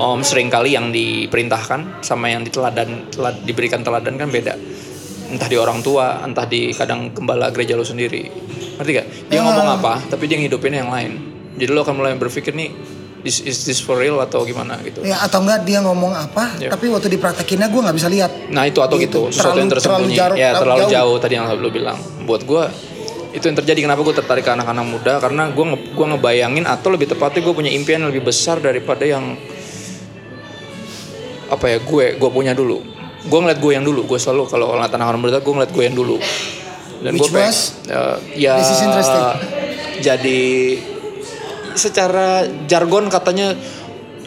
om 0.03 0.21
sering 0.27 0.51
kali 0.51 0.75
yang 0.75 0.91
diperintahkan 0.91 2.03
sama 2.03 2.29
yang 2.35 2.43
diteladan 2.43 3.09
telad- 3.15 3.43
diberikan 3.47 3.87
teladan 3.87 4.19
kan 4.19 4.29
beda. 4.29 4.59
Entah 5.33 5.49
di 5.49 5.57
orang 5.57 5.81
tua, 5.81 6.21
entah 6.27 6.45
di 6.45 6.75
kadang 6.77 7.15
gembala 7.15 7.49
gereja 7.55 7.73
lo 7.73 7.87
sendiri. 7.87 8.29
Ngerti 8.77 8.91
gak? 8.93 9.07
Dia 9.33 9.41
ngomong 9.41 9.81
apa, 9.81 10.05
tapi 10.13 10.29
dia 10.29 10.37
ngidupin 10.37 10.77
yang 10.77 10.93
lain. 10.93 11.17
Jadi 11.57 11.73
lo 11.73 11.81
akan 11.85 11.95
mulai 11.97 12.13
berpikir 12.21 12.53
nih, 12.53 12.69
this, 13.23 13.41
is 13.41 13.63
this 13.63 13.79
for 13.79 13.95
real 13.95 14.19
atau 14.19 14.43
gimana 14.43 14.77
gitu. 14.81 15.03
Ya 15.03 15.19
atau 15.19 15.41
enggak 15.41 15.63
dia 15.63 15.79
ngomong 15.79 16.11
apa, 16.11 16.55
Iya. 16.57 16.71
tapi 16.71 16.87
waktu 16.87 17.09
dipraktekinnya 17.09 17.67
gue 17.67 17.81
nggak 17.81 17.97
bisa 17.97 18.07
lihat. 18.07 18.31
Nah 18.49 18.63
itu 18.65 18.79
atau 18.79 18.95
Gitu. 18.95 19.27
gitu, 19.27 19.33
sesuatu 19.33 19.57
yang 19.57 19.67
Terlalu- 19.67 19.73
tersembunyi. 19.73 20.15
terlalu 20.15 20.35
jauh- 20.35 20.39
ya 20.39 20.51
terlalu 20.55 20.81
jauh. 20.83 20.93
jauh. 20.93 21.17
tadi 21.19 21.35
yang 21.35 21.47
lo 21.49 21.71
bilang. 21.71 21.99
Buat 22.23 22.43
gue 22.43 22.63
itu 23.33 23.41
yang 23.43 23.57
terjadi 23.57 23.81
kenapa 23.83 24.01
gue 24.03 24.15
tertarik 24.15 24.45
ke 24.45 24.53
anak-anak 24.53 24.85
muda 24.85 25.13
karena 25.17 25.49
gue 25.49 25.65
nge 25.65 25.79
gua 25.97 26.07
ngebayangin 26.13 26.69
atau 26.69 26.93
lebih 26.93 27.09
tepatnya 27.09 27.41
gue 27.41 27.55
punya 27.57 27.73
impian 27.73 28.05
yang 28.05 28.13
lebih 28.13 28.29
besar 28.29 28.61
daripada 28.61 29.09
yang 29.09 29.41
apa 31.49 31.65
ya 31.67 31.79
gue 31.81 32.05
gue 32.17 32.31
punya 32.31 32.53
dulu 32.53 32.81
gue 33.23 33.39
ngeliat 33.39 33.57
gue 33.57 33.73
yang 33.73 33.85
dulu 33.85 34.05
gue 34.05 34.19
selalu 34.19 34.49
kalau 34.49 34.73
ngeliat 34.73 34.91
anak-anak 34.91 35.21
muda 35.21 35.39
gue 35.39 35.53
ngeliat 35.53 35.73
gue 35.73 35.85
yang 35.85 35.97
dulu 35.97 36.17
dan 37.01 37.13
gue 37.13 37.25
Which 37.25 37.33
was? 37.33 37.59
ya 38.37 38.57
This 38.57 38.69
is 38.69 38.81
interesting. 38.81 39.25
jadi 40.01 40.41
secara 41.77 42.45
jargon 42.67 43.09
katanya 43.13 43.55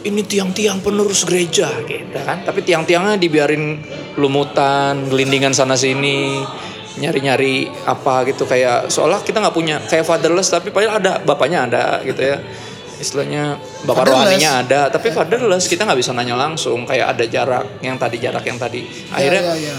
ini 0.06 0.22
tiang-tiang 0.22 0.78
penerus 0.80 1.26
gereja 1.26 1.66
gitu 1.82 2.18
kan. 2.22 2.46
Tapi 2.46 2.62
tiang-tiangnya 2.62 3.18
dibiarin 3.18 3.82
lumutan 4.14 5.10
gelindingan 5.10 5.50
sana 5.50 5.74
sini 5.74 6.38
nyari-nyari 7.02 7.66
apa 7.84 8.22
gitu. 8.30 8.46
Kayak 8.46 8.88
seolah 8.88 9.20
kita 9.26 9.42
nggak 9.42 9.56
punya 9.56 9.82
kayak 9.82 10.06
fatherless 10.06 10.54
tapi 10.54 10.70
padahal 10.70 11.02
ada 11.02 11.12
bapaknya 11.20 11.66
ada 11.66 11.84
gitu 12.06 12.22
ya. 12.22 12.38
Istilahnya 12.96 13.60
bapak 13.84 14.08
Fatherless. 14.08 14.24
rohaninya 14.24 14.50
ada 14.62 14.80
tapi 14.88 15.12
fatherless. 15.12 15.66
Kita 15.68 15.84
nggak 15.84 15.98
bisa 16.00 16.14
nanya 16.14 16.38
langsung 16.38 16.86
kayak 16.86 17.18
ada 17.18 17.24
jarak 17.28 17.66
yang 17.82 17.98
tadi 17.98 18.16
jarak 18.22 18.44
yang 18.46 18.56
tadi. 18.56 18.86
Akhirnya 19.12 19.42
Ya, 19.42 19.54
ya, 19.58 19.74
ya. 19.74 19.76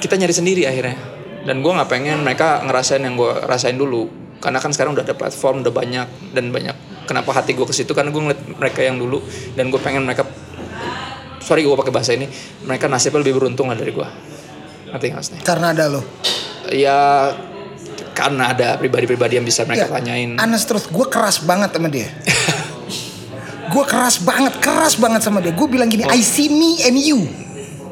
kita 0.00 0.14
nyari 0.16 0.32
sendiri 0.32 0.62
akhirnya. 0.64 0.96
Dan 1.44 1.60
gue 1.60 1.72
nggak 1.74 1.90
pengen 1.90 2.22
mereka 2.24 2.62
ngerasain 2.64 3.02
yang 3.02 3.18
gue 3.18 3.32
rasain 3.44 3.76
dulu. 3.76 4.08
Karena 4.38 4.62
kan 4.62 4.70
sekarang 4.70 4.94
udah 4.94 5.02
ada 5.02 5.18
platform 5.18 5.66
udah 5.66 5.74
banyak 5.74 6.08
dan 6.32 6.54
banyak 6.54 6.76
kenapa 7.08 7.32
hati 7.32 7.56
gue 7.56 7.64
ke 7.64 7.72
situ 7.72 7.90
karena 7.90 8.12
gue 8.12 8.20
ngeliat 8.20 8.40
mereka 8.52 8.84
yang 8.84 8.94
dulu 8.94 9.24
dan 9.56 9.72
gue 9.72 9.80
pengen 9.80 10.04
mereka 10.04 10.28
sorry 11.40 11.64
gue 11.64 11.72
pakai 11.72 11.88
bahasa 11.88 12.12
ini 12.12 12.28
mereka 12.62 12.84
nasibnya 12.86 13.24
lebih 13.24 13.34
beruntung 13.34 13.66
lah 13.66 13.74
dari 13.74 13.90
gue 13.90 14.04
ngerti 14.88 15.04
nggak 15.06 15.16
maksudnya 15.16 15.42
Karena 15.42 15.66
ada 15.72 15.84
lo. 15.88 16.00
ya 16.68 16.98
karena 18.12 18.50
ada 18.50 18.68
pribadi-pribadi 18.76 19.38
yang 19.38 19.46
bisa 19.46 19.62
mereka 19.62 19.86
Ya, 19.86 19.94
tanyain 19.94 20.34
Honest 20.36 20.66
truth, 20.66 20.86
gue 20.88 21.06
keras 21.06 21.38
banget 21.40 21.70
sama 21.70 21.86
dia. 21.86 22.10
gue 23.72 23.84
keras 23.84 24.18
banget, 24.18 24.58
keras 24.58 24.98
banget 24.98 25.22
sama 25.22 25.38
dia. 25.38 25.54
Gue 25.54 25.70
bilang 25.70 25.86
gini, 25.86 26.02
Oh. 26.02 26.10
I 26.10 26.18
see 26.18 26.50
me 26.50 26.82
and 26.82 26.98
you. 26.98 27.24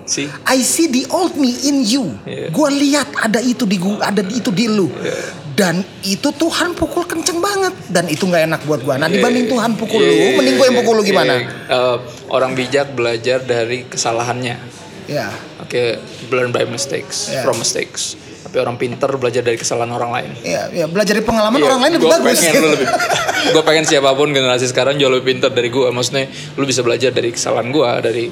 sih 0.03 0.27
I 0.43 0.63
see 0.63 0.87
the 0.87 1.07
old 1.11 1.35
me 1.35 1.51
in 1.67 1.83
you. 1.83 2.11
Iya. 2.23 2.51
Gue 2.51 2.69
lihat 2.71 3.07
ada 3.17 3.39
itu 3.39 3.67
di 3.67 3.79
gua, 3.79 4.03
ada 4.03 4.23
itu 4.23 4.51
di 4.51 4.67
lu. 4.67 4.91
Iya. 4.99 5.46
Dan 5.57 5.81
itu 6.05 6.29
Tuhan 6.37 6.77
pukul 6.77 7.09
kenceng 7.09 7.41
banget. 7.41 7.73
Dan 7.89 8.13
itu 8.13 8.29
nggak 8.29 8.45
enak 8.45 8.61
buat 8.69 8.85
gue. 8.85 8.95
Nah 9.01 9.09
Iya, 9.09 9.17
dibanding 9.17 9.45
iya. 9.49 9.53
Tuhan 9.57 9.71
pukul 9.75 10.01
Iya, 10.05 10.07
lu, 10.07 10.15
iya, 10.15 10.31
mending 10.37 10.55
gue 10.55 10.67
yang 10.69 10.77
iya, 10.77 10.83
pukul 10.85 10.95
lu 10.95 11.03
iya, 11.03 11.11
gimana? 11.11 11.33
iya. 11.33 11.49
Eh, 11.73 11.97
orang 12.29 12.53
bijak 12.53 12.87
belajar 12.93 13.39
dari 13.41 13.89
kesalahannya 13.89 14.77
Ya. 15.07 15.31
Oke, 15.63 16.03
learn 16.35 16.51
by 16.51 16.67
mistakes, 16.67 17.31
Yeah. 17.31 17.47
from 17.47 17.63
mistakes. 17.63 18.19
Tapi 18.43 18.59
orang 18.59 18.75
pinter 18.79 19.11
belajar 19.15 19.43
dari 19.43 19.59
kesalahan 19.59 19.91
orang 19.91 20.11
lain. 20.11 20.31
Ya, 20.43 20.67
ya 20.71 20.87
belajar 20.87 21.19
dari 21.19 21.27
pengalaman 21.27 21.59
Iya, 21.59 21.67
orang 21.67 21.81
lain 21.83 21.93
lebih 21.99 22.07
gua 22.11 22.19
bagus. 22.23 22.39
Pengen 22.43 22.63
lu 22.63 22.69
lebih, 22.75 22.89
gue 23.55 23.63
pengen 23.63 23.85
siapa 23.87 24.11
pun 24.15 24.29
generasi 24.31 24.67
sekarang 24.67 24.99
jauh 24.99 25.11
lebih 25.11 25.35
pinter 25.35 25.51
dari 25.51 25.71
gue. 25.71 25.87
Maksudnya, 25.91 26.27
lu 26.59 26.67
bisa 26.67 26.83
belajar 26.83 27.11
dari 27.11 27.31
kesalahan 27.31 27.71
gue, 27.71 27.91
dari 28.03 28.25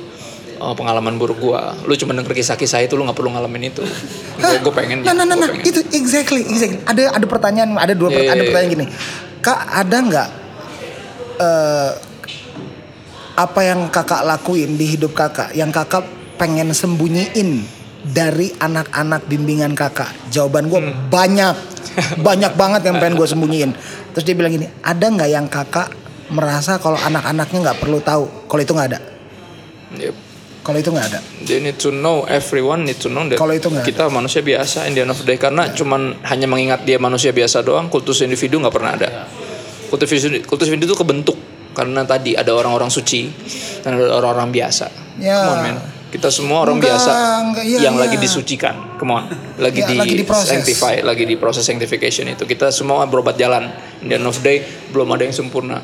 uh, 0.57 0.73
pengalaman 0.73 1.15
buruk 1.15 1.39
gue. 1.39 1.61
Lu 1.85 1.95
cuma 1.95 2.13
denger 2.13 2.33
kisah-kisah 2.33 2.83
itu, 2.83 2.95
lu 2.95 3.03
nggak 3.03 3.15
perlu 3.15 3.31
ngalamin 3.31 3.71
itu. 3.71 3.83
Gue 4.37 4.73
pengen. 4.73 5.03
Nah, 5.03 5.13
nah, 5.13 5.23
nah, 5.23 5.35
nah, 5.35 5.49
pengen. 5.49 5.65
itu 5.65 5.81
exactly, 5.91 6.43
exactly. 6.43 6.79
Ada 6.83 7.15
ada 7.15 7.27
pertanyaan, 7.27 7.75
ada 7.75 7.93
dua, 7.93 8.09
Iya, 8.09 8.15
per- 8.15 8.23
iya, 8.23 8.31
ada 8.31 8.37
iya. 8.37 8.47
pertanyaan 8.49 8.73
gini. 8.73 8.87
Kak, 9.39 9.61
ada 9.67 9.97
nggak 10.01 10.29
eh, 11.35 11.91
apa 13.35 13.61
yang 13.61 13.91
kakak 13.91 14.23
lakuin 14.23 14.75
di 14.75 14.87
hidup 14.89 15.13
kakak, 15.13 15.51
yang 15.53 15.69
kakak 15.69 16.07
pengen 16.35 16.71
sembunyiin 16.71 17.67
dari 18.05 18.55
anak-anak 18.55 19.27
bimbingan 19.27 19.75
kakak? 19.75 20.15
Jawaban 20.29 20.67
gue 20.67 20.81
Hmm. 20.81 21.11
banyak, 21.11 21.55
banyak 22.27 22.53
banget 22.55 22.83
yang 22.87 22.97
pengen 22.97 23.15
gue 23.15 23.27
sembunyiin. 23.27 23.71
Terus 24.15 24.25
dia 24.25 24.35
bilang 24.35 24.53
gini, 24.53 24.71
ada 24.81 25.03
nggak 25.05 25.29
yang 25.29 25.47
kakak 25.47 25.91
merasa 26.27 26.79
kalau 26.79 26.97
anak-anaknya 26.97 27.59
nggak 27.61 27.79
perlu 27.79 27.99
tahu? 28.01 28.47
Kalau 28.47 28.63
itu 28.63 28.73
nggak 28.73 28.89
ada, 28.89 29.01
Yep. 29.95 30.15
Kalau 30.65 30.81
itu 30.81 30.89
nggak 30.89 31.07
ada. 31.13 31.21
They 31.45 31.61
need 31.61 31.77
to 31.85 31.93
know, 31.93 32.25
everyone 32.25 32.89
need 32.89 32.97
to 33.05 33.13
know 33.13 33.29
that 33.29 33.37
Kalau 33.37 33.53
itu 33.53 33.69
nggak 33.69 33.85
kita 33.85 34.09
manusia 34.09 34.41
biasa 34.41 34.89
in 34.89 34.97
the 34.97 35.05
end 35.05 35.13
of 35.13 35.21
the 35.21 35.29
day. 35.29 35.37
Karena 35.37 35.69
cuman 35.69 36.25
hanya 36.25 36.49
mengingat 36.49 36.89
dia 36.89 36.97
manusia 36.97 37.37
biasa 37.37 37.61
doang, 37.61 37.93
kultus 37.93 38.25
individu 38.25 38.57
nggak 38.65 38.73
pernah 38.73 38.97
ada. 38.97 39.09
Kultus 39.93 40.09
individu, 40.09 40.49
kultus 40.49 40.73
individu 40.73 40.97
itu 40.97 40.99
kebentuk 40.99 41.37
karena 41.77 42.07
tadi 42.09 42.33
ada 42.33 42.55
orang-orang 42.57 42.89
suci 42.89 43.29
dan 43.85 44.01
ada 44.01 44.17
orang-orang 44.17 44.49
biasa. 44.49 44.87
Ya. 45.21 45.37
Come 45.37 45.53
on 45.53 45.61
man. 45.61 45.77
Kita 46.15 46.31
semua 46.31 46.63
orang 46.63 46.79
Enggak, 46.79 46.95
biasa 46.95 47.11
enggak, 47.43 47.65
iya, 47.67 47.79
yang 47.91 47.99
iya. 47.99 48.03
lagi 48.07 48.17
disucikan. 48.23 48.75
Come 49.03 49.19
on. 49.19 49.27
Lagi 49.59 49.83
Ya, 49.83 49.91
di, 49.91 49.95
lagi 49.99 50.15
diproses. 50.15 50.47
sanctify, 50.47 51.03
lagi 51.03 51.27
di 51.27 51.35
proses 51.35 51.67
sanctification 51.67 52.31
itu. 52.31 52.47
Kita 52.47 52.71
semua 52.71 53.03
berobat 53.11 53.35
jalan. 53.35 53.67
In 54.01 54.15
the 54.15 54.17
end 54.23 54.27
of 54.31 54.39
day 54.39 54.63
belum 54.95 55.11
ada 55.11 55.27
yang 55.27 55.35
sempurna. 55.35 55.83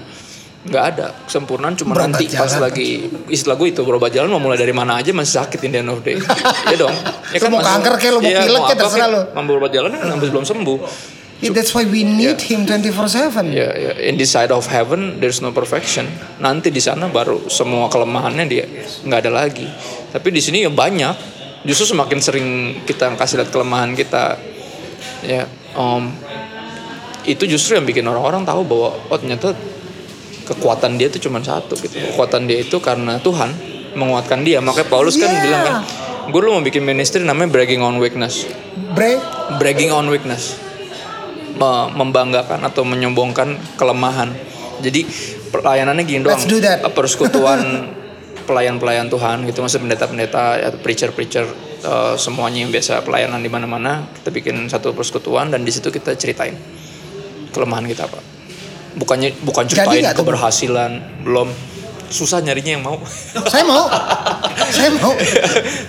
Nggak 0.61 0.85
ada 0.93 1.07
kesempurnaan 1.25 1.73
cuma 1.73 1.97
Berobat 1.97 2.21
nanti 2.21 2.29
pas 2.29 2.45
jalan. 2.45 2.69
lagi 2.69 2.89
istilah 3.33 3.57
gue 3.57 3.73
itu 3.73 3.81
berobat 3.81 4.13
jalan 4.13 4.29
mau 4.29 4.37
mulai 4.37 4.61
dari 4.61 4.77
mana 4.77 5.01
aja 5.01 5.09
masih 5.11 5.41
sakit 5.41 5.57
in 5.65 5.73
the 5.73 5.81
end 5.81 5.89
of 5.89 6.05
the 6.05 6.13
day. 6.13 6.17
Iya 6.69 6.77
dong. 6.77 6.93
Ya 7.33 7.39
Lu 7.41 7.49
mau 7.49 7.59
masih- 7.59 7.71
kanker 7.81 7.95
kayak 7.97 8.13
lu 8.13 8.21
mau 8.21 8.29
iya, 8.29 8.41
pilek 8.45 8.61
kayak 8.67 8.79
terserah 8.79 9.09
lu. 9.09 9.21
Mau 9.33 9.43
berobat 9.49 9.71
jalan 9.73 9.89
kan 9.95 10.05
sampai 10.05 10.29
belum 10.29 10.45
sembuh. 10.45 10.79
Yeah, 11.41 11.57
that's 11.57 11.73
why 11.73 11.89
we 11.89 12.05
need 12.05 12.37
him 12.45 12.69
24/7. 12.69 13.49
Ya, 13.49 13.73
ya, 13.73 13.93
in 14.05 14.21
this 14.21 14.29
side 14.29 14.53
of 14.53 14.69
heaven 14.69 15.17
there's 15.17 15.41
no 15.41 15.49
perfection. 15.49 16.05
Nanti 16.37 16.69
di 16.69 16.85
sana 16.85 17.09
baru 17.09 17.49
semua 17.49 17.89
kelemahannya 17.89 18.45
dia 18.45 18.69
nggak 19.01 19.19
ada 19.25 19.33
lagi. 19.33 19.65
Tapi 20.13 20.29
di 20.29 20.45
sini 20.45 20.61
ya 20.61 20.69
banyak. 20.69 21.41
Justru 21.61 21.93
semakin 21.93 22.19
sering 22.21 22.49
kita 22.85 23.09
kasih 23.15 23.41
lihat 23.41 23.49
kelemahan 23.49 23.93
kita, 23.93 24.37
ya, 25.21 25.45
om, 25.73 26.09
itu 27.23 27.45
justru 27.45 27.77
yang 27.77 27.85
bikin 27.85 28.05
orang-orang 28.05 28.45
tahu 28.45 28.65
bahwa 28.65 28.97
oh 29.09 29.17
ternyata 29.17 29.53
kekuatan 30.51 30.99
dia 30.99 31.07
itu 31.07 31.23
cuma 31.23 31.39
satu 31.39 31.79
gitu. 31.79 31.95
Kekuatan 31.95 32.51
dia 32.51 32.59
itu 32.59 32.77
karena 32.83 33.23
Tuhan 33.23 33.55
menguatkan 33.95 34.43
dia. 34.43 34.59
Makanya 34.59 34.91
Paulus 34.91 35.15
kan 35.15 35.31
Yeah. 35.31 35.43
bilang 35.47 35.63
kan, 35.63 35.77
gue 36.31 36.41
lu 36.41 36.51
mau 36.51 36.63
bikin 36.63 36.83
ministry 36.83 37.23
namanya 37.23 37.51
bragging 37.51 37.83
on 37.83 37.99
weakness 37.99 38.47
Bre, 38.95 39.19
bragging 39.59 39.91
on 39.91 40.07
weakness 40.07 40.55
Me- 41.59 41.91
membanggakan 41.91 42.63
atau 42.63 42.87
menyombongkan 42.87 43.59
kelemahan 43.75 44.31
jadi 44.79 45.03
pelayanannya 45.51 46.05
gini 46.07 46.23
doang 46.23 46.39
Let's 46.39 46.47
do 46.47 46.63
that. 46.63 46.87
Persekutuan 46.87 47.61
pelayan-pelayan 48.49 49.11
Tuhan 49.11 49.43
gitu 49.47 49.59
maksud 49.61 49.83
pendeta-pendeta 49.83 50.43
ya, 50.59 50.69
preacher-preacher 50.71 51.45
eh, 51.83 52.15
semuanya 52.15 52.63
yang 52.63 52.71
biasa 52.71 53.03
pelayanan 53.03 53.43
di 53.43 53.51
mana-mana 53.51 54.07
kita 54.23 54.31
bikin 54.31 54.71
satu 54.71 54.95
persekutuan 54.95 55.51
dan 55.51 55.67
di 55.67 55.71
situ 55.75 55.91
kita 55.91 56.15
ceritain 56.15 56.55
kelemahan 57.51 57.91
kita 57.91 58.07
pak 58.07 58.23
bukannya 58.97 59.37
bukan 59.47 59.65
Jadi 59.67 59.75
ceritain 59.79 60.03
nggak 60.03 60.17
tuh, 60.17 60.25
keberhasilan 60.27 60.91
belum. 61.23 61.49
Susah 62.11 62.43
nyarinya 62.43 62.75
yang 62.75 62.83
mau. 62.83 62.99
Saya 63.47 63.63
mau. 63.63 63.87
saya 64.75 64.91
mau. 64.99 65.15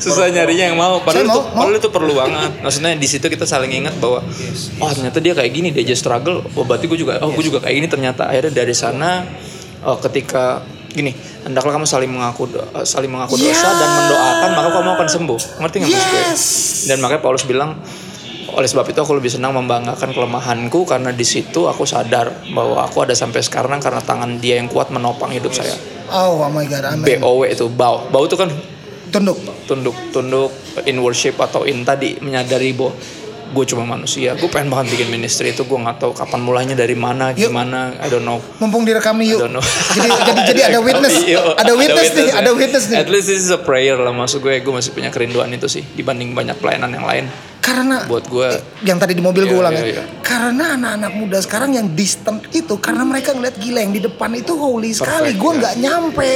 susah 0.04 0.30
nyarinya 0.30 0.66
yang 0.70 0.78
mau 0.78 1.02
padahal 1.02 1.26
itu 1.26 1.42
padahal 1.50 1.76
itu 1.82 1.90
perlu 1.90 2.14
banget. 2.14 2.52
Maksudnya 2.62 2.94
di 2.94 3.08
situ 3.10 3.26
kita 3.26 3.50
saling 3.50 3.74
ingat 3.74 3.98
bahwa 3.98 4.22
oh 4.82 4.90
ternyata 4.94 5.18
dia 5.18 5.34
kayak 5.34 5.50
gini 5.50 5.74
dia 5.74 5.82
aja 5.82 5.98
struggle. 5.98 6.46
Oh 6.54 6.66
berarti 6.66 6.86
gue 6.86 7.00
juga 7.02 7.18
oh 7.26 7.34
gue 7.34 7.42
juga 7.42 7.58
kayak 7.66 7.76
gini. 7.82 7.88
Ternyata 7.90 8.30
akhirnya 8.30 8.54
dari 8.54 8.76
sana 8.78 9.26
oh, 9.82 9.98
ketika 9.98 10.62
gini 10.92 11.16
hendaklah 11.42 11.80
kamu 11.80 11.88
saling 11.88 12.12
mengaku 12.12 12.52
eh, 12.52 12.86
saling 12.86 13.10
mengaku 13.10 13.40
dosa 13.40 13.68
dan 13.80 13.90
mendoakan 13.90 14.50
maka 14.54 14.70
kamu 14.78 14.90
akan 14.94 15.08
sembuh. 15.10 15.40
Ngerti 15.58 15.76
nggak 15.82 15.90
maksud 15.90 16.10
gue? 16.12 16.22
Yes. 16.22 16.44
dan 16.86 16.98
makanya 17.02 17.22
Paulus 17.26 17.44
bilang 17.50 17.82
oleh 18.50 18.66
sebab 18.66 18.86
itu 18.88 18.98
aku 18.98 19.14
lebih 19.14 19.30
senang 19.30 19.54
membanggakan 19.54 20.12
kelemahanku 20.12 20.84
karena 20.84 21.10
di 21.10 21.24
situ 21.24 21.66
aku 21.66 21.86
sadar 21.86 22.32
bahwa 22.50 22.82
aku 22.82 23.06
ada 23.06 23.14
sampai 23.14 23.40
sekarang 23.40 23.78
karena 23.78 24.02
tangan 24.02 24.38
dia 24.38 24.58
yang 24.58 24.66
kuat 24.66 24.90
menopang 24.90 25.30
hidup 25.30 25.52
saya 25.52 25.74
Oh, 26.12 26.44
oh 26.44 26.52
my 26.52 26.68
god, 26.68 26.84
amin. 26.84 27.24
BOW 27.24 27.48
itu 27.48 27.66
bau 27.68 28.04
bau 28.08 28.28
itu 28.28 28.36
kan 28.36 28.52
Tunduk. 29.12 29.40
tunduk 29.68 29.96
tunduk 30.12 30.52
in 30.84 31.00
worship 31.00 31.36
atau 31.36 31.64
in 31.64 31.84
tadi 31.84 32.16
menyadari 32.20 32.72
bahwa 32.72 32.96
gue 33.52 33.66
cuma 33.68 33.84
manusia 33.84 34.32
gue 34.36 34.48
pengen 34.48 34.72
banget 34.72 34.96
bikin 34.96 35.12
ministry 35.12 35.52
itu 35.52 35.68
gue 35.68 35.76
nggak 35.76 36.00
tahu 36.00 36.16
kapan 36.16 36.40
mulainya 36.40 36.72
dari 36.72 36.96
mana 36.96 37.36
Yuk. 37.36 37.52
gimana 37.52 37.92
I 38.00 38.08
don't 38.08 38.24
know 38.24 38.40
Mumpung 38.64 38.88
direkam 38.88 39.20
nih 39.20 39.36
yuk. 39.36 39.40
I 39.40 39.44
don't 39.44 39.54
know 39.54 39.66
Jadi 39.92 40.08
jadi 40.08 40.42
jadi 40.48 40.62
ada 40.72 40.80
witness. 40.88 41.16
Ada 41.60 41.74
witness 41.76 42.08
nih, 42.16 42.24
ya. 42.24 42.34
ada 42.40 42.52
witness 42.56 42.86
nih. 42.88 43.00
at 43.04 43.10
least 43.12 43.28
this 43.28 43.44
is 43.44 43.52
a 43.52 43.60
prayer 43.60 44.00
lah 44.00 44.16
maksud 44.16 44.40
gue 44.40 44.64
gue 44.64 44.74
masih 44.74 44.96
punya 44.96 45.12
kerinduan 45.12 45.52
itu 45.52 45.68
sih 45.68 45.84
dibanding 45.84 46.32
banyak 46.32 46.56
pelayanan 46.60 46.96
yang 46.96 47.04
lain 47.04 47.28
Karena 47.62 48.04
buat 48.04 48.26
gue 48.26 48.50
yang 48.82 48.98
tadi 48.98 49.14
di 49.14 49.22
mobil 49.22 49.46
gue 49.46 49.54
Iya, 49.54 49.62
ulang 49.62 49.76
iya, 49.78 49.86
ya. 49.86 49.94
iya. 49.94 50.04
Karena 50.20 50.74
anak-anak 50.74 51.12
muda 51.14 51.38
sekarang 51.38 51.72
yang 51.72 51.94
distant 51.94 52.42
itu 52.50 52.74
karena 52.78 53.06
mereka 53.06 53.32
ngeliat 53.32 53.54
gila 53.56 53.80
yang 53.80 53.94
di 53.94 54.02
depan 54.02 54.34
itu 54.34 54.52
holy 54.52 54.90
sekali. 54.92 55.30
Perfect, 55.30 55.38
Gue 55.38 55.52
iya. 55.52 55.60
nggak 55.62 55.76
nyampe. 55.78 56.30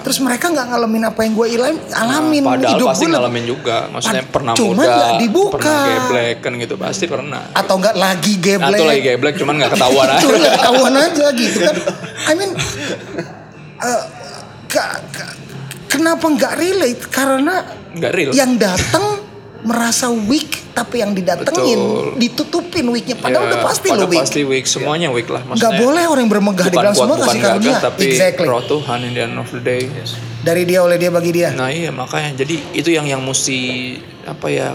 Terus 0.00 0.18
mereka 0.18 0.48
nggak 0.48 0.66
ngalamin 0.66 1.02
apa 1.04 1.20
yang 1.20 1.32
gue 1.36 1.46
alamin. 1.92 2.42
padahal 2.42 2.72
Hidup 2.74 2.88
pasti 2.88 3.04
gue 3.04 3.12
ngalamin 3.12 3.44
juga 3.44 3.76
maksudnya 3.86 4.24
pernah 4.24 4.52
cuman 4.56 4.72
muda 4.72 4.88
nggak 4.90 5.12
dibuka. 5.20 5.56
pernah 5.60 5.84
geblek 5.84 6.36
kan 6.40 6.52
gitu 6.56 6.74
pasti 6.74 7.04
pernah 7.04 7.42
atau 7.52 7.74
nggak 7.76 7.94
lagi 7.94 8.32
geblek. 8.40 8.74
atau 8.74 8.84
lagi 8.88 9.02
geblek 9.04 9.34
cuman 9.36 9.54
nggak 9.60 9.72
ketahuan 9.76 10.08
aja 10.10 10.26
nggak 10.26 10.54
ketahuan 10.56 10.94
aja 10.96 11.26
gitu 11.36 11.58
kan. 11.60 11.76
I 12.24 12.32
mean, 12.34 12.50
ka- 14.66 15.00
kenapa 15.88 16.24
nggak 16.24 16.52
relate? 16.56 17.02
Karena 17.06 17.54
real 18.10 18.30
yang 18.32 18.56
datang 18.56 19.28
merasa 19.60 20.08
weak, 20.08 20.72
tapi 20.72 20.98
yang 20.98 21.12
didatengin 21.12 21.76
Betul. 21.76 22.16
ditutupin 22.16 22.84
weaknya. 22.88 23.14
Padahal 23.14 23.44
Ya, 23.44 23.48
udah 23.50 23.60
pasti 23.62 23.88
lo 23.88 24.04
weak. 24.04 24.18
pasti 24.18 24.40
weak 24.42 24.64
semuanya 24.64 25.08
weak 25.08 25.26
lah 25.26 25.42
maksudnya 25.42 25.76
boleh 25.76 26.04
orang 26.04 26.22
yang 26.24 26.32
bermegah 26.32 26.64
bukan 26.64 26.74
dibilang 26.74 26.94
kuat 26.94 27.02
semua 27.02 27.16
bukan 27.16 27.28
kasih 27.28 27.40
karunia. 27.42 27.76
tapi 27.78 28.04
exactly. 28.06 28.46
roh 28.46 28.62
Tuhan 28.62 28.98
in 29.02 29.12
the 29.12 29.22
end 29.22 29.36
of 29.36 29.48
the 29.48 29.60
day 29.60 29.82
Dari 30.40 30.64
dia 30.64 30.80
oleh 30.80 30.96
dia 30.96 31.08
bagi 31.08 31.30
dia. 31.30 31.52
nah 31.52 31.68
iya 31.68 31.88
makanya 31.90 32.32
jadi 32.34 32.56
itu 32.72 32.88
yang 32.88 33.04
yang 33.04 33.20
mesti 33.20 33.58
apa 34.24 34.46
ya 34.48 34.72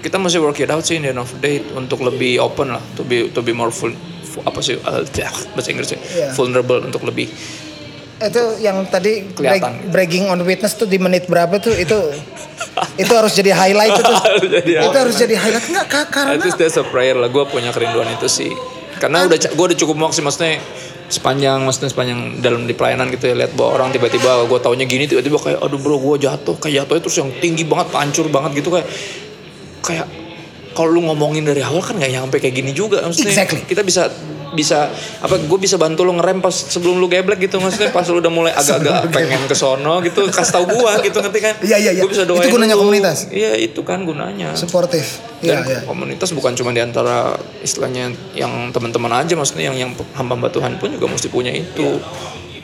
kita 0.00 0.16
mesti 0.16 0.36
work 0.36 0.56
it 0.58 0.68
out 0.68 0.80
sih 0.80 0.96
in 0.96 1.04
the 1.04 1.10
end 1.10 1.18
of 1.18 1.28
the 1.30 1.40
day 1.40 1.56
untuk 1.70 2.00
lebih 2.00 2.36
open 2.38 2.72
lah 2.72 2.80
to 2.92 3.02
be 3.02 3.28
to 3.28 3.40
be 3.40 3.52
more 3.52 3.68
full 3.68 3.92
apa 4.40 4.58
sih 4.58 4.76
uh, 4.78 5.04
bahasa 5.52 5.68
Inggrisnya 5.68 6.00
Iya. 6.00 6.32
vulnerable 6.32 6.80
untuk 6.80 7.04
lebih 7.04 7.28
Itu 8.28 8.42
yang 8.60 8.84
tadi 8.88 9.28
Kelihatan. 9.32 9.92
bragging 9.92 10.30
on 10.30 10.40
witness 10.42 10.74
tuh 10.74 10.88
di 10.88 10.96
menit 10.96 11.28
berapa 11.28 11.56
tuh 11.60 11.74
itu 11.76 11.98
itu 12.96 13.12
harus 13.12 13.32
jadi 13.34 13.52
highlight 13.52 13.94
itu. 14.00 14.14
Itu 14.88 14.96
harus 14.96 15.16
jadi 15.18 15.34
highlight 15.36 15.66
enggak 15.70 15.86
Kak? 15.90 16.06
karena 16.10 16.38
At 16.38 16.42
least 16.42 16.58
that's 16.58 16.78
a 16.80 16.86
prayer 16.86 17.14
lah. 17.14 17.28
Gue 17.28 17.44
punya 17.46 17.70
kerinduan 17.70 18.08
itu 18.14 18.26
sih. 18.26 18.50
Karena 18.98 19.26
udah 19.26 19.36
gue 19.36 19.64
udah 19.74 19.78
cukup 19.78 19.94
muak 19.98 20.12
sih 20.14 20.22
maksudnya 20.22 20.62
sepanjang 21.04 21.60
maksudnya 21.62 21.92
sepanjang 21.92 22.40
dalam 22.40 22.64
di 22.64 22.72
pelayanan 22.72 23.12
gitu 23.12 23.28
ya 23.28 23.34
lihat 23.36 23.52
bahwa 23.52 23.76
orang 23.76 23.88
tiba-tiba 23.92 24.48
gue 24.48 24.58
taunya 24.64 24.88
gini 24.88 25.04
tiba-tiba 25.04 25.36
kayak 25.36 25.60
aduh 25.60 25.76
bro 25.76 26.00
gue 26.00 26.24
jatuh 26.24 26.56
kayak 26.56 26.84
jatuhnya 26.84 27.02
terus 27.04 27.16
yang 27.20 27.30
tinggi 27.44 27.62
banget 27.68 27.92
hancur 27.92 28.26
banget 28.32 28.64
gitu 28.64 28.72
kayak 28.72 28.88
kayak 29.84 30.06
kalau 30.74 30.90
lu 30.90 31.00
ngomongin 31.04 31.42
dari 31.42 31.62
awal 31.62 31.78
kan 31.78 31.94
nggak 31.94 32.12
nyampe 32.12 32.36
kayak 32.36 32.54
gini 32.54 32.70
juga 32.70 33.00
maksudnya 33.00 33.30
Exactly. 33.30 33.62
kita 33.64 33.80
bisa 33.80 34.10
bisa 34.52 34.86
apa 35.18 35.34
gue 35.36 35.58
bisa 35.58 35.74
bantu 35.74 36.02
lu 36.02 36.14
ngerem 36.14 36.38
pas 36.38 36.50
sebelum 36.50 36.94
lu 36.96 37.06
geblek 37.06 37.42
gitu 37.42 37.58
maksudnya 37.58 37.90
pas 37.90 38.06
lu 38.06 38.18
udah 38.18 38.28
mulai 38.28 38.52
agak-agak 38.56 39.10
pengen 39.10 39.42
ke 39.44 39.54
sono 39.54 39.98
gitu 40.00 40.26
kasih 40.28 40.52
tau 40.52 40.64
gue 40.64 40.92
gitu 41.02 41.18
ngerti 41.18 41.40
kan 41.40 41.54
Iya, 41.58 41.76
iya, 41.76 41.90
iya. 41.90 42.00
gue 42.00 42.08
bisa 42.08 42.22
Itu 42.22 42.34
doain 42.34 42.46
gunanya 42.48 42.74
lu. 42.74 42.82
komunitas. 42.84 43.26
iya 43.30 43.54
itu 43.54 43.82
kan 43.82 44.02
gunanya 44.02 44.54
Supportive. 44.54 45.06
dan 45.40 45.58
Iya, 45.58 45.58
iya. 45.64 45.80
komunitas 45.82 46.30
bukan 46.30 46.54
cuma 46.54 46.70
di 46.70 46.78
antara 46.78 47.34
istilahnya 47.60 48.14
yang 48.32 48.70
teman-teman 48.70 49.10
aja 49.16 49.34
maksudnya 49.34 49.68
yang 49.68 49.76
yang 49.76 49.90
hamba-hamba 50.12 50.46
Tuhan 50.48 50.78
pun 50.78 50.86
juga 50.88 51.06
mesti 51.08 51.26
punya 51.26 51.50
itu 51.50 51.98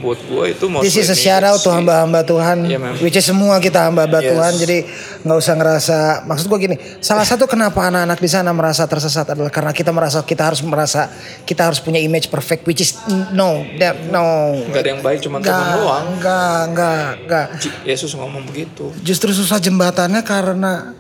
buat 0.01 0.19
gue 0.19 0.45
itu 0.51 0.65
mau 0.67 0.81
This 0.81 0.97
is 0.97 1.07
a 1.07 1.15
shout 1.15 1.41
out 1.41 1.57
to 1.59 1.69
hamba-hamba 1.69 2.21
Tuhan, 2.23 2.65
ma'am. 2.65 2.99
which 2.99 3.13
is 3.13 3.23
semua 3.23 3.57
kita 3.57 3.85
hamba-hamba 3.85 4.19
Yes. 4.19 4.29
Tuhan. 4.31 4.53
Jadi 4.57 4.79
nggak 5.21 5.39
usah 5.39 5.55
ngerasa. 5.55 5.99
Maksud 6.25 6.47
gue 6.47 6.59
gini, 6.61 6.77
salah 6.99 7.23
satu 7.23 7.45
kenapa 7.45 7.85
anak-anak 7.85 8.17
di 8.17 8.27
sana 8.27 8.51
merasa 8.51 8.85
tersesat 8.85 9.29
adalah 9.29 9.49
karena 9.49 9.71
kita 9.71 9.91
merasa 9.91 10.21
kita 10.21 10.43
harus 10.43 10.61
merasa 10.61 11.13
kita 11.43 11.63
harus 11.63 11.79
punya 11.79 11.99
image 11.99 12.27
perfect, 12.27 12.65
which 12.65 12.81
is 12.81 12.97
no, 13.31 13.63
that 13.77 13.95
no. 14.07 14.57
nggak 14.67 14.81
ada 14.81 14.91
yang 14.91 15.01
baik 15.01 15.21
cuma 15.21 15.37
Tuhan 15.39 15.53
Enggak, 15.53 15.77
doang 15.77 16.07
enggak, 16.11 16.59
enggak, 16.65 17.09
enggak. 17.21 17.47
Ji- 17.59 17.77
Yesus 17.87 18.11
ngomong 18.13 18.43
begitu 18.43 18.89
Justru 19.01 19.31
susah 19.31 19.57
jembatannya 19.57 20.21
karena 20.21 20.97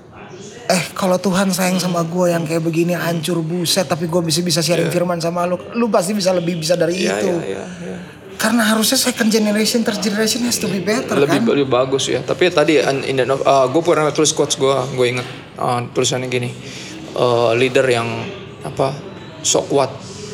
eh 0.67 0.85
kalau 0.93 1.19
Tuhan 1.19 1.51
sayang 1.51 1.77
sama 1.77 1.99
gue 2.01 2.31
yang 2.31 2.47
kayak 2.47 2.63
begini 2.63 2.95
hancur 2.95 3.41
buset 3.41 3.83
tapi 3.85 4.07
gue 4.07 4.23
bisa 4.23 4.39
bisa 4.39 4.61
sharing 4.61 4.87
firman 4.89 5.19
sama 5.19 5.43
lu 5.43 5.59
lu 5.75 5.91
pasti 5.91 6.15
bisa 6.15 6.31
lebih 6.31 6.55
bisa 6.57 6.79
dari 6.79 6.95
Iya, 6.95 7.19
itu 7.19 7.27
iya, 7.27 7.59
iya, 7.59 7.65
iya. 7.83 7.99
Karena 8.41 8.65
harusnya 8.65 8.97
second 8.97 9.29
generation 9.29 9.85
third 9.85 10.01
generation 10.01 10.41
has 10.49 10.57
to 10.57 10.65
be 10.65 10.81
better 10.81 11.13
lebih 11.13 11.45
kan 11.45 11.53
lebih 11.53 11.69
bagus 11.69 12.09
ya 12.09 12.25
tapi 12.25 12.49
tadi 12.49 12.81
in 12.81 13.21
the, 13.21 13.29
uh, 13.29 13.69
gue 13.69 13.83
pernah 13.85 14.09
tulis 14.17 14.33
quotes 14.33 14.57
gue 14.57 14.73
gue 14.97 15.07
inget 15.13 15.29
uh, 15.61 15.85
tulisannya 15.93 16.33
gini 16.33 16.49
uh, 17.21 17.53
leader 17.53 17.85
yang 17.85 18.09
apa 18.65 18.97
sok 19.45 19.69
kuat 19.69 19.91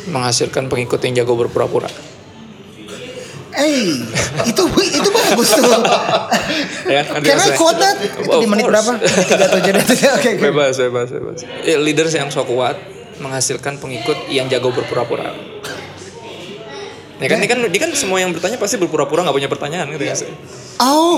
menghasilkan 0.06 0.70
pengikut 0.70 1.02
yang 1.02 1.18
jago 1.18 1.34
berpura-pura 1.34 1.90
Eh, 3.56 3.88
itu 4.44 4.62
itu 4.68 5.08
bagus 5.16 5.56
tuh. 5.56 5.64
Ya, 6.92 7.02
quote 7.56 7.80
that? 7.80 7.96
Itu 7.98 8.36
di 8.38 8.46
menit 8.46 8.68
berapa? 8.68 9.00
Tiga. 9.00 9.80
Oke, 9.96 10.06
oke. 10.12 10.30
bebas 10.38 10.76
bebas 10.76 11.08
bebas 11.08 11.38
ya, 11.64 11.80
leaders 11.80 12.12
yang 12.14 12.28
sok 12.28 12.52
kuat 12.52 12.76
menghasilkan 13.16 13.80
pengikut 13.80 14.28
yang 14.28 14.46
jago 14.52 14.70
berpura-pura 14.76 15.55
ya 17.16 17.26
kan, 17.26 17.38
ini 17.40 17.46
kan, 17.46 17.58
ini 17.62 17.78
kan 17.78 17.90
semua 17.92 18.18
yang 18.18 18.30
bertanya 18.30 18.56
pasti 18.56 18.76
berpura-pura 18.76 19.24
nggak 19.24 19.36
punya 19.36 19.48
pertanyaan 19.48 19.86
gitu 19.90 20.04
ya. 20.04 20.14
Oh, 20.78 21.16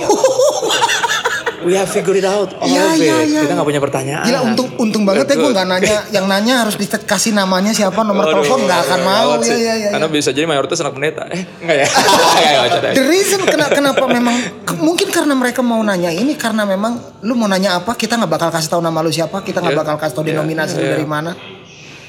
We 1.59 1.75
have 1.75 1.91
figured 1.91 2.15
it 2.15 2.23
out 2.23 2.55
all 2.55 2.71
Iya, 2.71 2.83
of 2.87 2.95
it. 2.95 3.03
iya, 3.03 3.17
iya. 3.27 3.41
Kita 3.43 3.59
nggak 3.59 3.67
punya 3.67 3.83
pertanyaan. 3.83 4.23
gila 4.23 4.41
untung 4.47 4.69
untung 4.79 5.03
banget 5.03 5.27
ya 5.27 5.35
gue 5.35 5.51
nggak 5.51 5.67
nanya. 5.67 5.99
Yang 6.15 6.27
nanya 6.31 6.55
harus 6.63 6.79
dikasih 6.79 7.35
namanya 7.35 7.75
siapa, 7.75 8.07
nomor 8.07 8.31
telepon 8.31 8.63
nggak 8.63 8.81
akan 8.81 9.01
mau. 9.03 9.35
gawat 9.35 9.39
Ya, 9.43 9.49
sih. 9.51 9.59
ya, 9.59 9.75
ya. 9.77 9.91
Karena 9.91 10.07
bisa 10.07 10.31
jadi 10.31 10.47
mayoritas 10.47 10.79
anak 10.79 10.95
pendeta. 10.95 11.27
Eh, 11.29 11.43
enggak 11.59 11.77
ya? 11.83 11.89
Ya. 12.39 12.95
The 12.95 13.05
reason 13.05 13.43
kenapa, 13.43 13.75
kenapa 13.75 14.05
memang 14.07 14.39
mungkin 14.79 15.11
karena 15.11 15.35
mereka 15.35 15.59
mau 15.61 15.83
nanya 15.83 16.15
ini 16.15 16.39
karena 16.39 16.63
memang 16.63 16.95
lu 17.27 17.35
mau 17.35 17.51
nanya 17.51 17.75
apa 17.75 17.91
kita 17.93 18.15
nggak 18.15 18.31
bakal 18.31 18.49
kasih 18.49 18.71
tahu 18.71 18.81
nama 18.81 19.03
lu 19.03 19.11
siapa 19.11 19.43
kita 19.43 19.59
nggak 19.59 19.75
Iya. 19.75 19.83
bakal 19.83 19.95
kasih 19.99 20.15
tahu 20.15 20.25
Iya, 20.25 20.31
denominasi 20.39 20.79
iya. 20.79 20.95
dari 20.95 21.05
mana 21.05 21.35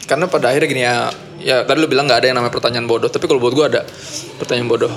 Karena 0.06 0.26
pada 0.26 0.50
akhirnya 0.50 0.68
gini 0.68 0.84
ya, 0.84 1.10
ya 1.40 1.64
tadi 1.64 1.78
lu 1.82 1.88
bilang 1.88 2.06
nggak 2.06 2.20
ada 2.24 2.28
yang 2.32 2.38
namanya 2.38 2.54
pertanyaan 2.54 2.86
bodoh. 2.86 3.10
Tapi 3.10 3.26
kalau 3.26 3.40
buat 3.42 3.54
gua 3.56 3.66
ada 3.72 3.82
pertanyaan 4.38 4.70
bodoh. 4.70 4.92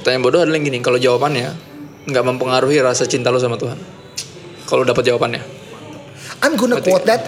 Pertanyaan 0.00 0.22
bodoh 0.24 0.40
adalah 0.42 0.56
yang 0.58 0.66
gini, 0.66 0.78
kalau 0.82 0.98
jawabannya 0.98 1.52
nggak 2.10 2.24
mempengaruhi 2.26 2.82
rasa 2.82 3.06
cinta 3.06 3.30
lu 3.30 3.38
sama 3.38 3.54
Tuhan. 3.60 3.78
Kalau 4.66 4.82
dapat 4.82 5.06
jawabannya. 5.06 5.42
I'm 6.42 6.58
gonna 6.58 6.82
quote 6.82 7.06
that 7.06 7.22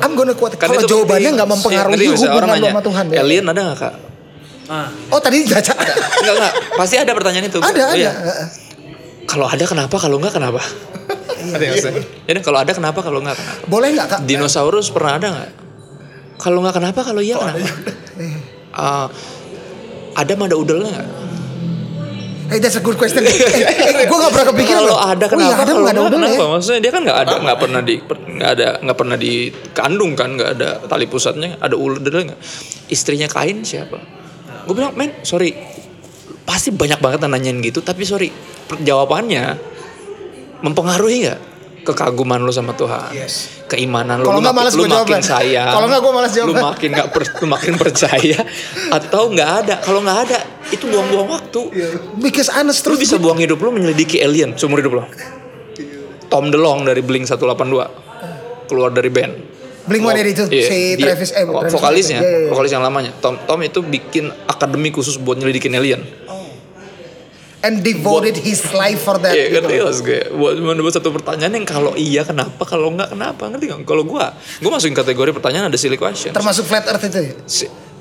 I'm 0.00 0.16
gonna 0.16 0.32
quote 0.32 0.56
kalau 0.56 0.80
jawabannya 0.80 1.28
penting. 1.28 1.36
nggak 1.36 1.50
mempengaruhi 1.50 2.06
misalnya 2.08 2.32
hubungan 2.32 2.48
lu 2.48 2.52
nanya, 2.56 2.70
sama 2.72 2.82
Tuhan 2.88 3.04
ya. 3.12 3.16
Alien 3.20 3.44
ada 3.52 3.60
nggak 3.68 3.78
kak? 3.78 3.94
oh 5.12 5.20
tadi 5.22 5.46
baca 5.46 5.72
ada 5.76 5.94
Enggak 5.94 6.34
enggak, 6.40 6.52
pasti 6.74 6.94
ada 6.98 7.12
pertanyaan 7.12 7.46
itu. 7.46 7.58
ada 7.60 7.68
Oh, 7.68 7.70
ada 7.70 7.84
iya. 7.94 8.12
Kalau 9.28 9.46
ada 9.46 9.64
kenapa? 9.68 9.96
Kalau 10.00 10.16
enggak 10.16 10.34
kenapa? 10.40 10.62
Ngerti 11.46 11.64
maksudnya? 11.68 12.02
Jadi 12.26 12.38
kalau 12.42 12.58
ada 12.64 12.72
kenapa? 12.72 12.98
Kalau 13.04 13.18
enggak 13.20 13.36
kenapa? 13.36 13.60
boleh 13.68 13.88
nggak 13.92 14.06
kak 14.08 14.20
Dinosaurus 14.24 14.88
pernah 14.88 15.20
ada 15.20 15.26
nggak? 15.36 15.50
Kalau 16.36 16.58
nggak 16.60 16.76
kenapa? 16.76 17.00
Kalau 17.02 17.20
iya 17.20 17.36
kenapa? 17.36 17.60
Ah, 18.76 19.08
Adam 20.12 20.44
ada 20.44 20.52
udelnya 20.52 20.92
nggak? 20.92 21.08
Hey, 22.46 22.60
that's 22.60 22.76
a 22.76 22.84
good 22.84 22.94
question. 22.94 23.24
Eh, 23.24 23.32
eh, 23.32 24.04
gue 24.04 24.18
gak 24.20 24.30
pernah 24.30 24.52
kepikiran 24.52 24.84
Kalau 24.84 24.94
loh. 24.94 25.00
ada 25.00 25.24
Oh 25.26 25.40
iya, 25.40 25.50
kenapa? 25.50 25.56
Adam 25.56 25.66
Kalau 25.66 25.80
nggak 25.80 25.90
ada 25.90 25.96
nggak 25.96 26.10
udelnya 26.12 26.28
kenapa? 26.28 26.44
ya? 26.44 26.52
Maksudnya 26.52 26.80
dia 26.84 26.92
kan 26.92 27.02
nggak 27.02 27.18
ada, 27.24 27.34
nggak 27.40 27.58
pernah 27.58 27.80
di, 27.80 27.94
per- 27.98 28.26
nggak 28.28 28.50
ada, 28.52 28.68
nggak 28.84 28.98
pernah 29.00 29.16
dikandung 29.16 30.12
kan? 30.12 30.28
Nggak 30.36 30.50
ada 30.60 30.68
tali 30.84 31.06
pusatnya, 31.08 31.50
ada 31.56 31.74
udelnya 31.74 32.22
nggak? 32.30 32.40
Istrinya 32.86 33.26
Kain 33.26 33.64
siapa? 33.64 33.98
Gue 34.68 34.74
bilang, 34.76 34.92
men, 34.92 35.10
sorry, 35.24 35.56
pasti 36.44 36.68
banyak 36.68 37.00
banget 37.00 37.18
yang 37.24 37.32
nanyain 37.32 37.58
gitu, 37.64 37.80
tapi 37.80 38.04
sorry, 38.04 38.28
jawabannya 38.76 39.56
mempengaruhi 40.60 41.16
nggak 41.26 41.40
kekaguman 41.86 42.38
lu 42.38 42.50
sama 42.50 42.72
Tuhan, 42.72 43.14
Yes. 43.14 43.62
keimanan 43.64 44.18
lu, 44.18 44.26
Kalau 44.26 44.38
lu 44.38 44.44
makin, 44.44 44.58
malas 44.58 44.72
lu 44.74 44.82
makin 44.84 44.92
jawaban. 44.92 45.22
sayang, 45.22 45.70
Kalau 45.70 45.86
nggak 45.86 46.00
gua 46.00 46.12
malas 46.12 46.30
lu 46.30 46.38
jawaban. 46.42 46.62
makin 46.66 46.88
nggak 46.90 47.08
per- 47.08 47.34
lu 47.36 47.46
makin 47.46 47.72
percaya, 47.78 48.38
atau 48.90 49.22
nggak 49.28 49.50
ada, 49.56 49.74
kalau 49.78 50.00
nggak 50.00 50.18
ada 50.24 50.38
itu 50.68 50.84
buang-buang 50.84 51.28
waktu. 51.30 51.60
Because 52.18 52.50
honest 52.50 52.82
Lu 52.82 52.92
terus 52.92 52.98
bisa 53.00 53.16
buang 53.16 53.38
hidup 53.38 53.56
lu 53.56 53.70
menyelidiki 53.70 54.18
alien 54.18 54.52
seumur 54.54 54.78
hidup 54.78 54.92
lu. 54.92 55.04
Tom 56.26 56.50
DeLonge 56.50 56.82
dari 56.84 57.00
Blink 57.00 57.24
182 57.24 57.86
keluar 58.66 58.90
dari 58.90 59.08
band. 59.08 59.34
Blink 59.86 60.02
Vo- 60.02 60.10
182, 60.10 60.50
iya, 60.50 60.66
si 60.66 60.78
dia- 60.98 61.06
Travis 61.06 61.30
eh 61.30 61.46
vo- 61.46 61.62
Travis 61.62 61.72
vokalisnya, 61.72 62.18
Scott. 62.18 62.26
Iya, 62.26 62.34
iya, 62.34 62.42
iya. 62.42 62.50
vokalis 62.50 62.72
yang 62.74 62.82
lamanya. 62.82 63.10
Tom 63.16 63.38
Tom 63.40 63.62
itu 63.62 63.78
bikin 63.80 64.26
akademi 64.44 64.90
khusus 64.90 65.14
buat 65.16 65.38
nyelidikin 65.38 65.70
alien. 65.72 66.02
And 67.66 67.82
devoted 67.82 68.38
his 68.38 68.62
life 68.70 69.02
for 69.02 69.18
that. 69.18 69.34
Iya, 69.34 69.58
gitu. 69.58 69.66
ngerti 69.66 69.74
mas 69.82 69.98
gue. 69.98 70.20
Buat 70.30 70.54
buat 70.78 70.94
satu 70.94 71.10
pertanyaan 71.10 71.50
yang 71.50 71.66
kalau 71.66 71.98
iya 71.98 72.22
kenapa, 72.22 72.62
kalau 72.62 72.94
enggak 72.94 73.10
kenapa, 73.10 73.50
ngerti 73.50 73.64
nggak? 73.66 73.78
Kalau 73.82 74.06
gua, 74.06 74.30
gua 74.62 74.70
masukin 74.70 74.94
kategori 74.94 75.34
pertanyaan 75.34 75.66
ada 75.66 75.74
silly 75.74 75.98
question. 75.98 76.30
Termasuk 76.30 76.62
flat 76.62 76.86
earth 76.86 77.02
itu 77.10 77.18
ya? 77.18 77.34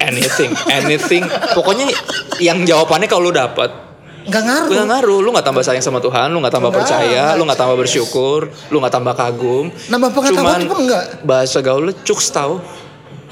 Anything, 0.06 0.54
anything. 0.70 1.24
Pokoknya 1.58 1.90
yang 2.38 2.62
jawabannya 2.62 3.10
kalau 3.10 3.32
lu 3.32 3.34
dapat 3.34 3.74
nggak 4.26 4.44
ngaruh. 4.46 4.70
Nggak 4.74 4.88
ngaruh, 4.90 5.20
lu 5.22 5.30
nggak 5.34 5.46
tambah 5.46 5.64
sayang 5.66 5.86
sama 5.86 6.02
Tuhan, 6.02 6.34
lu 6.34 6.42
nggak 6.42 6.54
tambah 6.54 6.70
Nggak, 6.74 6.82
percaya, 6.82 7.24
nggak. 7.30 7.38
lu 7.38 7.42
nggak 7.46 7.60
tambah 7.62 7.78
bersyukur, 7.78 8.40
lu 8.74 8.78
nggak 8.82 8.94
tambah 8.94 9.14
kagum. 9.14 9.66
Nambah 9.90 10.10
pengetahuan 10.14 10.62
Cuman 10.62 10.70
pun 10.70 10.80
nggak. 10.90 11.04
bahasa 11.26 11.58
gaulnya 11.62 11.94
cukup 12.06 12.26
tahu, 12.34 12.56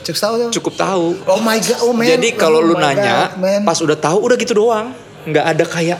Cuk 0.03 0.17
tahu 0.19 0.33
cukup 0.51 0.73
tahu. 0.77 1.05
Oh 1.25 1.41
my 1.41 1.57
god, 1.57 1.79
oh 1.81 1.93
man. 1.95 2.05
Jadi 2.05 2.35
kalau 2.37 2.61
Oh 2.61 2.67
lu 2.69 2.75
nanya, 2.77 3.33
God, 3.33 3.41
man. 3.41 3.61
pas 3.65 3.77
udah 3.81 3.97
tahu 3.97 4.17
udah 4.21 4.37
gitu 4.37 4.53
doang, 4.53 4.93
nggak 5.25 5.45
ada 5.57 5.65
kayak 5.65 5.99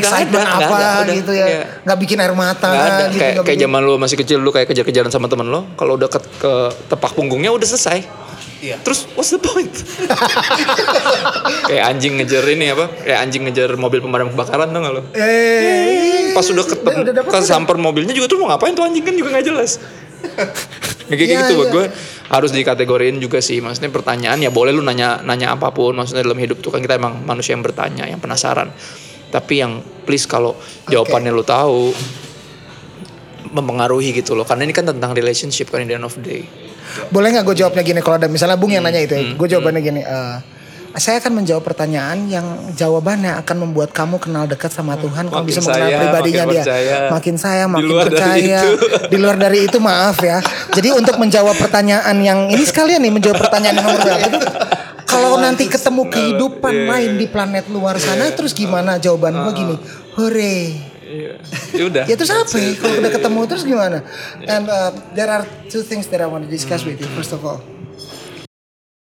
excitement 0.00 0.48
ada, 0.48 0.66
apa 0.66 0.76
ada, 1.02 1.12
gitu 1.12 1.32
ya. 1.34 1.46
Iya. 1.46 1.62
Nggak 1.84 1.98
bikin 2.02 2.16
air 2.22 2.34
mata 2.34 2.68
nggak 2.70 2.86
ada 2.86 3.04
gitu. 3.10 3.20
kayak 3.20 3.34
kayak 3.44 3.58
zaman 3.66 3.80
lu 3.84 3.94
masih 3.98 4.16
kecil 4.18 4.38
lu 4.40 4.50
kayak 4.50 4.66
kejar-kejaran 4.70 5.10
sama 5.10 5.26
temen 5.26 5.50
lo, 5.50 5.66
kalau 5.74 5.98
udah 5.98 6.08
ke, 6.08 6.18
ke 6.38 6.52
tepak 6.90 7.12
punggungnya 7.14 7.50
udah 7.52 7.66
selesai. 7.66 7.98
Iya. 8.58 8.74
Terus 8.82 9.06
what's 9.14 9.30
the 9.30 9.38
point? 9.38 9.70
kayak 11.70 11.84
anjing 11.94 12.18
ngejar 12.18 12.42
ini 12.50 12.74
apa? 12.74 12.90
Kayak 12.90 13.18
anjing 13.22 13.42
ngejar 13.46 13.70
mobil 13.78 14.02
pemadam 14.02 14.34
kebakaran 14.34 14.74
tuh 14.74 14.80
nggak 14.82 14.94
lo? 14.98 15.02
Eh, 15.14 16.34
Pas 16.34 16.42
udah 16.42 16.66
ketemu 16.66 17.00
ke 17.06 17.22
udah. 17.22 17.46
samper 17.46 17.78
mobilnya 17.78 18.10
juga 18.10 18.26
tuh 18.26 18.42
mau 18.42 18.50
ngapain 18.50 18.74
tuh 18.74 18.82
anjing 18.82 19.06
kan 19.06 19.14
juga 19.14 19.38
nggak 19.38 19.46
jelas. 19.46 19.78
Ya, 21.06 21.14
kayak 21.18 21.30
Iya, 21.30 21.38
gitu 21.46 21.52
buat 21.62 21.70
iya. 21.70 21.76
gue 21.78 21.84
harus 22.28 22.50
dikategoriin 22.52 23.16
juga 23.22 23.40
sih 23.40 23.62
maksudnya 23.64 23.88
pertanyaan 23.88 24.36
ya 24.42 24.50
boleh 24.52 24.74
lu 24.74 24.84
nanya 24.84 25.24
nanya 25.24 25.56
apa 25.56 25.72
pun 25.72 25.96
maksudnya 25.96 26.20
dalam 26.20 26.36
hidup 26.36 26.60
tuh 26.60 26.68
kan 26.68 26.84
kita 26.84 27.00
emang 27.00 27.24
manusia 27.24 27.56
yang 27.56 27.64
bertanya 27.64 28.04
yang 28.04 28.20
penasaran 28.20 28.68
tapi 29.28 29.60
yang 29.60 29.78
please 30.02 30.24
kalau 30.24 30.56
jawabannya 30.86 31.30
lu 31.30 31.42
tahu 31.42 31.92
mempengaruhi 33.48 34.12
gitu 34.14 34.32
loh 34.32 34.44
karena 34.44 34.62
ini 34.62 34.72
kan 34.72 34.84
tentang 34.84 35.12
relationship 35.12 35.68
kan 35.68 35.80
in 35.80 35.88
the 35.88 35.96
end 35.96 36.04
of 36.04 36.12
the 36.14 36.22
day 36.22 36.42
Boleh 37.08 37.28
nggak 37.30 37.44
gue 37.44 37.56
jawabnya 37.58 37.82
gini 37.82 38.00
kalau 38.00 38.16
ada 38.16 38.26
misalnya 38.26 38.56
Bung 38.56 38.68
yang 38.70 38.80
Hmm, 38.80 38.88
nanya 38.88 39.04
itu, 39.04 39.12
ya, 39.12 39.36
gue 39.36 39.46
jawabannya 39.46 39.80
gini. 39.82 40.00
eh, 40.00 40.36
saya 40.96 41.20
akan 41.20 41.32
menjawab 41.36 41.60
pertanyaan 41.62 42.26
yang 42.26 42.42
jawabannya 42.72 43.36
akan 43.38 43.56
membuat 43.60 43.92
kamu 43.92 44.16
kenal 44.16 44.48
dekat 44.48 44.72
sama 44.72 44.96
Tuhan. 44.96 45.28
Kamu 45.28 45.44
bisa 45.44 45.60
mengenal 45.60 45.84
saya, 45.84 45.98
pribadinya 46.00 46.42
makin 46.42 46.48
dia. 46.48 46.62
percaya. 46.64 46.94
Makin 47.12 47.34
saya, 47.36 47.62
Di 47.62 47.70
makin 47.70 47.86
luar 47.86 48.04
dari 48.08 48.16
percaya. 48.16 48.60
Di 49.04 49.16
luar 49.20 49.36
dari 49.36 49.58
itu 49.62 49.78
maaf 49.78 50.16
ya. 50.18 50.38
Jadi 50.72 50.88
untuk 50.90 51.14
menjawab 51.16 51.54
pertanyaan 51.54 52.16
yang 52.18 52.48
ini 52.48 52.64
sekalian 52.64 52.98
nih 52.98 53.12
menjawab 53.12 53.36
pertanyaan 53.38 53.74
yang 53.76 53.84
nomor 53.84 54.00
berapa. 54.00 54.26
Kalau 55.18 55.32
nanti 55.42 55.64
ketemu 55.66 56.02
kehidupan 56.06 56.72
Iya, 56.72 56.86
lain 56.86 57.10
di 57.18 57.26
planet 57.26 57.66
luar 57.66 57.98
sana, 57.98 58.30
terus 58.30 58.54
gimana 58.54 59.02
jawaban 59.02 59.34
gue 59.34 59.52
gini? 59.52 59.74
Hore. 60.14 60.56
iya 61.08 61.40
ya 61.72 61.84
udah 61.88 62.04
Ya 62.04 62.14
terus 62.20 62.28
apa? 62.28 62.52
Kalau 62.52 62.94
udah 63.00 63.08
ketemu 63.10 63.40
terus 63.48 63.64
gimana? 63.64 64.04
And 64.44 64.68
uh, 64.68 64.92
there 65.16 65.26
are 65.26 65.42
two 65.66 65.80
things 65.80 66.04
that 66.12 66.20
I 66.20 66.28
want 66.28 66.44
to 66.44 66.50
discuss 66.50 66.84
with 66.84 67.00
you. 67.00 67.08
First 67.16 67.32
of 67.32 67.40
all, 67.42 67.64